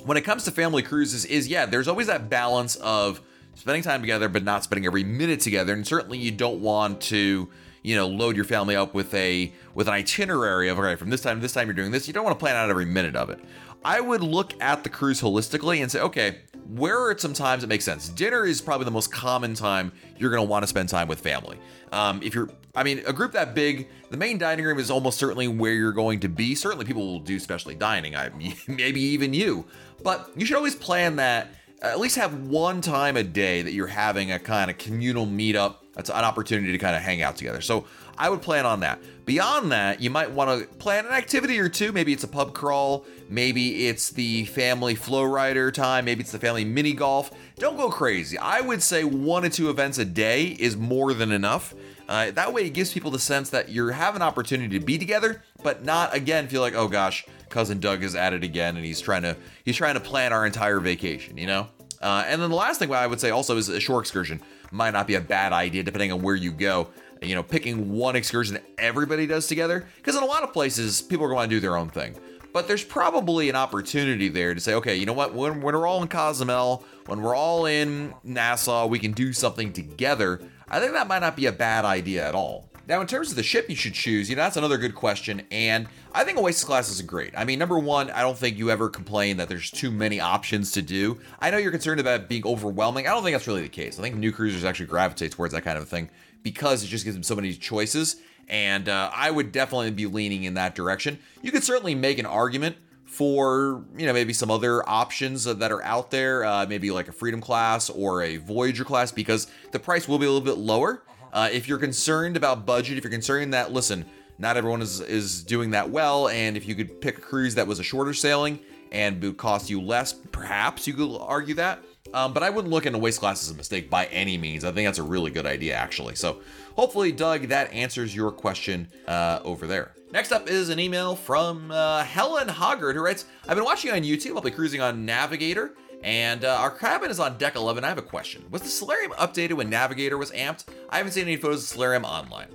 when 0.05 0.17
it 0.17 0.21
comes 0.21 0.43
to 0.45 0.51
family 0.51 0.83
cruises, 0.83 1.25
is 1.25 1.47
yeah, 1.47 1.65
there's 1.65 1.87
always 1.87 2.07
that 2.07 2.29
balance 2.29 2.75
of 2.77 3.21
spending 3.55 3.83
time 3.83 4.01
together, 4.01 4.29
but 4.29 4.43
not 4.43 4.63
spending 4.63 4.85
every 4.85 5.03
minute 5.03 5.39
together. 5.39 5.73
And 5.73 5.87
certainly, 5.87 6.17
you 6.17 6.31
don't 6.31 6.61
want 6.61 7.01
to 7.01 7.49
you 7.81 7.95
know 7.95 8.07
load 8.07 8.35
your 8.35 8.43
family 8.43 8.75
up 8.75 8.93
with 8.93 9.13
a 9.13 9.53
with 9.73 9.87
an 9.87 9.93
itinerary 9.93 10.67
of 10.67 10.77
okay 10.77 10.95
from 10.95 11.09
this 11.09 11.21
time 11.21 11.37
to 11.37 11.41
this 11.41 11.53
time 11.53 11.65
you're 11.65 11.73
doing 11.73 11.91
this 11.91 12.09
you 12.09 12.13
don't 12.13 12.25
want 12.25 12.37
to 12.37 12.43
plan 12.43 12.57
out 12.57 12.69
every 12.69 12.83
minute 12.83 13.15
of 13.15 13.29
it 13.29 13.39
i 13.85 14.01
would 14.01 14.19
look 14.19 14.53
at 14.61 14.83
the 14.83 14.89
cruise 14.89 15.21
holistically 15.21 15.81
and 15.81 15.89
say 15.89 16.01
okay 16.01 16.39
where 16.69 17.09
are 17.09 17.17
some 17.17 17.33
times 17.33 17.63
it 17.63 17.67
makes 17.67 17.83
sense? 17.83 18.09
Dinner 18.09 18.45
is 18.45 18.61
probably 18.61 18.85
the 18.85 18.91
most 18.91 19.11
common 19.11 19.55
time 19.55 19.91
you're 20.17 20.29
going 20.29 20.45
to 20.45 20.49
want 20.49 20.63
to 20.63 20.67
spend 20.67 20.87
time 20.87 21.07
with 21.07 21.19
family. 21.19 21.57
Um, 21.91 22.21
if 22.21 22.35
you're, 22.35 22.49
I 22.75 22.83
mean, 22.83 23.01
a 23.05 23.13
group 23.13 23.31
that 23.33 23.55
big, 23.55 23.87
the 24.11 24.17
main 24.17 24.37
dining 24.37 24.65
room 24.65 24.79
is 24.79 24.91
almost 24.91 25.17
certainly 25.17 25.47
where 25.47 25.73
you're 25.73 25.91
going 25.91 26.19
to 26.21 26.29
be. 26.29 26.55
Certainly, 26.55 26.85
people 26.85 27.05
will 27.05 27.19
do 27.19 27.39
specialty 27.39 27.75
dining. 27.75 28.15
I 28.15 28.29
maybe 28.67 29.01
even 29.01 29.33
you, 29.33 29.65
but 30.03 30.29
you 30.35 30.45
should 30.45 30.57
always 30.57 30.75
plan 30.75 31.17
that. 31.17 31.49
At 31.81 31.97
least 31.97 32.17
have 32.17 32.47
one 32.47 32.81
time 32.81 33.15
a 33.15 33.23
day 33.23 33.61
that 33.61 33.71
you're 33.71 33.87
having 33.87 34.33
a 34.33 34.39
kind 34.39 34.69
of 34.69 34.77
communal 34.77 35.25
meetup. 35.25 35.75
That's 35.93 36.09
an 36.09 36.25
opportunity 36.25 36.73
to 36.73 36.77
kind 36.77 36.93
of 36.93 37.01
hang 37.01 37.21
out 37.21 37.37
together. 37.37 37.61
So 37.61 37.85
I 38.17 38.29
would 38.29 38.41
plan 38.41 38.65
on 38.65 38.81
that. 38.81 38.99
Beyond 39.25 39.71
that, 39.71 40.01
you 40.01 40.09
might 40.09 40.29
want 40.29 40.59
to 40.59 40.67
plan 40.75 41.05
an 41.05 41.13
activity 41.13 41.57
or 41.57 41.69
two. 41.69 41.93
Maybe 41.93 42.11
it's 42.11 42.25
a 42.25 42.27
pub 42.27 42.53
crawl. 42.53 43.05
Maybe 43.31 43.85
it's 43.85 44.09
the 44.09 44.45
family 44.45 44.95
FlowRider 44.95 45.71
time. 45.71 46.05
Maybe 46.05 46.21
it's 46.21 46.31
the 46.31 46.39
family 46.39 46.65
mini 46.65 46.93
golf. 46.93 47.29
Don't 47.57 47.77
go 47.77 47.89
crazy. 47.89 48.39
I 48.39 48.59
would 48.59 48.81
say 48.81 49.03
one 49.03 49.45
or 49.45 49.49
two 49.49 49.69
events 49.69 49.99
a 49.99 50.05
day 50.05 50.47
is 50.47 50.75
more 50.75 51.13
than 51.13 51.31
enough. 51.31 51.75
Uh, 52.07 52.31
that 52.31 52.51
way, 52.53 52.65
it 52.65 52.71
gives 52.71 52.91
people 52.91 53.11
the 53.11 53.19
sense 53.19 53.51
that 53.51 53.69
you 53.69 53.87
have 53.89 54.15
an 54.15 54.23
opportunity 54.23 54.79
to 54.79 54.83
be 54.83 54.97
together, 54.97 55.43
but 55.61 55.85
not 55.85 56.15
again 56.15 56.47
feel 56.47 56.61
like, 56.61 56.73
oh 56.73 56.87
gosh, 56.87 57.23
cousin 57.49 57.79
Doug 57.79 58.03
is 58.03 58.15
at 58.15 58.33
it 58.33 58.43
again, 58.43 58.75
and 58.77 58.83
he's 58.83 58.99
trying 58.99 59.21
to 59.21 59.37
he's 59.63 59.75
trying 59.75 59.93
to 59.93 59.99
plan 59.99 60.33
our 60.33 60.43
entire 60.43 60.79
vacation. 60.79 61.37
You 61.37 61.47
know. 61.47 61.67
Uh, 62.01 62.23
and 62.25 62.41
then 62.41 62.49
the 62.49 62.55
last 62.55 62.79
thing 62.79 62.91
I 62.91 63.05
would 63.05 63.19
say 63.19 63.29
also 63.29 63.57
is 63.57 63.67
a 63.69 63.79
shore 63.79 63.99
excursion 63.99 64.41
might 64.71 64.91
not 64.91 65.05
be 65.05 65.15
a 65.15 65.21
bad 65.21 65.51
idea 65.51 65.83
depending 65.83 66.13
on 66.13 66.21
where 66.21 66.35
you 66.35 66.51
go 66.51 66.87
you 67.21 67.35
know, 67.35 67.43
picking 67.43 67.91
one 67.91 68.15
excursion 68.15 68.55
that 68.55 68.63
everybody 68.77 69.27
does 69.27 69.47
together. 69.47 69.85
Because 69.97 70.15
in 70.15 70.23
a 70.23 70.25
lot 70.25 70.43
of 70.43 70.53
places, 70.53 71.01
people 71.01 71.25
are 71.25 71.29
going 71.29 71.49
to 71.49 71.55
do 71.55 71.59
their 71.59 71.75
own 71.75 71.89
thing. 71.89 72.15
But 72.51 72.67
there's 72.67 72.83
probably 72.83 73.49
an 73.49 73.55
opportunity 73.55 74.27
there 74.27 74.53
to 74.53 74.59
say, 74.59 74.73
okay, 74.75 74.95
you 74.95 75.05
know 75.05 75.13
what? 75.13 75.33
When, 75.33 75.61
when 75.61 75.75
we're 75.75 75.87
all 75.87 76.01
in 76.01 76.07
Cozumel, 76.07 76.83
when 77.05 77.21
we're 77.21 77.35
all 77.35 77.65
in 77.65 78.13
Nassau, 78.23 78.87
we 78.87 78.99
can 78.99 79.11
do 79.11 79.33
something 79.33 79.71
together. 79.71 80.41
I 80.67 80.79
think 80.79 80.93
that 80.93 81.07
might 81.07 81.19
not 81.19 81.35
be 81.35 81.45
a 81.45 81.51
bad 81.51 81.85
idea 81.85 82.27
at 82.27 82.35
all. 82.35 82.69
Now, 82.89 83.01
in 83.01 83.07
terms 83.07 83.29
of 83.29 83.35
the 83.35 83.43
ship 83.43 83.69
you 83.69 83.75
should 83.75 83.93
choose, 83.93 84.31
you 84.31 84.35
know, 84.35 84.41
that's 84.41 84.57
another 84.57 84.79
good 84.79 84.95
question. 84.95 85.43
And 85.51 85.87
I 86.11 86.23
think 86.23 86.39
Oasis 86.39 86.63
class 86.63 86.89
is 86.89 87.03
great. 87.03 87.31
I 87.37 87.45
mean, 87.45 87.59
number 87.59 87.77
one, 87.77 88.09
I 88.09 88.21
don't 88.21 88.35
think 88.35 88.57
you 88.57 88.71
ever 88.71 88.89
complain 88.89 89.37
that 89.37 89.47
there's 89.47 89.69
too 89.69 89.91
many 89.91 90.19
options 90.19 90.71
to 90.71 90.81
do. 90.81 91.19
I 91.39 91.51
know 91.51 91.57
you're 91.57 91.69
concerned 91.69 91.99
about 91.99 92.27
being 92.27 92.47
overwhelming. 92.47 93.05
I 93.05 93.11
don't 93.11 93.21
think 93.21 93.35
that's 93.35 93.45
really 93.45 93.61
the 93.61 93.69
case. 93.69 93.99
I 93.99 94.01
think 94.01 94.15
new 94.15 94.31
cruisers 94.31 94.65
actually 94.65 94.87
gravitate 94.87 95.33
towards 95.33 95.53
that 95.53 95.61
kind 95.61 95.77
of 95.77 95.87
thing 95.87 96.09
because 96.41 96.83
it 96.83 96.87
just 96.87 97.05
gives 97.05 97.15
them 97.15 97.21
so 97.21 97.35
many 97.35 97.53
choices. 97.53 98.15
And 98.49 98.89
uh, 98.89 99.11
I 99.13 99.29
would 99.29 99.51
definitely 99.51 99.91
be 99.91 100.07
leaning 100.07 100.43
in 100.43 100.55
that 100.55 100.75
direction. 100.75 101.19
You 101.41 101.51
could 101.51 101.63
certainly 101.63 101.95
make 101.95 102.17
an 102.17 102.25
argument 102.25 102.77
for 103.05 103.83
you 103.97 104.05
know 104.05 104.13
maybe 104.13 104.33
some 104.33 104.51
other 104.51 104.87
options 104.87 105.43
that 105.43 105.71
are 105.71 105.83
out 105.83 106.11
there, 106.11 106.45
uh, 106.45 106.65
maybe 106.67 106.91
like 106.91 107.07
a 107.07 107.11
Freedom 107.11 107.41
class 107.41 107.89
or 107.89 108.21
a 108.23 108.37
Voyager 108.37 108.85
class, 108.85 109.11
because 109.11 109.47
the 109.71 109.79
price 109.79 110.07
will 110.07 110.19
be 110.19 110.25
a 110.25 110.31
little 110.31 110.45
bit 110.45 110.57
lower. 110.57 111.03
Uh, 111.33 111.49
if 111.51 111.67
you're 111.67 111.79
concerned 111.79 112.37
about 112.37 112.65
budget, 112.65 112.97
if 112.97 113.03
you're 113.03 113.11
concerned 113.11 113.53
that 113.53 113.71
listen, 113.71 114.05
not 114.37 114.57
everyone 114.57 114.81
is 114.81 114.99
is 115.01 115.43
doing 115.43 115.71
that 115.71 115.89
well, 115.89 116.29
and 116.29 116.55
if 116.55 116.67
you 116.67 116.75
could 116.75 117.01
pick 117.01 117.17
a 117.17 117.21
cruise 117.21 117.55
that 117.55 117.67
was 117.67 117.79
a 117.79 117.83
shorter 117.83 118.13
sailing 118.13 118.59
and 118.91 119.21
would 119.21 119.37
cost 119.37 119.69
you 119.69 119.81
less, 119.81 120.13
perhaps 120.13 120.87
you 120.87 120.93
could 120.93 121.17
argue 121.19 121.55
that. 121.55 121.83
Um, 122.13 122.33
but 122.33 122.41
I 122.43 122.49
wouldn't 122.49 122.73
look 122.73 122.85
into 122.85 122.97
Oasis 122.99 123.19
class 123.19 123.43
as 123.43 123.51
a 123.51 123.55
mistake 123.55 123.89
by 123.89 124.05
any 124.07 124.37
means. 124.37 124.65
I 124.65 124.71
think 124.71 124.87
that's 124.87 124.97
a 124.97 125.03
really 125.03 125.31
good 125.31 125.45
idea, 125.45 125.75
actually. 125.75 126.15
So 126.15 126.41
hopefully, 126.75 127.11
Doug, 127.11 127.43
that 127.49 127.71
answers 127.71 128.15
your 128.15 128.31
question 128.31 128.87
uh, 129.07 129.39
over 129.43 129.67
there. 129.67 129.93
Next 130.11 130.31
up 130.31 130.49
is 130.49 130.69
an 130.69 130.79
email 130.79 131.15
from 131.15 131.69
uh, 131.69 132.03
Helen 132.03 132.47
Hoggard, 132.47 132.95
who 132.95 133.01
writes 133.01 133.25
I've 133.47 133.55
been 133.55 133.65
watching 133.65 133.91
on 133.91 134.01
YouTube. 134.01 134.35
I'll 134.35 134.41
be 134.41 134.49
cruising 134.49 134.81
on 134.81 135.05
Navigator, 135.05 135.75
and 136.03 136.43
uh, 136.43 136.55
our 136.55 136.71
cabin 136.71 137.11
is 137.11 137.19
on 137.19 137.37
deck 137.37 137.55
11. 137.55 137.83
I 137.83 137.89
have 137.89 137.99
a 137.99 138.03
question 138.03 138.43
Was 138.49 138.63
the 138.63 138.69
Solarium 138.69 139.11
updated 139.11 139.53
when 139.53 139.69
Navigator 139.69 140.17
was 140.17 140.31
amped? 140.31 140.65
I 140.89 140.97
haven't 140.97 141.11
seen 141.11 141.23
any 141.23 141.35
photos 141.35 141.61
of 141.61 141.69
Solarium 141.69 142.05
online. 142.05 142.47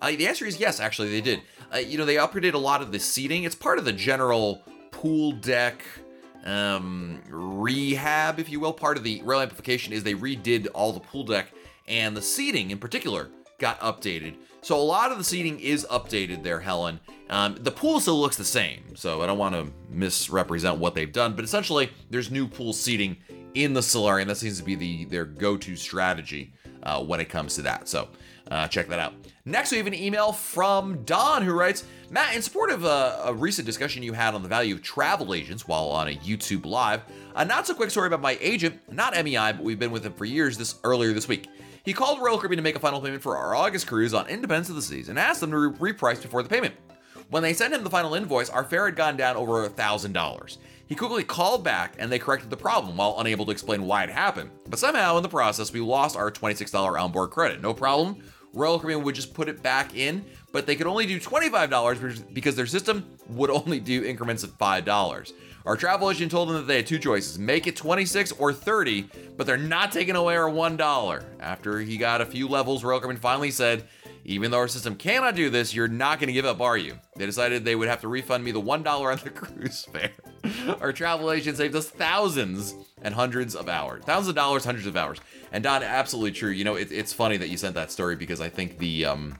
Uh, 0.00 0.10
the 0.10 0.28
answer 0.28 0.46
is 0.46 0.60
yes, 0.60 0.78
actually, 0.78 1.10
they 1.10 1.20
did. 1.20 1.42
Uh, 1.74 1.78
you 1.78 1.98
know, 1.98 2.04
they 2.04 2.14
updated 2.14 2.54
a 2.54 2.58
lot 2.58 2.80
of 2.80 2.92
the 2.92 3.00
seating. 3.00 3.42
It's 3.42 3.56
part 3.56 3.78
of 3.78 3.84
the 3.84 3.92
general 3.92 4.62
pool 4.92 5.32
deck 5.32 5.82
um, 6.44 7.20
rehab, 7.28 8.38
if 8.38 8.50
you 8.50 8.60
will. 8.60 8.72
Part 8.72 8.96
of 8.96 9.04
the 9.04 9.22
Royal 9.22 9.42
Amplification 9.42 9.92
is 9.92 10.02
they 10.02 10.14
redid 10.14 10.68
all 10.74 10.92
the 10.92 11.00
pool 11.00 11.24
deck 11.24 11.52
and 11.86 12.16
the 12.16 12.22
seating 12.22 12.70
in 12.70 12.78
particular 12.78 13.28
got 13.58 13.78
updated. 13.80 14.36
So 14.62 14.76
a 14.76 14.82
lot 14.82 15.10
of 15.10 15.18
the 15.18 15.24
seating 15.24 15.58
is 15.60 15.86
updated 15.90 16.42
there, 16.42 16.60
Helen. 16.60 17.00
Um, 17.30 17.56
the 17.60 17.70
pool 17.70 18.00
still 18.00 18.20
looks 18.20 18.36
the 18.36 18.44
same, 18.44 18.96
so 18.96 19.22
I 19.22 19.26
don't 19.26 19.38
want 19.38 19.54
to 19.54 19.72
misrepresent 19.88 20.78
what 20.78 20.94
they've 20.94 21.12
done, 21.12 21.34
but 21.34 21.44
essentially 21.44 21.90
there's 22.10 22.30
new 22.30 22.46
pool 22.46 22.72
seating 22.72 23.16
in 23.54 23.72
the 23.72 23.82
Solarium. 23.82 24.28
That 24.28 24.36
seems 24.36 24.58
to 24.58 24.64
be 24.64 24.74
the 24.74 25.04
their 25.04 25.24
go-to 25.24 25.76
strategy 25.76 26.52
uh, 26.82 27.02
when 27.02 27.20
it 27.20 27.28
comes 27.28 27.54
to 27.54 27.62
that. 27.62 27.88
So 27.88 28.08
uh, 28.50 28.66
check 28.68 28.88
that 28.88 28.98
out. 28.98 29.14
Next, 29.44 29.70
we 29.70 29.78
have 29.78 29.86
an 29.86 29.94
email 29.94 30.32
from 30.32 31.04
Don 31.04 31.42
who 31.42 31.52
writes 31.52 31.84
Matt, 32.12 32.34
in 32.34 32.42
support 32.42 32.72
of 32.72 32.84
a, 32.84 33.20
a, 33.26 33.32
recent 33.32 33.66
discussion 33.66 34.02
you 34.02 34.14
had 34.14 34.34
on 34.34 34.42
the 34.42 34.48
value 34.48 34.74
of 34.74 34.82
travel 34.82 35.32
agents 35.32 35.68
while 35.68 35.90
on 35.90 36.08
a 36.08 36.16
YouTube 36.16 36.66
live, 36.66 37.02
a 37.36 37.44
not 37.44 37.68
so 37.68 37.74
quick 37.74 37.88
story 37.88 38.08
about 38.08 38.20
my 38.20 38.36
agent, 38.40 38.80
not 38.90 39.14
MEI, 39.14 39.52
but 39.52 39.60
we've 39.62 39.78
been 39.78 39.92
with 39.92 40.04
him 40.04 40.12
for 40.14 40.24
years 40.24 40.58
this 40.58 40.80
earlier 40.82 41.12
this 41.12 41.28
week. 41.28 41.46
He 41.84 41.92
called 41.92 42.20
Royal 42.20 42.36
Caribbean 42.36 42.56
to 42.56 42.64
make 42.64 42.74
a 42.74 42.80
final 42.80 43.00
payment 43.00 43.22
for 43.22 43.36
our 43.36 43.54
August 43.54 43.86
cruise 43.86 44.12
on 44.12 44.26
Independence 44.26 44.68
of 44.68 44.74
the 44.74 44.82
Seas 44.82 45.08
and 45.08 45.20
asked 45.20 45.40
them 45.40 45.52
to 45.52 45.68
re- 45.68 45.92
reprice 45.92 46.20
before 46.20 46.42
the 46.42 46.48
payment. 46.48 46.74
When 47.28 47.44
they 47.44 47.52
sent 47.52 47.72
him 47.72 47.84
the 47.84 47.90
final 47.90 48.16
invoice, 48.16 48.50
our 48.50 48.64
fare 48.64 48.86
had 48.86 48.96
gone 48.96 49.16
down 49.16 49.36
over 49.36 49.68
$1,000. 49.68 50.58
He 50.88 50.96
quickly 50.96 51.22
called 51.22 51.62
back 51.62 51.94
and 52.00 52.10
they 52.10 52.18
corrected 52.18 52.50
the 52.50 52.56
problem 52.56 52.96
while 52.96 53.20
unable 53.20 53.44
to 53.44 53.52
explain 53.52 53.84
why 53.84 54.02
it 54.02 54.10
happened. 54.10 54.50
But 54.68 54.80
somehow 54.80 55.16
in 55.16 55.22
the 55.22 55.28
process, 55.28 55.72
we 55.72 55.78
lost 55.78 56.16
our 56.16 56.32
$26 56.32 57.00
onboard 57.00 57.30
credit. 57.30 57.62
No 57.62 57.72
problem. 57.72 58.24
Royal 58.52 58.78
Caribbean 58.78 59.04
would 59.04 59.14
just 59.14 59.34
put 59.34 59.48
it 59.48 59.62
back 59.62 59.96
in, 59.96 60.24
but 60.52 60.66
they 60.66 60.74
could 60.74 60.86
only 60.86 61.06
do 61.06 61.20
$25 61.20 62.34
because 62.34 62.56
their 62.56 62.66
system 62.66 63.06
would 63.28 63.50
only 63.50 63.80
do 63.80 64.04
increments 64.04 64.42
of 64.42 64.56
$5. 64.58 65.32
Our 65.66 65.76
travel 65.76 66.10
agent 66.10 66.30
told 66.30 66.48
them 66.48 66.56
that 66.56 66.66
they 66.66 66.76
had 66.76 66.86
two 66.86 66.98
choices 66.98 67.38
make 67.38 67.66
it 67.66 67.76
26 67.76 68.32
or 68.32 68.52
30, 68.52 69.08
but 69.36 69.46
they're 69.46 69.58
not 69.58 69.92
taking 69.92 70.16
away 70.16 70.36
our 70.36 70.50
$1. 70.50 71.24
After 71.38 71.80
he 71.80 71.96
got 71.96 72.20
a 72.20 72.26
few 72.26 72.48
levels, 72.48 72.82
Royal 72.82 73.00
Caribbean 73.00 73.20
finally 73.20 73.50
said, 73.50 73.86
even 74.24 74.50
though 74.50 74.58
our 74.58 74.68
system 74.68 74.96
cannot 74.96 75.34
do 75.34 75.50
this, 75.50 75.74
you're 75.74 75.88
not 75.88 76.18
going 76.18 76.28
to 76.28 76.32
give 76.32 76.44
up, 76.44 76.60
are 76.60 76.76
you? 76.76 76.98
They 77.16 77.26
decided 77.26 77.64
they 77.64 77.74
would 77.74 77.88
have 77.88 78.00
to 78.02 78.08
refund 78.08 78.44
me 78.44 78.52
the 78.52 78.60
$1 78.60 78.86
on 78.86 79.20
the 79.22 79.30
cruise 79.34 79.86
fare. 79.86 80.12
Our 80.80 80.92
travel 80.92 81.30
agent 81.30 81.56
saved 81.56 81.74
us 81.74 81.88
thousands 81.88 82.74
and 83.02 83.14
hundreds 83.14 83.54
of 83.54 83.68
hours. 83.68 84.04
Thousands 84.04 84.28
of 84.28 84.34
dollars, 84.34 84.64
hundreds 84.64 84.86
of 84.86 84.96
hours. 84.96 85.18
And 85.52 85.64
Don, 85.64 85.82
absolutely 85.82 86.32
true. 86.32 86.50
You 86.50 86.64
know, 86.64 86.76
it, 86.76 86.92
it's 86.92 87.12
funny 87.12 87.36
that 87.36 87.48
you 87.48 87.56
sent 87.56 87.74
that 87.74 87.90
story 87.90 88.16
because 88.16 88.40
I 88.40 88.48
think 88.48 88.78
the 88.78 89.06
um 89.06 89.38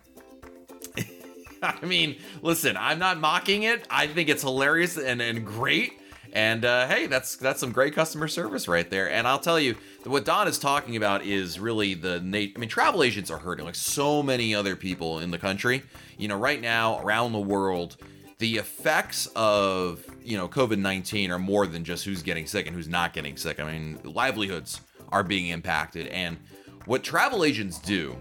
I 1.63 1.85
mean, 1.85 2.17
listen, 2.43 2.77
I'm 2.79 2.99
not 2.99 3.19
mocking 3.19 3.65
it. 3.65 3.87
I 3.91 4.07
think 4.07 4.29
it's 4.29 4.43
hilarious 4.43 4.97
and, 4.97 5.21
and 5.21 5.47
great. 5.47 6.00
And 6.33 6.65
uh, 6.65 6.87
hey, 6.87 7.07
that's 7.07 7.37
that's 7.37 7.61
some 7.61 7.73
great 7.73 7.95
customer 7.95 8.29
service 8.29 8.69
right 8.69 8.89
there. 8.89 9.11
And 9.11 9.27
I'll 9.27 9.39
tell 9.39 9.59
you, 9.59 9.77
what 10.05 10.25
Don 10.25 10.47
is 10.49 10.59
talking 10.59 10.97
about 10.97 11.25
is 11.25 11.59
really 11.59 11.95
the. 11.95 12.17
I 12.17 12.59
mean, 12.59 12.69
travel 12.69 13.03
agents 13.03 13.31
are 13.31 13.39
hurting 13.39 13.65
like 13.65 13.75
so 13.75 14.23
many 14.23 14.55
other 14.55 14.77
people 14.77 15.19
in 15.19 15.31
the 15.31 15.39
country. 15.39 15.83
You 16.19 16.29
know, 16.29 16.39
right 16.39 16.61
now 16.61 17.01
around 17.01 17.33
the 17.33 17.41
world, 17.41 17.97
the 18.39 18.57
effects 18.57 19.27
of 19.35 20.05
you 20.23 20.37
know 20.37 20.49
COVID 20.49 20.79
nineteen 20.79 21.31
are 21.31 21.39
more 21.39 21.67
than 21.67 21.85
just 21.85 22.05
who's 22.05 22.23
getting 22.23 22.47
sick 22.47 22.67
and 22.67 22.77
who's 22.77 22.89
not 22.89 23.13
getting 23.13 23.37
sick. 23.37 23.59
I 23.59 23.73
mean, 23.73 23.99
livelihoods 24.05 24.81
are 25.11 25.25
being 25.25 25.49
impacted, 25.49 26.07
and 26.09 26.39
what 26.87 27.03
travel 27.03 27.45
agents 27.45 27.79
do 27.79 28.17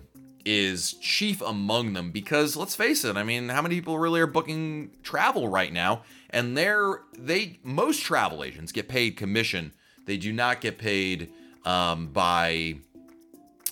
is 0.52 0.94
chief 0.94 1.42
among 1.42 1.94
them 1.94 2.10
because 2.10 2.56
let's 2.56 2.74
face 2.74 3.06
it, 3.06 3.16
I 3.16 3.22
mean, 3.24 3.50
how 3.50 3.62
many 3.62 3.76
people 3.76 4.00
really 4.00 4.20
are 4.20 4.26
booking 4.26 4.90
travel 5.04 5.48
right 5.48 5.72
now? 5.72 6.02
And 6.32 6.58
they're 6.58 7.02
they 7.16 7.60
most 7.62 8.02
travel 8.02 8.44
agents 8.44 8.72
get 8.72 8.88
paid 8.88 9.16
commission. 9.16 9.74
They 10.08 10.18
do 10.18 10.34
not 10.34 10.60
get 10.60 10.80
paid 10.80 11.32
um, 11.66 12.08
by 12.08 12.78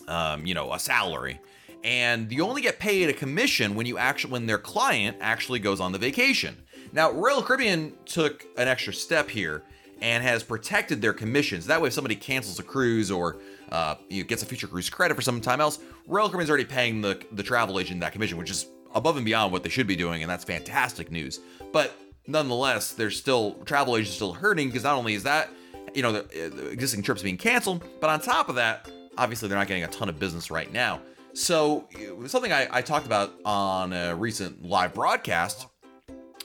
um, 0.07 0.45
you 0.45 0.53
know 0.53 0.71
a 0.71 0.77
salary, 0.77 1.39
and 1.83 2.31
you 2.31 2.43
only 2.43 2.61
get 2.61 2.77
paid 2.77 3.09
a 3.09 3.13
commission 3.13 3.73
when 3.73 3.87
you 3.87 3.97
actually 3.97 4.33
when 4.33 4.45
their 4.45 4.59
client 4.59 5.17
actually 5.19 5.57
goes 5.57 5.79
on 5.79 5.93
the 5.93 5.97
vacation. 5.97 6.57
Now, 6.93 7.11
Royal 7.11 7.41
Caribbean 7.41 7.93
took 8.05 8.45
an 8.55 8.67
extra 8.67 8.93
step 8.93 9.29
here 9.29 9.63
and 9.99 10.23
has 10.23 10.43
protected 10.43 11.01
their 11.01 11.13
commissions. 11.13 11.65
That 11.65 11.81
way, 11.81 11.87
if 11.87 11.93
somebody 11.93 12.15
cancels 12.15 12.59
a 12.59 12.63
cruise 12.63 13.09
or 13.09 13.37
uh, 13.71 13.95
gets 14.09 14.43
a 14.43 14.45
future 14.45 14.67
cruise 14.67 14.89
credit 14.89 15.15
for 15.15 15.21
some 15.21 15.41
time 15.41 15.61
else, 15.61 15.79
Royal 16.07 16.29
Caribbean's 16.29 16.49
already 16.49 16.65
paying 16.65 17.01
the 17.01 17.21
the 17.33 17.43
travel 17.43 17.79
agent 17.79 17.99
that 18.01 18.13
commission, 18.13 18.37
which 18.37 18.49
is 18.49 18.67
above 18.93 19.17
and 19.17 19.25
beyond 19.25 19.51
what 19.51 19.63
they 19.63 19.69
should 19.69 19.87
be 19.87 19.95
doing, 19.95 20.21
and 20.21 20.29
that's 20.29 20.43
fantastic 20.43 21.11
news. 21.11 21.39
But 21.71 21.93
nonetheless, 22.27 22.93
there's 22.93 23.17
still 23.17 23.53
travel 23.65 23.95
agents 23.95 24.15
still 24.15 24.33
hurting 24.33 24.67
because 24.69 24.83
not 24.83 24.95
only 24.95 25.13
is 25.13 25.23
that 25.23 25.49
you 25.93 26.01
know 26.01 26.11
the, 26.11 26.49
the 26.49 26.67
existing 26.69 27.03
trips 27.03 27.21
being 27.21 27.37
canceled, 27.37 27.83
but 27.99 28.09
on 28.09 28.19
top 28.19 28.49
of 28.49 28.55
that, 28.55 28.89
obviously 29.17 29.47
they're 29.47 29.57
not 29.57 29.67
getting 29.67 29.83
a 29.83 29.87
ton 29.87 30.09
of 30.09 30.19
business 30.19 30.51
right 30.51 30.71
now. 30.71 31.01
So 31.33 31.87
something 32.25 32.51
I, 32.51 32.67
I 32.71 32.81
talked 32.81 33.05
about 33.05 33.33
on 33.45 33.93
a 33.93 34.15
recent 34.15 34.63
live 34.63 34.93
broadcast 34.93 35.67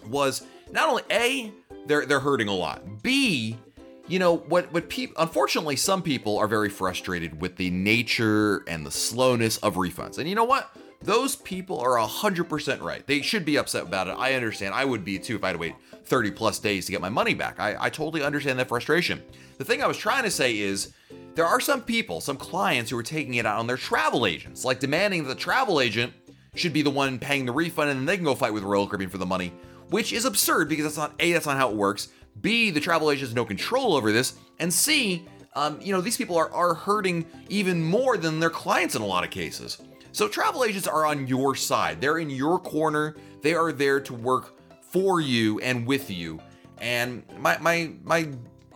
was 0.07 0.43
not 0.71 0.89
only 0.89 1.03
a 1.11 1.53
they're 1.87 2.07
they're 2.07 2.21
hurting 2.21 2.49
a 2.49 2.55
lot. 2.55 3.03
B 3.03 3.57
you 4.09 4.19
know 4.19 4.37
what 4.37 4.73
what 4.73 4.89
people 4.89 5.15
unfortunately 5.23 5.77
some 5.77 6.03
people 6.03 6.39
are 6.39 6.49
very 6.49 6.69
frustrated 6.69 7.41
with 7.41 7.57
the 7.57 7.71
nature 7.71 8.65
and 8.67 8.85
the 8.85 8.91
slowness 8.91 9.59
of 9.59 9.75
refunds. 9.75 10.19
And 10.19 10.29
you 10.29 10.35
know 10.35 10.45
what? 10.45 10.71
Those 11.01 11.35
people 11.35 11.81
are 11.81 11.99
100% 11.99 12.81
right. 12.81 13.05
They 13.05 13.23
should 13.23 13.45
be 13.45 13.57
upset 13.57 13.83
about 13.83 14.07
it. 14.07 14.15
I 14.17 14.35
understand. 14.35 14.73
I 14.73 14.85
would 14.85 15.05
be 15.05 15.19
too 15.19 15.35
if 15.35 15.43
i 15.43 15.49
had 15.49 15.55
to 15.55 15.59
wait 15.59 15.75
30 16.05 16.31
plus 16.31 16.61
days 16.61 16.87
to 16.87 16.93
get 16.93 17.01
my 17.01 17.09
money 17.09 17.35
back. 17.35 17.59
I, 17.59 17.77
I 17.79 17.91
totally 17.91 18.23
understand 18.23 18.59
that 18.61 18.69
frustration. 18.69 19.23
The 19.59 19.65
thing 19.65 19.83
i 19.83 19.87
was 19.87 19.97
trying 19.97 20.25
to 20.25 20.31
say 20.31 20.59
is 20.59 20.93
there 21.35 21.47
are 21.47 21.61
some 21.61 21.83
people 21.83 22.21
some 22.21 22.37
clients 22.37 22.91
who 22.91 22.99
are 22.99 23.03
taking 23.03 23.35
it 23.35 23.47
out 23.47 23.59
on 23.59 23.67
their 23.67 23.77
travel 23.77 24.27
agents 24.27 24.65
like 24.65 24.81
demanding 24.81 25.23
that 25.23 25.29
the 25.29 25.41
travel 25.41 25.81
agent 25.81 26.13
should 26.55 26.73
be 26.73 26.83
the 26.83 26.91
one 26.91 27.19
paying 27.19 27.47
the 27.47 27.53
refund 27.53 27.89
and 27.89 28.01
then 28.01 28.07
they 28.07 28.17
can 28.17 28.25
go 28.25 28.35
fight 28.35 28.53
with 28.53 28.63
royal 28.63 28.87
caribbean 28.87 29.11
for 29.11 29.19
the 29.19 29.27
money 29.27 29.53
which 29.91 30.13
is 30.13 30.25
absurd 30.25 30.69
because 30.69 30.85
that's 30.85 30.97
not 30.97 31.15
a 31.21 31.33
that's 31.33 31.47
not 31.47 31.57
how 31.57 31.71
it 31.71 31.77
works 31.77 32.09
B, 32.41 32.71
the 32.71 32.81
travel 32.81 33.11
agent 33.11 33.29
has 33.29 33.35
no 33.35 33.45
control 33.45 33.95
over 33.95 34.13
this, 34.13 34.35
and 34.59 34.73
C, 34.73 35.27
um, 35.55 35.79
you 35.83 35.93
know, 35.93 36.01
these 36.01 36.17
people 36.17 36.37
are, 36.37 36.51
are 36.51 36.75
hurting 36.75 37.27
even 37.49 37.83
more 37.83 38.17
than 38.17 38.41
their 38.41 38.51
clients 38.51 38.95
in 38.95 39.03
a 39.03 39.07
lot 39.07 39.25
of 39.25 39.31
cases. 39.31 39.79
So 40.13 40.29
travel 40.29 40.65
agents 40.65 40.87
are 40.87 41.07
on 41.07 41.27
your 41.27 41.55
side. 41.55 42.01
They're 42.01 42.19
in 42.19 42.31
your 42.31 42.59
corner. 42.59 43.17
They 43.43 43.55
are 43.55 43.73
there 43.73 44.01
to 44.01 44.15
work 44.15 44.55
for 44.81 45.21
you 45.21 45.59
and 45.61 45.87
with 45.87 46.11
you. 46.11 46.41
And 46.79 47.23
my 47.39 47.59
my 47.59 47.93
my 48.03 48.29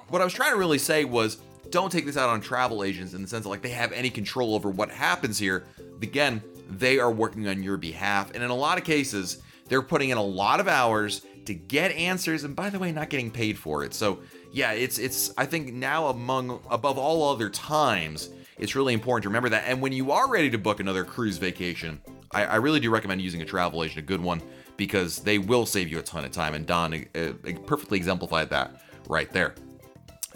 what 0.09 0.23
I 0.23 0.25
was 0.25 0.33
trying 0.33 0.53
to 0.53 0.59
really 0.59 0.79
say 0.79 1.05
was 1.05 1.39
don't 1.71 1.91
take 1.91 2.07
this 2.07 2.17
out 2.17 2.31
on 2.31 2.41
travel 2.41 2.83
agents 2.85 3.13
in 3.13 3.23
the 3.23 3.29
sense 3.29 3.45
that 3.45 3.51
like 3.51 3.63
they 3.63 3.71
have 3.71 3.93
any 3.93 4.09
control 4.09 4.55
over 4.55 4.71
what 4.71 4.91
happens 4.91 5.39
here. 5.39 5.65
Again, 6.01 6.43
they 6.71 6.99
are 6.99 7.11
working 7.11 7.49
on 7.49 7.63
your 7.63 7.77
behalf. 7.77 8.33
And 8.35 8.43
in 8.43 8.51
a 8.51 8.55
lot 8.55 8.79
of 8.79 8.85
cases, 8.85 9.43
they're 9.69 9.83
putting 9.83 10.11
in 10.11 10.19
a 10.19 10.23
lot 10.23 10.61
of 10.61 10.69
hours 10.69 11.27
to 11.47 11.55
get 11.55 11.93
answers 11.93 12.45
and 12.45 12.55
by 12.55 12.71
the 12.71 12.79
way 12.79 12.93
not 12.93 13.09
getting 13.11 13.31
paid 13.31 13.59
for 13.59 13.85
it 13.85 13.95
so 13.95 14.21
yeah 14.53 14.73
it's 14.73 14.99
it's 14.99 15.33
i 15.39 15.47
think 15.47 15.73
now 15.73 16.09
among 16.09 16.61
above 16.71 16.99
all 16.99 17.33
other 17.33 17.49
times 17.49 18.31
it's 18.59 18.75
really 18.75 18.95
important 18.95 19.23
to 19.23 19.29
remember 19.29 19.49
that 19.49 19.65
and 19.67 19.81
when 19.81 19.93
you 19.93 20.11
are 20.11 20.31
ready 20.31 20.51
to 20.51 20.59
book 20.59 20.81
another 20.81 21.05
cruise 21.05 21.39
vacation 21.39 22.01
i, 22.33 22.45
I 22.45 22.57
really 22.57 22.81
do 22.81 22.91
recommend 22.91 23.21
using 23.21 23.43
a 23.43 23.45
travel 23.45 23.83
agent 23.83 23.99
a 23.99 24.03
good 24.03 24.21
one 24.21 24.43
because 24.77 25.19
they 25.19 25.39
will 25.39 25.67
save 25.67 25.89
you 25.89 25.99
a 25.99 26.03
ton 26.03 26.25
of 26.25 26.33
time 26.33 26.55
and 26.55 26.67
don 26.67 26.95
uh, 26.95 27.33
perfectly 27.67 27.97
exemplified 27.99 28.51
that 28.51 28.83
right 29.09 29.31
there 29.33 29.55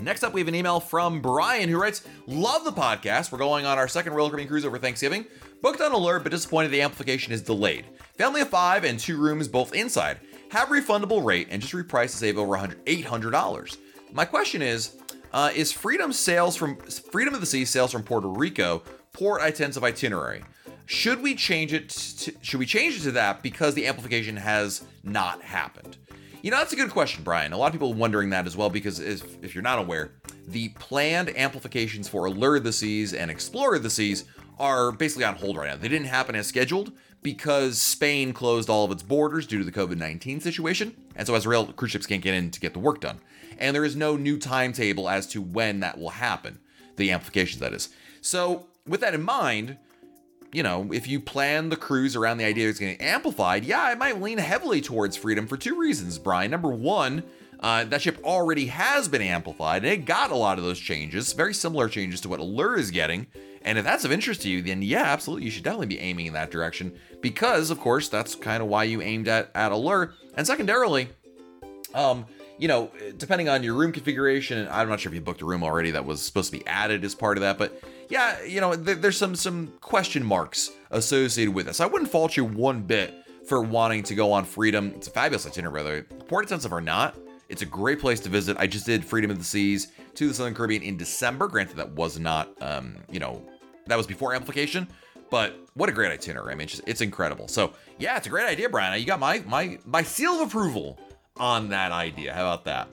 Next 0.01 0.23
up, 0.23 0.33
we 0.33 0.41
have 0.41 0.49
an 0.49 0.55
email 0.55 0.81
from 0.81 1.21
Brian 1.21 1.69
who 1.69 1.79
writes, 1.79 2.03
Love 2.27 2.65
the 2.65 2.73
podcast. 2.73 3.31
We're 3.31 3.39
going 3.39 3.67
on 3.67 3.77
our 3.77 3.87
second 3.87 4.15
Royal 4.15 4.31
Caribbean 4.31 4.49
cruise 4.49 4.65
over 4.65 4.79
Thanksgiving. 4.79 5.27
Booked 5.61 5.83
on 5.83 5.93
Allure, 5.93 6.21
but 6.21 6.33
disappointed 6.33 6.71
the 6.71 6.81
amplification 6.81 7.35
is 7.35 7.43
delayed. 7.43 7.85
Family 8.17 8.41
of 8.41 8.49
five 8.49 8.85
and 8.85 8.99
two 8.99 9.19
rooms, 9.19 9.47
both 9.47 9.75
inside 9.75 10.19
have 10.51 10.69
refundable 10.69 11.25
rate, 11.25 11.49
and 11.51 11.63
just 11.63 11.73
reprice 11.73 12.11
to 12.11 12.17
save 12.17 12.39
over 12.39 12.53
$800. 12.53 13.77
My 14.13 14.25
question 14.25 14.63
is, 14.63 14.97
uh, 15.33 15.51
is 15.55 15.73
Freedom 15.73 16.13
sales 16.13 16.57
from 16.57 16.77
Freedom 16.77 17.35
of 17.35 17.41
the 17.41 17.47
Sea 17.47 17.65
sales 17.65 17.93
from 17.93 18.03
Puerto 18.03 18.29
Rico 18.29 18.83
port 19.13 19.43
intensive 19.43 19.85
itinerary? 19.85 20.43
Should 20.87 21.23
we 21.23 21.37
change 21.37 21.73
it? 21.73 21.89
To, 21.91 22.35
should 22.43 22.59
we 22.59 22.67
change 22.67 22.97
it 22.97 23.03
to 23.03 23.13
that 23.13 23.43
because 23.43 23.75
the 23.75 23.87
amplification 23.87 24.37
has 24.37 24.83
not 25.05 25.41
happened? 25.43 25.97
You 26.43 26.51
know, 26.51 26.57
that's 26.57 26.73
a 26.73 26.77
good 26.77 26.91
question, 26.91 27.23
Brian. 27.23 27.53
A 27.53 27.57
lot 27.57 27.67
of 27.67 27.73
people 27.73 27.93
are 27.93 27.97
wondering 27.97 28.31
that 28.31 28.47
as 28.47 28.57
well 28.57 28.71
because 28.71 28.99
if, 28.99 29.23
if 29.45 29.55
you're 29.55 29.63
not 29.63 29.79
aware, 29.79 30.13
the 30.49 30.71
planned 30.71 31.37
amplifications 31.37 32.09
for 32.09 32.25
Allure 32.25 32.59
the 32.59 32.73
Seas 32.73 33.15
and 33.15 33.31
Explorer 33.31 33.79
the 33.79 33.91
Seas 33.91 34.25
are 34.59 34.91
basically 34.91 35.25
on 35.25 35.37
hold 35.37 35.57
right 35.57 35.71
now. 35.71 35.77
They 35.77 35.89
didn't 35.89 36.09
happen 36.09 36.35
as 36.35 36.47
scheduled 36.47 36.93
because 37.23 37.81
Spain 37.81 38.33
closed 38.33 38.71
all 38.71 38.85
of 38.85 38.91
its 38.91 39.03
borders 39.03 39.47
due 39.47 39.59
to 39.59 39.65
the 39.65 39.73
COVID 39.73 39.99
19 39.99 40.41
situation. 40.41 40.97
And 41.17 41.27
so, 41.27 41.35
as 41.35 41.47
rail 41.47 41.67
cruise 41.73 41.93
ships 41.93 42.07
can't 42.07 42.23
get 42.23 42.35
in 42.35 42.51
to 42.51 42.61
get 42.61 42.73
the 42.73 42.79
work 42.79 43.01
done. 43.01 43.21
And 43.59 43.75
there 43.75 43.85
is 43.85 43.97
no 43.97 44.17
new 44.17 44.39
timetable 44.39 45.09
as 45.09 45.27
to 45.29 45.43
when 45.43 45.81
that 45.81 45.99
will 45.99 46.11
happen, 46.11 46.59
the 46.97 47.11
amplifications, 47.11 47.61
that 47.61 47.75
is. 47.75 47.91
So, 48.21 48.67
with 48.87 49.01
that 49.01 49.15
in 49.15 49.23
mind, 49.23 49.77
you 50.53 50.63
know, 50.63 50.91
if 50.93 51.07
you 51.07 51.21
plan 51.21 51.69
the 51.69 51.77
cruise 51.77 52.17
around 52.17 52.39
the 52.39 52.45
idea 52.45 52.69
it's 52.69 52.79
getting 52.79 53.01
amplified, 53.01 53.65
yeah, 53.65 53.83
I 53.83 53.95
might 53.95 54.21
lean 54.21 54.39
heavily 54.39 54.81
towards 54.81 55.17
freedom 55.17 55.47
for 55.47 55.57
two 55.57 55.79
reasons, 55.79 56.19
Brian. 56.19 56.51
Number 56.51 56.71
one, 56.71 57.23
uh, 57.61 57.85
that 57.85 58.03
ship 58.03 58.19
already 58.25 58.67
has 58.67 59.07
been 59.07 59.23
amplified 59.23 59.85
and 59.85 59.93
it 59.93 60.07
got 60.07 60.31
a 60.31 60.37
lot 60.37 60.59
of 60.59 60.65
those 60.65 60.81
changes, 60.81 61.33
very 61.35 61.55
similar 61.55 61.89
changes 61.89 62.21
to 62.23 62.29
what 62.29 62.41
Allure 62.41 62.77
is 62.77 62.91
getting. 62.91 63.27
And 63.63 63.79
if 63.79 63.85
that's 63.85 64.05
of 64.05 64.13
interest 64.13 64.43
to 64.43 64.49
you, 64.49 64.63
then 64.63 64.83
yeah, 64.83 65.03
absolutely, 65.03 65.45
you 65.45 65.51
should 65.51 65.65
definitely 65.65 65.87
be 65.87 66.01
aiming 66.01 66.27
in 66.27 66.33
that 66.33 66.51
direction 66.51 66.95
because, 67.21 67.71
of 67.71 67.79
course, 67.79 68.09
that's 68.09 68.35
kind 68.35 68.63
of 68.63 68.69
why 68.69 68.85
you 68.85 69.03
aimed 69.03 69.29
at 69.29 69.51
at 69.55 69.73
Allure. 69.73 70.15
And 70.35 70.47
secondarily, 70.47 71.11
um, 71.95 72.25
you 72.59 72.69
know, 72.69 72.91
depending 73.17 73.49
on 73.49 73.63
your 73.63 73.75
room 73.75 73.93
configuration, 73.93 74.69
I'm 74.71 74.89
not 74.89 75.01
sure 75.01 75.11
if 75.11 75.15
you 75.15 75.21
booked 75.21 75.43
a 75.43 75.47
room 75.47 75.63
already 75.63 75.91
that 75.93 76.05
was 76.05 76.23
supposed 76.23 76.53
to 76.53 76.59
be 76.59 76.67
added 76.67 77.05
as 77.05 77.15
part 77.15 77.37
of 77.37 77.43
that, 77.43 77.59
but 77.59 77.83
yeah, 78.09 78.43
you 78.43 78.61
know, 78.61 78.75
th- 78.75 78.99
there's 78.99 79.17
some 79.17 79.35
some 79.35 79.69
question 79.81 80.25
marks 80.25 80.71
associated 80.91 81.55
with 81.55 81.67
this. 81.67 81.81
I 81.81 81.87
wouldn't 81.87 82.11
fault 82.11 82.37
you 82.37 82.45
one 82.45 82.83
bit 82.83 83.15
for 83.47 83.63
wanting 83.63 84.03
to 84.05 84.15
go 84.15 84.33
on 84.33 84.45
Freedom. 84.45 84.93
It's 84.97 85.09
a 85.09 85.11
fabulous 85.11 85.47
itinerary, 85.47 85.83
whether 85.83 86.03
port 86.03 86.45
intensive 86.45 86.73
or 86.73 86.81
not. 86.81 87.17
It's 87.51 87.63
a 87.63 87.67
great 87.67 87.99
place 87.99 88.21
to 88.21 88.29
visit. 88.29 88.57
I 88.61 88.69
just 88.69 88.87
did 88.87 89.05
Freedom 89.05 89.29
of 89.29 89.37
the 89.37 89.45
Seas 89.45 89.89
to 90.15 90.29
the 90.29 90.35
Southern 90.35 90.55
Caribbean 90.55 90.83
in 90.83 90.97
December. 90.97 91.49
Granted, 91.49 91.77
that 91.79 91.91
was 91.91 92.17
not, 92.17 92.49
um, 92.63 92.97
you 93.11 93.19
know, 93.19 93.43
that 93.87 93.97
was 93.97 94.07
before 94.07 94.35
amplification, 94.35 94.87
but 95.31 95.59
what 95.75 95.89
a 95.89 95.93
great 95.93 96.13
itinerary! 96.13 96.53
I 96.53 96.55
mean, 96.55 96.67
it's, 96.67 96.75
just, 96.75 96.89
it's 96.89 97.01
incredible. 97.01 97.49
So 97.49 97.73
yeah, 97.99 98.17
it's 98.17 98.29
a 98.29 98.31
great 98.31 98.47
idea, 98.47 98.69
Brian. 98.69 98.99
You 99.01 99.05
got 99.05 99.19
my 99.19 99.43
my 99.47 99.81
my 99.85 100.05
seal 100.05 100.35
of 100.35 100.47
approval 100.47 100.97
on 101.39 101.71
that 101.71 101.91
idea. 101.91 102.33
How 102.33 102.43
about 102.43 102.65
that? 102.67 102.89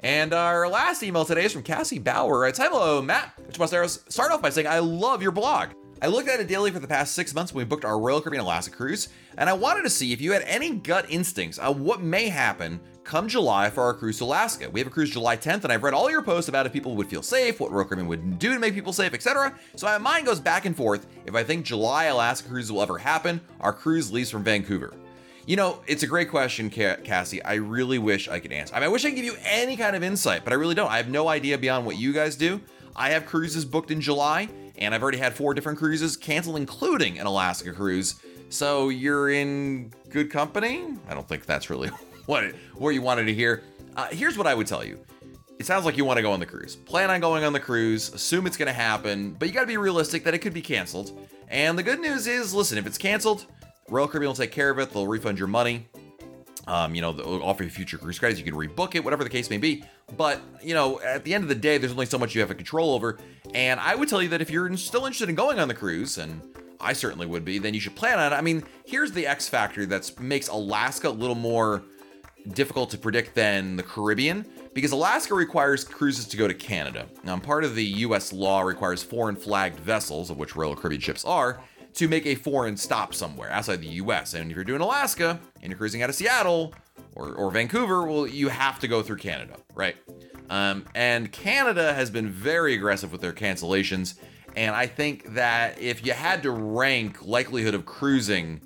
And 0.00 0.32
our 0.32 0.68
last 0.68 1.02
email 1.02 1.26
today 1.26 1.44
is 1.44 1.52
from 1.52 1.62
Cassie 1.62 1.98
Bauer. 1.98 2.46
It's 2.46 2.58
hello, 2.58 3.02
Matt. 3.02 3.34
Which 3.46 3.58
must 3.58 4.10
start 4.10 4.32
off 4.32 4.40
by 4.40 4.48
saying 4.48 4.68
I 4.68 4.78
love 4.78 5.22
your 5.22 5.32
blog. 5.32 5.70
I 6.00 6.06
looked 6.06 6.28
at 6.28 6.40
it 6.40 6.46
daily 6.46 6.70
for 6.70 6.78
the 6.78 6.86
past 6.86 7.14
six 7.14 7.34
months 7.34 7.52
when 7.52 7.64
we 7.64 7.68
booked 7.68 7.84
our 7.84 7.98
Royal 7.98 8.20
Caribbean 8.20 8.44
Alaska 8.44 8.74
cruise, 8.74 9.08
and 9.36 9.50
I 9.50 9.52
wanted 9.52 9.82
to 9.82 9.90
see 9.90 10.12
if 10.12 10.20
you 10.20 10.32
had 10.32 10.42
any 10.42 10.76
gut 10.76 11.06
instincts 11.10 11.58
on 11.58 11.82
what 11.82 12.00
may 12.00 12.28
happen 12.28 12.80
come 13.08 13.26
July 13.26 13.70
for 13.70 13.82
our 13.82 13.94
cruise 13.94 14.18
to 14.18 14.24
Alaska. 14.24 14.68
We 14.68 14.80
have 14.80 14.86
a 14.86 14.90
cruise 14.90 15.10
July 15.10 15.34
10th, 15.34 15.64
and 15.64 15.72
I've 15.72 15.82
read 15.82 15.94
all 15.94 16.10
your 16.10 16.20
posts 16.20 16.50
about 16.50 16.66
if 16.66 16.74
people 16.74 16.94
would 16.96 17.08
feel 17.08 17.22
safe, 17.22 17.58
what 17.58 17.70
Caribbean 17.70 18.06
would 18.06 18.38
do 18.38 18.52
to 18.52 18.60
make 18.60 18.74
people 18.74 18.92
safe, 18.92 19.14
etc. 19.14 19.58
So 19.76 19.86
my 19.86 19.96
mind 19.96 20.26
goes 20.26 20.40
back 20.40 20.66
and 20.66 20.76
forth 20.76 21.06
if 21.24 21.34
I 21.34 21.42
think 21.42 21.64
July 21.64 22.04
Alaska 22.04 22.46
cruise 22.46 22.70
will 22.70 22.82
ever 22.82 22.98
happen. 22.98 23.40
Our 23.60 23.72
cruise 23.72 24.12
leaves 24.12 24.28
from 24.28 24.44
Vancouver. 24.44 24.92
You 25.46 25.56
know, 25.56 25.80
it's 25.86 26.02
a 26.02 26.06
great 26.06 26.28
question, 26.28 26.68
Cassie. 26.68 27.42
I 27.42 27.54
really 27.54 27.98
wish 27.98 28.28
I 28.28 28.40
could 28.40 28.52
answer. 28.52 28.74
I 28.74 28.80
mean, 28.80 28.84
I 28.84 28.88
wish 28.88 29.06
I 29.06 29.08
could 29.08 29.16
give 29.16 29.24
you 29.24 29.36
any 29.42 29.78
kind 29.78 29.96
of 29.96 30.02
insight, 30.02 30.44
but 30.44 30.52
I 30.52 30.56
really 30.56 30.74
don't. 30.74 30.90
I 30.90 30.98
have 30.98 31.08
no 31.08 31.28
idea 31.28 31.56
beyond 31.56 31.86
what 31.86 31.96
you 31.96 32.12
guys 32.12 32.36
do. 32.36 32.60
I 32.94 33.08
have 33.10 33.24
cruises 33.24 33.64
booked 33.64 33.90
in 33.90 34.02
July, 34.02 34.50
and 34.76 34.94
I've 34.94 35.02
already 35.02 35.16
had 35.16 35.32
four 35.32 35.54
different 35.54 35.78
cruises 35.78 36.14
canceled, 36.14 36.58
including 36.58 37.18
an 37.18 37.26
Alaska 37.26 37.72
cruise. 37.72 38.16
So 38.50 38.90
you're 38.90 39.30
in 39.30 39.94
good 40.10 40.30
company. 40.30 40.84
I 41.08 41.14
don't 41.14 41.26
think 41.26 41.46
that's 41.46 41.70
really 41.70 41.90
what 42.28 42.44
what 42.74 42.90
you 42.90 43.02
wanted 43.02 43.24
to 43.24 43.34
hear. 43.34 43.62
Uh, 43.96 44.06
here's 44.10 44.36
what 44.36 44.46
I 44.46 44.54
would 44.54 44.66
tell 44.66 44.84
you. 44.84 45.00
It 45.58 45.66
sounds 45.66 45.84
like 45.84 45.96
you 45.96 46.04
want 46.04 46.18
to 46.18 46.22
go 46.22 46.30
on 46.30 46.38
the 46.38 46.46
cruise. 46.46 46.76
Plan 46.76 47.10
on 47.10 47.20
going 47.20 47.42
on 47.42 47.52
the 47.52 47.58
cruise. 47.58 48.12
Assume 48.12 48.46
it's 48.46 48.56
going 48.56 48.68
to 48.68 48.72
happen, 48.72 49.32
but 49.32 49.48
you 49.48 49.54
got 49.54 49.62
to 49.62 49.66
be 49.66 49.78
realistic 49.78 50.22
that 50.24 50.34
it 50.34 50.38
could 50.38 50.54
be 50.54 50.62
canceled. 50.62 51.18
And 51.48 51.76
the 51.76 51.82
good 51.82 51.98
news 51.98 52.26
is, 52.28 52.54
listen, 52.54 52.78
if 52.78 52.86
it's 52.86 52.98
canceled, 52.98 53.46
Royal 53.88 54.06
Caribbean 54.06 54.28
will 54.28 54.36
take 54.36 54.52
care 54.52 54.70
of 54.70 54.78
it. 54.78 54.92
They'll 54.92 55.08
refund 55.08 55.38
your 55.38 55.48
money. 55.48 55.88
Um, 56.68 56.94
you 56.94 57.00
know, 57.00 57.12
they'll 57.12 57.42
offer 57.42 57.64
you 57.64 57.70
future 57.70 57.96
cruise 57.96 58.18
credits. 58.18 58.38
You 58.38 58.44
can 58.44 58.54
rebook 58.54 58.94
it, 58.94 59.02
whatever 59.02 59.24
the 59.24 59.30
case 59.30 59.48
may 59.48 59.56
be. 59.56 59.82
But 60.16 60.40
you 60.62 60.74
know, 60.74 61.00
at 61.00 61.24
the 61.24 61.32
end 61.32 61.42
of 61.42 61.48
the 61.48 61.54
day, 61.54 61.78
there's 61.78 61.92
only 61.92 62.06
so 62.06 62.18
much 62.18 62.34
you 62.34 62.42
have 62.42 62.54
control 62.54 62.94
over. 62.94 63.18
And 63.54 63.80
I 63.80 63.94
would 63.94 64.08
tell 64.08 64.22
you 64.22 64.28
that 64.28 64.42
if 64.42 64.50
you're 64.50 64.76
still 64.76 65.06
interested 65.06 65.30
in 65.30 65.34
going 65.34 65.58
on 65.58 65.66
the 65.66 65.74
cruise, 65.74 66.18
and 66.18 66.42
I 66.78 66.92
certainly 66.92 67.26
would 67.26 67.44
be, 67.44 67.58
then 67.58 67.72
you 67.72 67.80
should 67.80 67.96
plan 67.96 68.18
on 68.18 68.32
it. 68.32 68.36
I 68.36 68.42
mean, 68.42 68.64
here's 68.84 69.12
the 69.12 69.26
X 69.26 69.48
factor 69.48 69.86
that 69.86 70.20
makes 70.20 70.48
Alaska 70.48 71.08
a 71.08 71.10
little 71.10 71.34
more 71.34 71.82
difficult 72.52 72.90
to 72.90 72.98
predict 72.98 73.34
than 73.34 73.76
the 73.76 73.82
Caribbean 73.82 74.44
because 74.74 74.92
Alaska 74.92 75.34
requires 75.34 75.84
cruises 75.84 76.26
to 76.28 76.36
go 76.36 76.46
to 76.46 76.54
Canada. 76.54 77.06
Now, 77.24 77.38
part 77.38 77.64
of 77.64 77.74
the 77.74 77.84
US 77.84 78.32
law 78.32 78.60
requires 78.60 79.02
foreign 79.02 79.36
flagged 79.36 79.80
vessels, 79.80 80.30
of 80.30 80.38
which 80.38 80.56
Royal 80.56 80.76
Caribbean 80.76 81.00
ships 81.00 81.24
are, 81.24 81.60
to 81.94 82.08
make 82.08 82.26
a 82.26 82.34
foreign 82.34 82.76
stop 82.76 83.14
somewhere 83.14 83.50
outside 83.50 83.80
the 83.80 83.88
US. 83.88 84.34
And 84.34 84.50
if 84.50 84.56
you're 84.56 84.64
doing 84.64 84.80
Alaska 84.80 85.40
and 85.62 85.70
you're 85.70 85.78
cruising 85.78 86.02
out 86.02 86.10
of 86.10 86.14
Seattle 86.14 86.74
or, 87.14 87.34
or 87.34 87.50
Vancouver, 87.50 88.06
well, 88.06 88.26
you 88.26 88.48
have 88.48 88.78
to 88.80 88.88
go 88.88 89.02
through 89.02 89.16
Canada, 89.16 89.56
right? 89.74 89.96
Um, 90.50 90.84
and 90.94 91.30
Canada 91.32 91.92
has 91.92 92.10
been 92.10 92.28
very 92.28 92.74
aggressive 92.74 93.12
with 93.12 93.20
their 93.20 93.32
cancellations. 93.32 94.14
And 94.56 94.74
I 94.74 94.86
think 94.86 95.34
that 95.34 95.80
if 95.80 96.04
you 96.06 96.12
had 96.12 96.42
to 96.44 96.50
rank 96.50 97.24
likelihood 97.24 97.74
of 97.74 97.84
cruising 97.84 98.60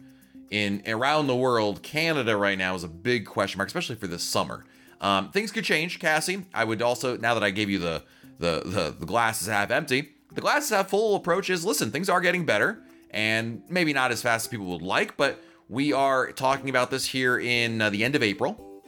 in 0.53 0.83
around 0.87 1.29
the 1.29 1.35
world, 1.35 1.83
Canada 1.83 2.37
right 2.37 2.59
now 2.59 2.75
is 2.75 2.85
a 2.85 2.89
big 2.89 3.25
question 3.25 3.57
mark, 3.57 3.69
especially 3.69 3.97
for 3.97 4.07
this 4.07 4.23
summer. 4.23 4.65
Um, 5.01 5.31
things 5.31 5.51
could 5.51 5.65
change, 5.65 5.99
Cassie. 5.99 6.45
I 6.53 6.65
would 6.65 6.83
also 6.83 7.17
now 7.17 7.33
that 7.35 7.43
I 7.43 7.51
gave 7.51 7.71
you 7.71 7.79
the 7.79 8.05
the 8.39 8.63
the, 8.65 8.97
the 9.01 9.07
glasses 9.07 9.49
half 9.49 9.71
empty, 9.71 10.11
the 10.33 10.43
glasses 10.43 10.69
half 10.69 10.91
full 10.91 11.17
approach 11.17 11.49
is 11.49 11.65
listen, 11.65 11.91
things 11.91 12.11
are 12.11 12.21
getting 12.21 12.45
better, 12.45 12.83
and 13.11 13.63
maybe 13.71 13.95
not 13.95 14.13
as 14.13 14.21
fast 14.21 14.45
as 14.45 14.49
people 14.49 14.67
would 14.67 14.83
like, 14.83 15.17
but 15.17 15.43
we 15.71 15.95
are 15.95 16.31
talking 16.33 16.69
about 16.69 16.91
this 16.91 17.07
here 17.07 17.39
in 17.39 17.81
uh, 17.81 17.89
the 17.89 18.05
end 18.05 18.15
of 18.15 18.23
April, 18.23 18.83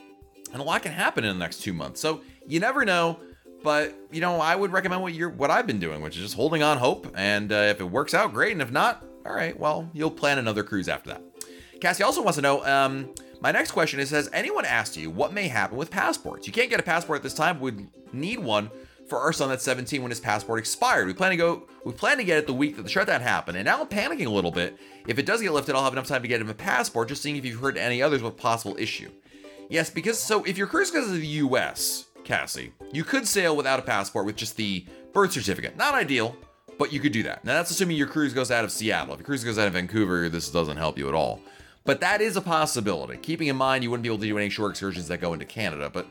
and 0.53 0.61
a 0.61 0.65
lot 0.65 0.83
can 0.83 0.93
happen 0.93 1.25
in 1.25 1.35
the 1.35 1.43
next 1.43 1.63
two 1.63 1.73
months. 1.73 1.99
So 1.99 2.21
you 2.47 2.61
never 2.61 2.85
know. 2.85 3.19
But 3.63 3.95
you 4.11 4.21
know, 4.21 4.39
I 4.39 4.55
would 4.55 4.73
recommend 4.73 5.01
what 5.01 5.15
you're 5.15 5.31
what 5.31 5.51
I've 5.51 5.67
been 5.67 5.81
doing, 5.81 6.03
which 6.03 6.17
is 6.17 6.23
just 6.23 6.35
holding 6.35 6.63
on 6.63 6.77
hope. 6.77 7.11
And 7.17 7.51
uh, 7.51 7.71
if 7.71 7.81
it 7.81 7.85
works 7.85 8.13
out, 8.13 8.35
great. 8.35 8.53
And 8.53 8.61
if 8.61 8.71
not, 8.71 9.03
all 9.25 9.33
right, 9.33 9.59
well, 9.59 9.89
you'll 9.95 10.11
plan 10.11 10.37
another 10.37 10.63
cruise 10.63 10.87
after 10.87 11.09
that. 11.09 11.23
Cassie 11.85 12.03
also 12.03 12.23
wants 12.23 12.37
to 12.37 12.43
know. 12.43 12.65
Um, 12.65 13.11
my 13.43 13.53
next 13.53 13.73
question 13.73 14.01
is: 14.01 14.09
Has 14.09 14.31
anyone 14.33 14.65
asked 14.65 14.97
you 14.97 15.11
what 15.11 15.35
may 15.35 15.49
happen 15.49 15.77
with 15.77 15.91
passports? 15.91 16.47
You 16.47 16.53
can't 16.55 16.71
get 16.71 16.81
a 16.81 16.83
passport 16.83 17.19
at 17.19 17.23
this 17.23 17.35
time. 17.35 17.61
We'd 17.61 17.89
need 18.11 18.39
one 18.39 18.71
for 19.07 19.19
our 19.19 19.35
son 19.35 19.51
that's 19.51 19.65
17 19.65 20.01
when 20.01 20.11
his 20.11 20.19
passport 20.19 20.61
expired. 20.61 21.07
We 21.07 21.13
plan 21.13 21.33
to 21.33 21.37
go. 21.37 21.65
We 21.85 21.93
plan 21.93 22.17
to 22.17 22.25
get 22.25 22.39
it 22.39 22.47
the 22.47 22.55
week 22.55 22.77
that 22.77 22.85
the 22.85 22.89
shutdown 22.89 23.21
happened, 23.21 23.59
and 23.59 23.67
now 23.67 23.83
I'm 23.83 23.89
panicking 23.89 24.25
a 24.25 24.31
little 24.31 24.51
bit. 24.51 24.79
If 25.07 25.19
it 25.19 25.27
does 25.27 25.43
get 25.43 25.53
lifted, 25.53 25.75
I'll 25.75 25.85
have 25.85 25.93
enough 25.93 26.07
time 26.07 26.23
to 26.23 26.29
get 26.29 26.41
him 26.41 26.49
a 26.49 26.55
passport. 26.55 27.09
Just 27.09 27.21
seeing 27.21 27.37
if 27.37 27.45
you've 27.45 27.61
heard 27.61 27.77
any 27.77 28.01
others 28.01 28.23
with 28.23 28.39
possible 28.39 28.79
issue. 28.79 29.11
Yes, 29.69 29.91
because 29.91 30.19
so 30.19 30.43
if 30.45 30.57
your 30.57 30.67
cruise 30.67 30.91
goes 30.91 31.09
to 31.09 31.13
the 31.13 31.27
U.S., 31.27 32.07
Cassie, 32.25 32.73
you 32.95 33.05
could 33.05 33.29
sail 33.29 33.55
without 33.55 33.79
a 33.79 33.83
passport 33.83 34.25
with 34.25 34.37
just 34.37 34.57
the 34.57 34.87
birth 35.13 35.33
certificate. 35.33 35.77
Not 35.77 35.93
ideal, 35.93 36.35
but 36.79 36.95
you 36.95 37.01
could 37.01 37.13
do 37.13 37.25
that. 37.25 37.45
Now 37.45 37.53
that's 37.53 37.71
assuming 37.71 37.99
your 37.99 38.07
cruise 38.07 38.33
goes 38.33 38.51
out 38.51 38.65
of 38.65 38.73
Seattle. 38.73 39.13
If 39.13 39.21
your 39.21 39.27
cruise 39.27 39.45
goes 39.45 39.59
out 39.59 39.67
of 39.67 39.75
Vancouver, 39.75 40.31
this 40.31 40.49
doesn't 40.49 40.79
help 40.79 40.97
you 40.97 41.09
at 41.09 41.15
all. 41.15 41.43
But 41.85 42.01
that 42.01 42.21
is 42.21 42.37
a 42.37 42.41
possibility. 42.41 43.19
Keeping 43.19 43.49
in 43.49 43.57
mind 43.57 43.85
you 43.85 43.91
wouldn't 43.91 44.03
be 44.03 44.09
able 44.09 44.19
to 44.19 44.27
do 44.27 44.39
any 44.39 44.49
short 44.49 44.71
excursions 44.71 45.09
that 45.09 45.21
go 45.21 45.35
into 45.35 45.45
Canada, 45.45 45.91
but 45.93 46.07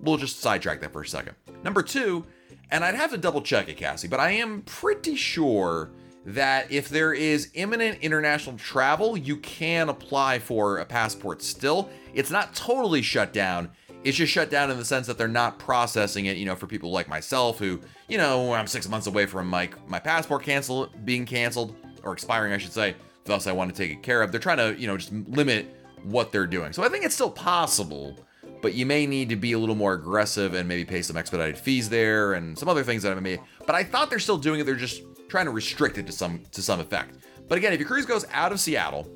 we'll 0.00 0.18
just 0.18 0.40
sidetrack 0.40 0.80
that 0.82 0.92
for 0.92 1.02
a 1.02 1.06
second. 1.06 1.34
Number 1.62 1.82
two, 1.82 2.24
and 2.70 2.84
I'd 2.84 2.94
have 2.94 3.10
to 3.10 3.18
double 3.18 3.40
check 3.40 3.68
it, 3.68 3.76
Cassie, 3.76 4.08
but 4.08 4.20
I 4.20 4.32
am 4.32 4.62
pretty 4.62 5.16
sure 5.16 5.90
that 6.26 6.70
if 6.70 6.88
there 6.88 7.12
is 7.12 7.50
imminent 7.54 7.98
international 8.00 8.56
travel, 8.56 9.16
you 9.16 9.36
can 9.38 9.88
apply 9.88 10.38
for 10.38 10.78
a 10.78 10.84
passport 10.84 11.42
still. 11.42 11.90
It's 12.14 12.30
not 12.30 12.54
totally 12.54 13.02
shut 13.02 13.32
down. 13.32 13.70
It's 14.04 14.16
just 14.16 14.32
shut 14.32 14.50
down 14.50 14.70
in 14.70 14.76
the 14.76 14.84
sense 14.84 15.06
that 15.06 15.16
they're 15.16 15.28
not 15.28 15.58
processing 15.58 16.26
it, 16.26 16.36
you 16.36 16.44
know, 16.44 16.56
for 16.56 16.66
people 16.66 16.90
like 16.90 17.08
myself 17.08 17.58
who, 17.58 17.80
you 18.08 18.18
know, 18.18 18.52
I'm 18.52 18.66
six 18.66 18.88
months 18.88 19.06
away 19.06 19.24
from 19.26 19.48
my 19.48 19.70
my 19.86 19.98
passport 19.98 20.42
cancel 20.42 20.88
being 21.04 21.24
canceled 21.24 21.74
or 22.02 22.12
expiring, 22.12 22.52
I 22.52 22.58
should 22.58 22.72
say. 22.72 22.94
Thus, 23.24 23.46
I 23.46 23.52
want 23.52 23.74
to 23.74 23.76
take 23.76 23.90
it 23.90 24.02
care 24.02 24.22
of. 24.22 24.30
They're 24.30 24.40
trying 24.40 24.58
to, 24.58 24.78
you 24.78 24.86
know, 24.86 24.96
just 24.96 25.12
limit 25.12 25.74
what 26.02 26.30
they're 26.30 26.46
doing. 26.46 26.72
So 26.72 26.82
I 26.84 26.88
think 26.88 27.04
it's 27.04 27.14
still 27.14 27.30
possible, 27.30 28.18
but 28.60 28.74
you 28.74 28.84
may 28.84 29.06
need 29.06 29.30
to 29.30 29.36
be 29.36 29.52
a 29.52 29.58
little 29.58 29.74
more 29.74 29.94
aggressive 29.94 30.54
and 30.54 30.68
maybe 30.68 30.84
pay 30.84 31.02
some 31.02 31.16
expedited 31.16 31.56
fees 31.56 31.88
there 31.88 32.34
and 32.34 32.58
some 32.58 32.68
other 32.68 32.84
things 32.84 33.02
that 33.02 33.16
I 33.16 33.20
may. 33.20 33.38
But 33.66 33.74
I 33.74 33.84
thought 33.84 34.10
they're 34.10 34.18
still 34.18 34.38
doing 34.38 34.60
it. 34.60 34.64
They're 34.64 34.74
just 34.74 35.02
trying 35.28 35.46
to 35.46 35.50
restrict 35.50 35.98
it 35.98 36.06
to 36.06 36.12
some 36.12 36.42
to 36.52 36.62
some 36.62 36.80
effect. 36.80 37.16
But 37.48 37.58
again, 37.58 37.72
if 37.72 37.80
your 37.80 37.88
cruise 37.88 38.06
goes 38.06 38.26
out 38.32 38.52
of 38.52 38.60
Seattle 38.60 39.08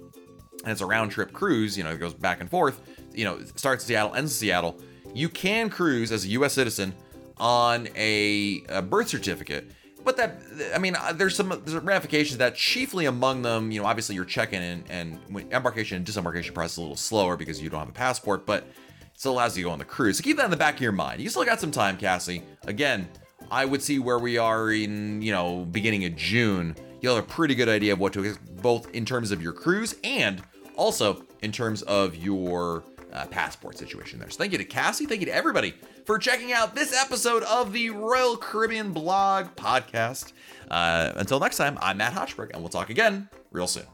and 0.62 0.72
it's 0.72 0.80
a 0.80 0.86
round 0.86 1.10
trip 1.10 1.32
cruise, 1.32 1.76
you 1.76 1.84
know, 1.84 1.90
it 1.90 1.98
goes 1.98 2.14
back 2.14 2.40
and 2.40 2.50
forth, 2.50 2.80
you 3.14 3.24
know, 3.24 3.40
starts 3.56 3.84
in 3.84 3.88
Seattle, 3.88 4.14
ends 4.14 4.32
in 4.32 4.36
Seattle, 4.36 4.80
you 5.14 5.28
can 5.28 5.70
cruise 5.70 6.12
as 6.12 6.24
a 6.24 6.28
U.S. 6.28 6.54
citizen 6.54 6.94
on 7.36 7.88
a, 7.94 8.62
a 8.68 8.82
birth 8.82 9.08
certificate. 9.08 9.70
But 10.08 10.16
that, 10.16 10.40
I 10.74 10.78
mean, 10.78 10.96
uh, 10.96 11.12
there's 11.12 11.36
some 11.36 11.50
there's 11.50 11.74
ramifications 11.74 12.38
that 12.38 12.54
chiefly 12.54 13.04
among 13.04 13.42
them, 13.42 13.70
you 13.70 13.78
know, 13.78 13.86
obviously 13.86 14.14
your 14.14 14.24
check-in 14.24 14.62
and, 14.62 14.84
and 14.88 15.52
embarkation 15.52 15.96
and 15.96 16.06
disembarkation 16.06 16.54
process 16.54 16.72
is 16.72 16.78
a 16.78 16.80
little 16.80 16.96
slower 16.96 17.36
because 17.36 17.60
you 17.60 17.68
don't 17.68 17.80
have 17.80 17.90
a 17.90 17.92
passport, 17.92 18.46
but 18.46 18.62
it 18.62 18.72
still 19.12 19.32
allows 19.32 19.54
you 19.54 19.64
to 19.64 19.68
go 19.68 19.72
on 19.74 19.78
the 19.78 19.84
cruise. 19.84 20.16
So 20.16 20.22
keep 20.22 20.38
that 20.38 20.46
in 20.46 20.50
the 20.50 20.56
back 20.56 20.76
of 20.76 20.80
your 20.80 20.92
mind. 20.92 21.20
You 21.20 21.28
still 21.28 21.44
got 21.44 21.60
some 21.60 21.70
time, 21.70 21.98
Cassie. 21.98 22.42
Again, 22.66 23.06
I 23.50 23.66
would 23.66 23.82
see 23.82 23.98
where 23.98 24.18
we 24.18 24.38
are 24.38 24.70
in, 24.70 25.20
you 25.20 25.30
know, 25.30 25.66
beginning 25.70 26.06
of 26.06 26.16
June. 26.16 26.74
You'll 27.02 27.16
have 27.16 27.24
a 27.24 27.26
pretty 27.26 27.54
good 27.54 27.68
idea 27.68 27.92
of 27.92 27.98
what 27.98 28.14
to 28.14 28.24
expect, 28.24 28.62
both 28.62 28.90
in 28.94 29.04
terms 29.04 29.30
of 29.30 29.42
your 29.42 29.52
cruise 29.52 29.94
and 30.04 30.42
also 30.74 31.22
in 31.42 31.52
terms 31.52 31.82
of 31.82 32.16
your 32.16 32.82
uh, 33.12 33.26
passport 33.26 33.76
situation 33.76 34.18
there. 34.18 34.30
So 34.30 34.38
thank 34.38 34.52
you 34.52 34.58
to 34.58 34.64
Cassie. 34.64 35.04
Thank 35.04 35.20
you 35.20 35.26
to 35.26 35.34
everybody 35.34 35.74
for 36.08 36.18
checking 36.18 36.52
out 36.54 36.74
this 36.74 36.98
episode 36.98 37.42
of 37.42 37.74
the 37.74 37.90
Royal 37.90 38.34
Caribbean 38.38 38.94
Blog 38.94 39.54
Podcast. 39.56 40.32
Uh, 40.70 41.12
until 41.16 41.38
next 41.38 41.58
time, 41.58 41.76
I'm 41.82 41.98
Matt 41.98 42.14
Hochberg, 42.14 42.48
and 42.54 42.62
we'll 42.62 42.70
talk 42.70 42.88
again 42.88 43.28
real 43.50 43.66
soon. 43.66 43.84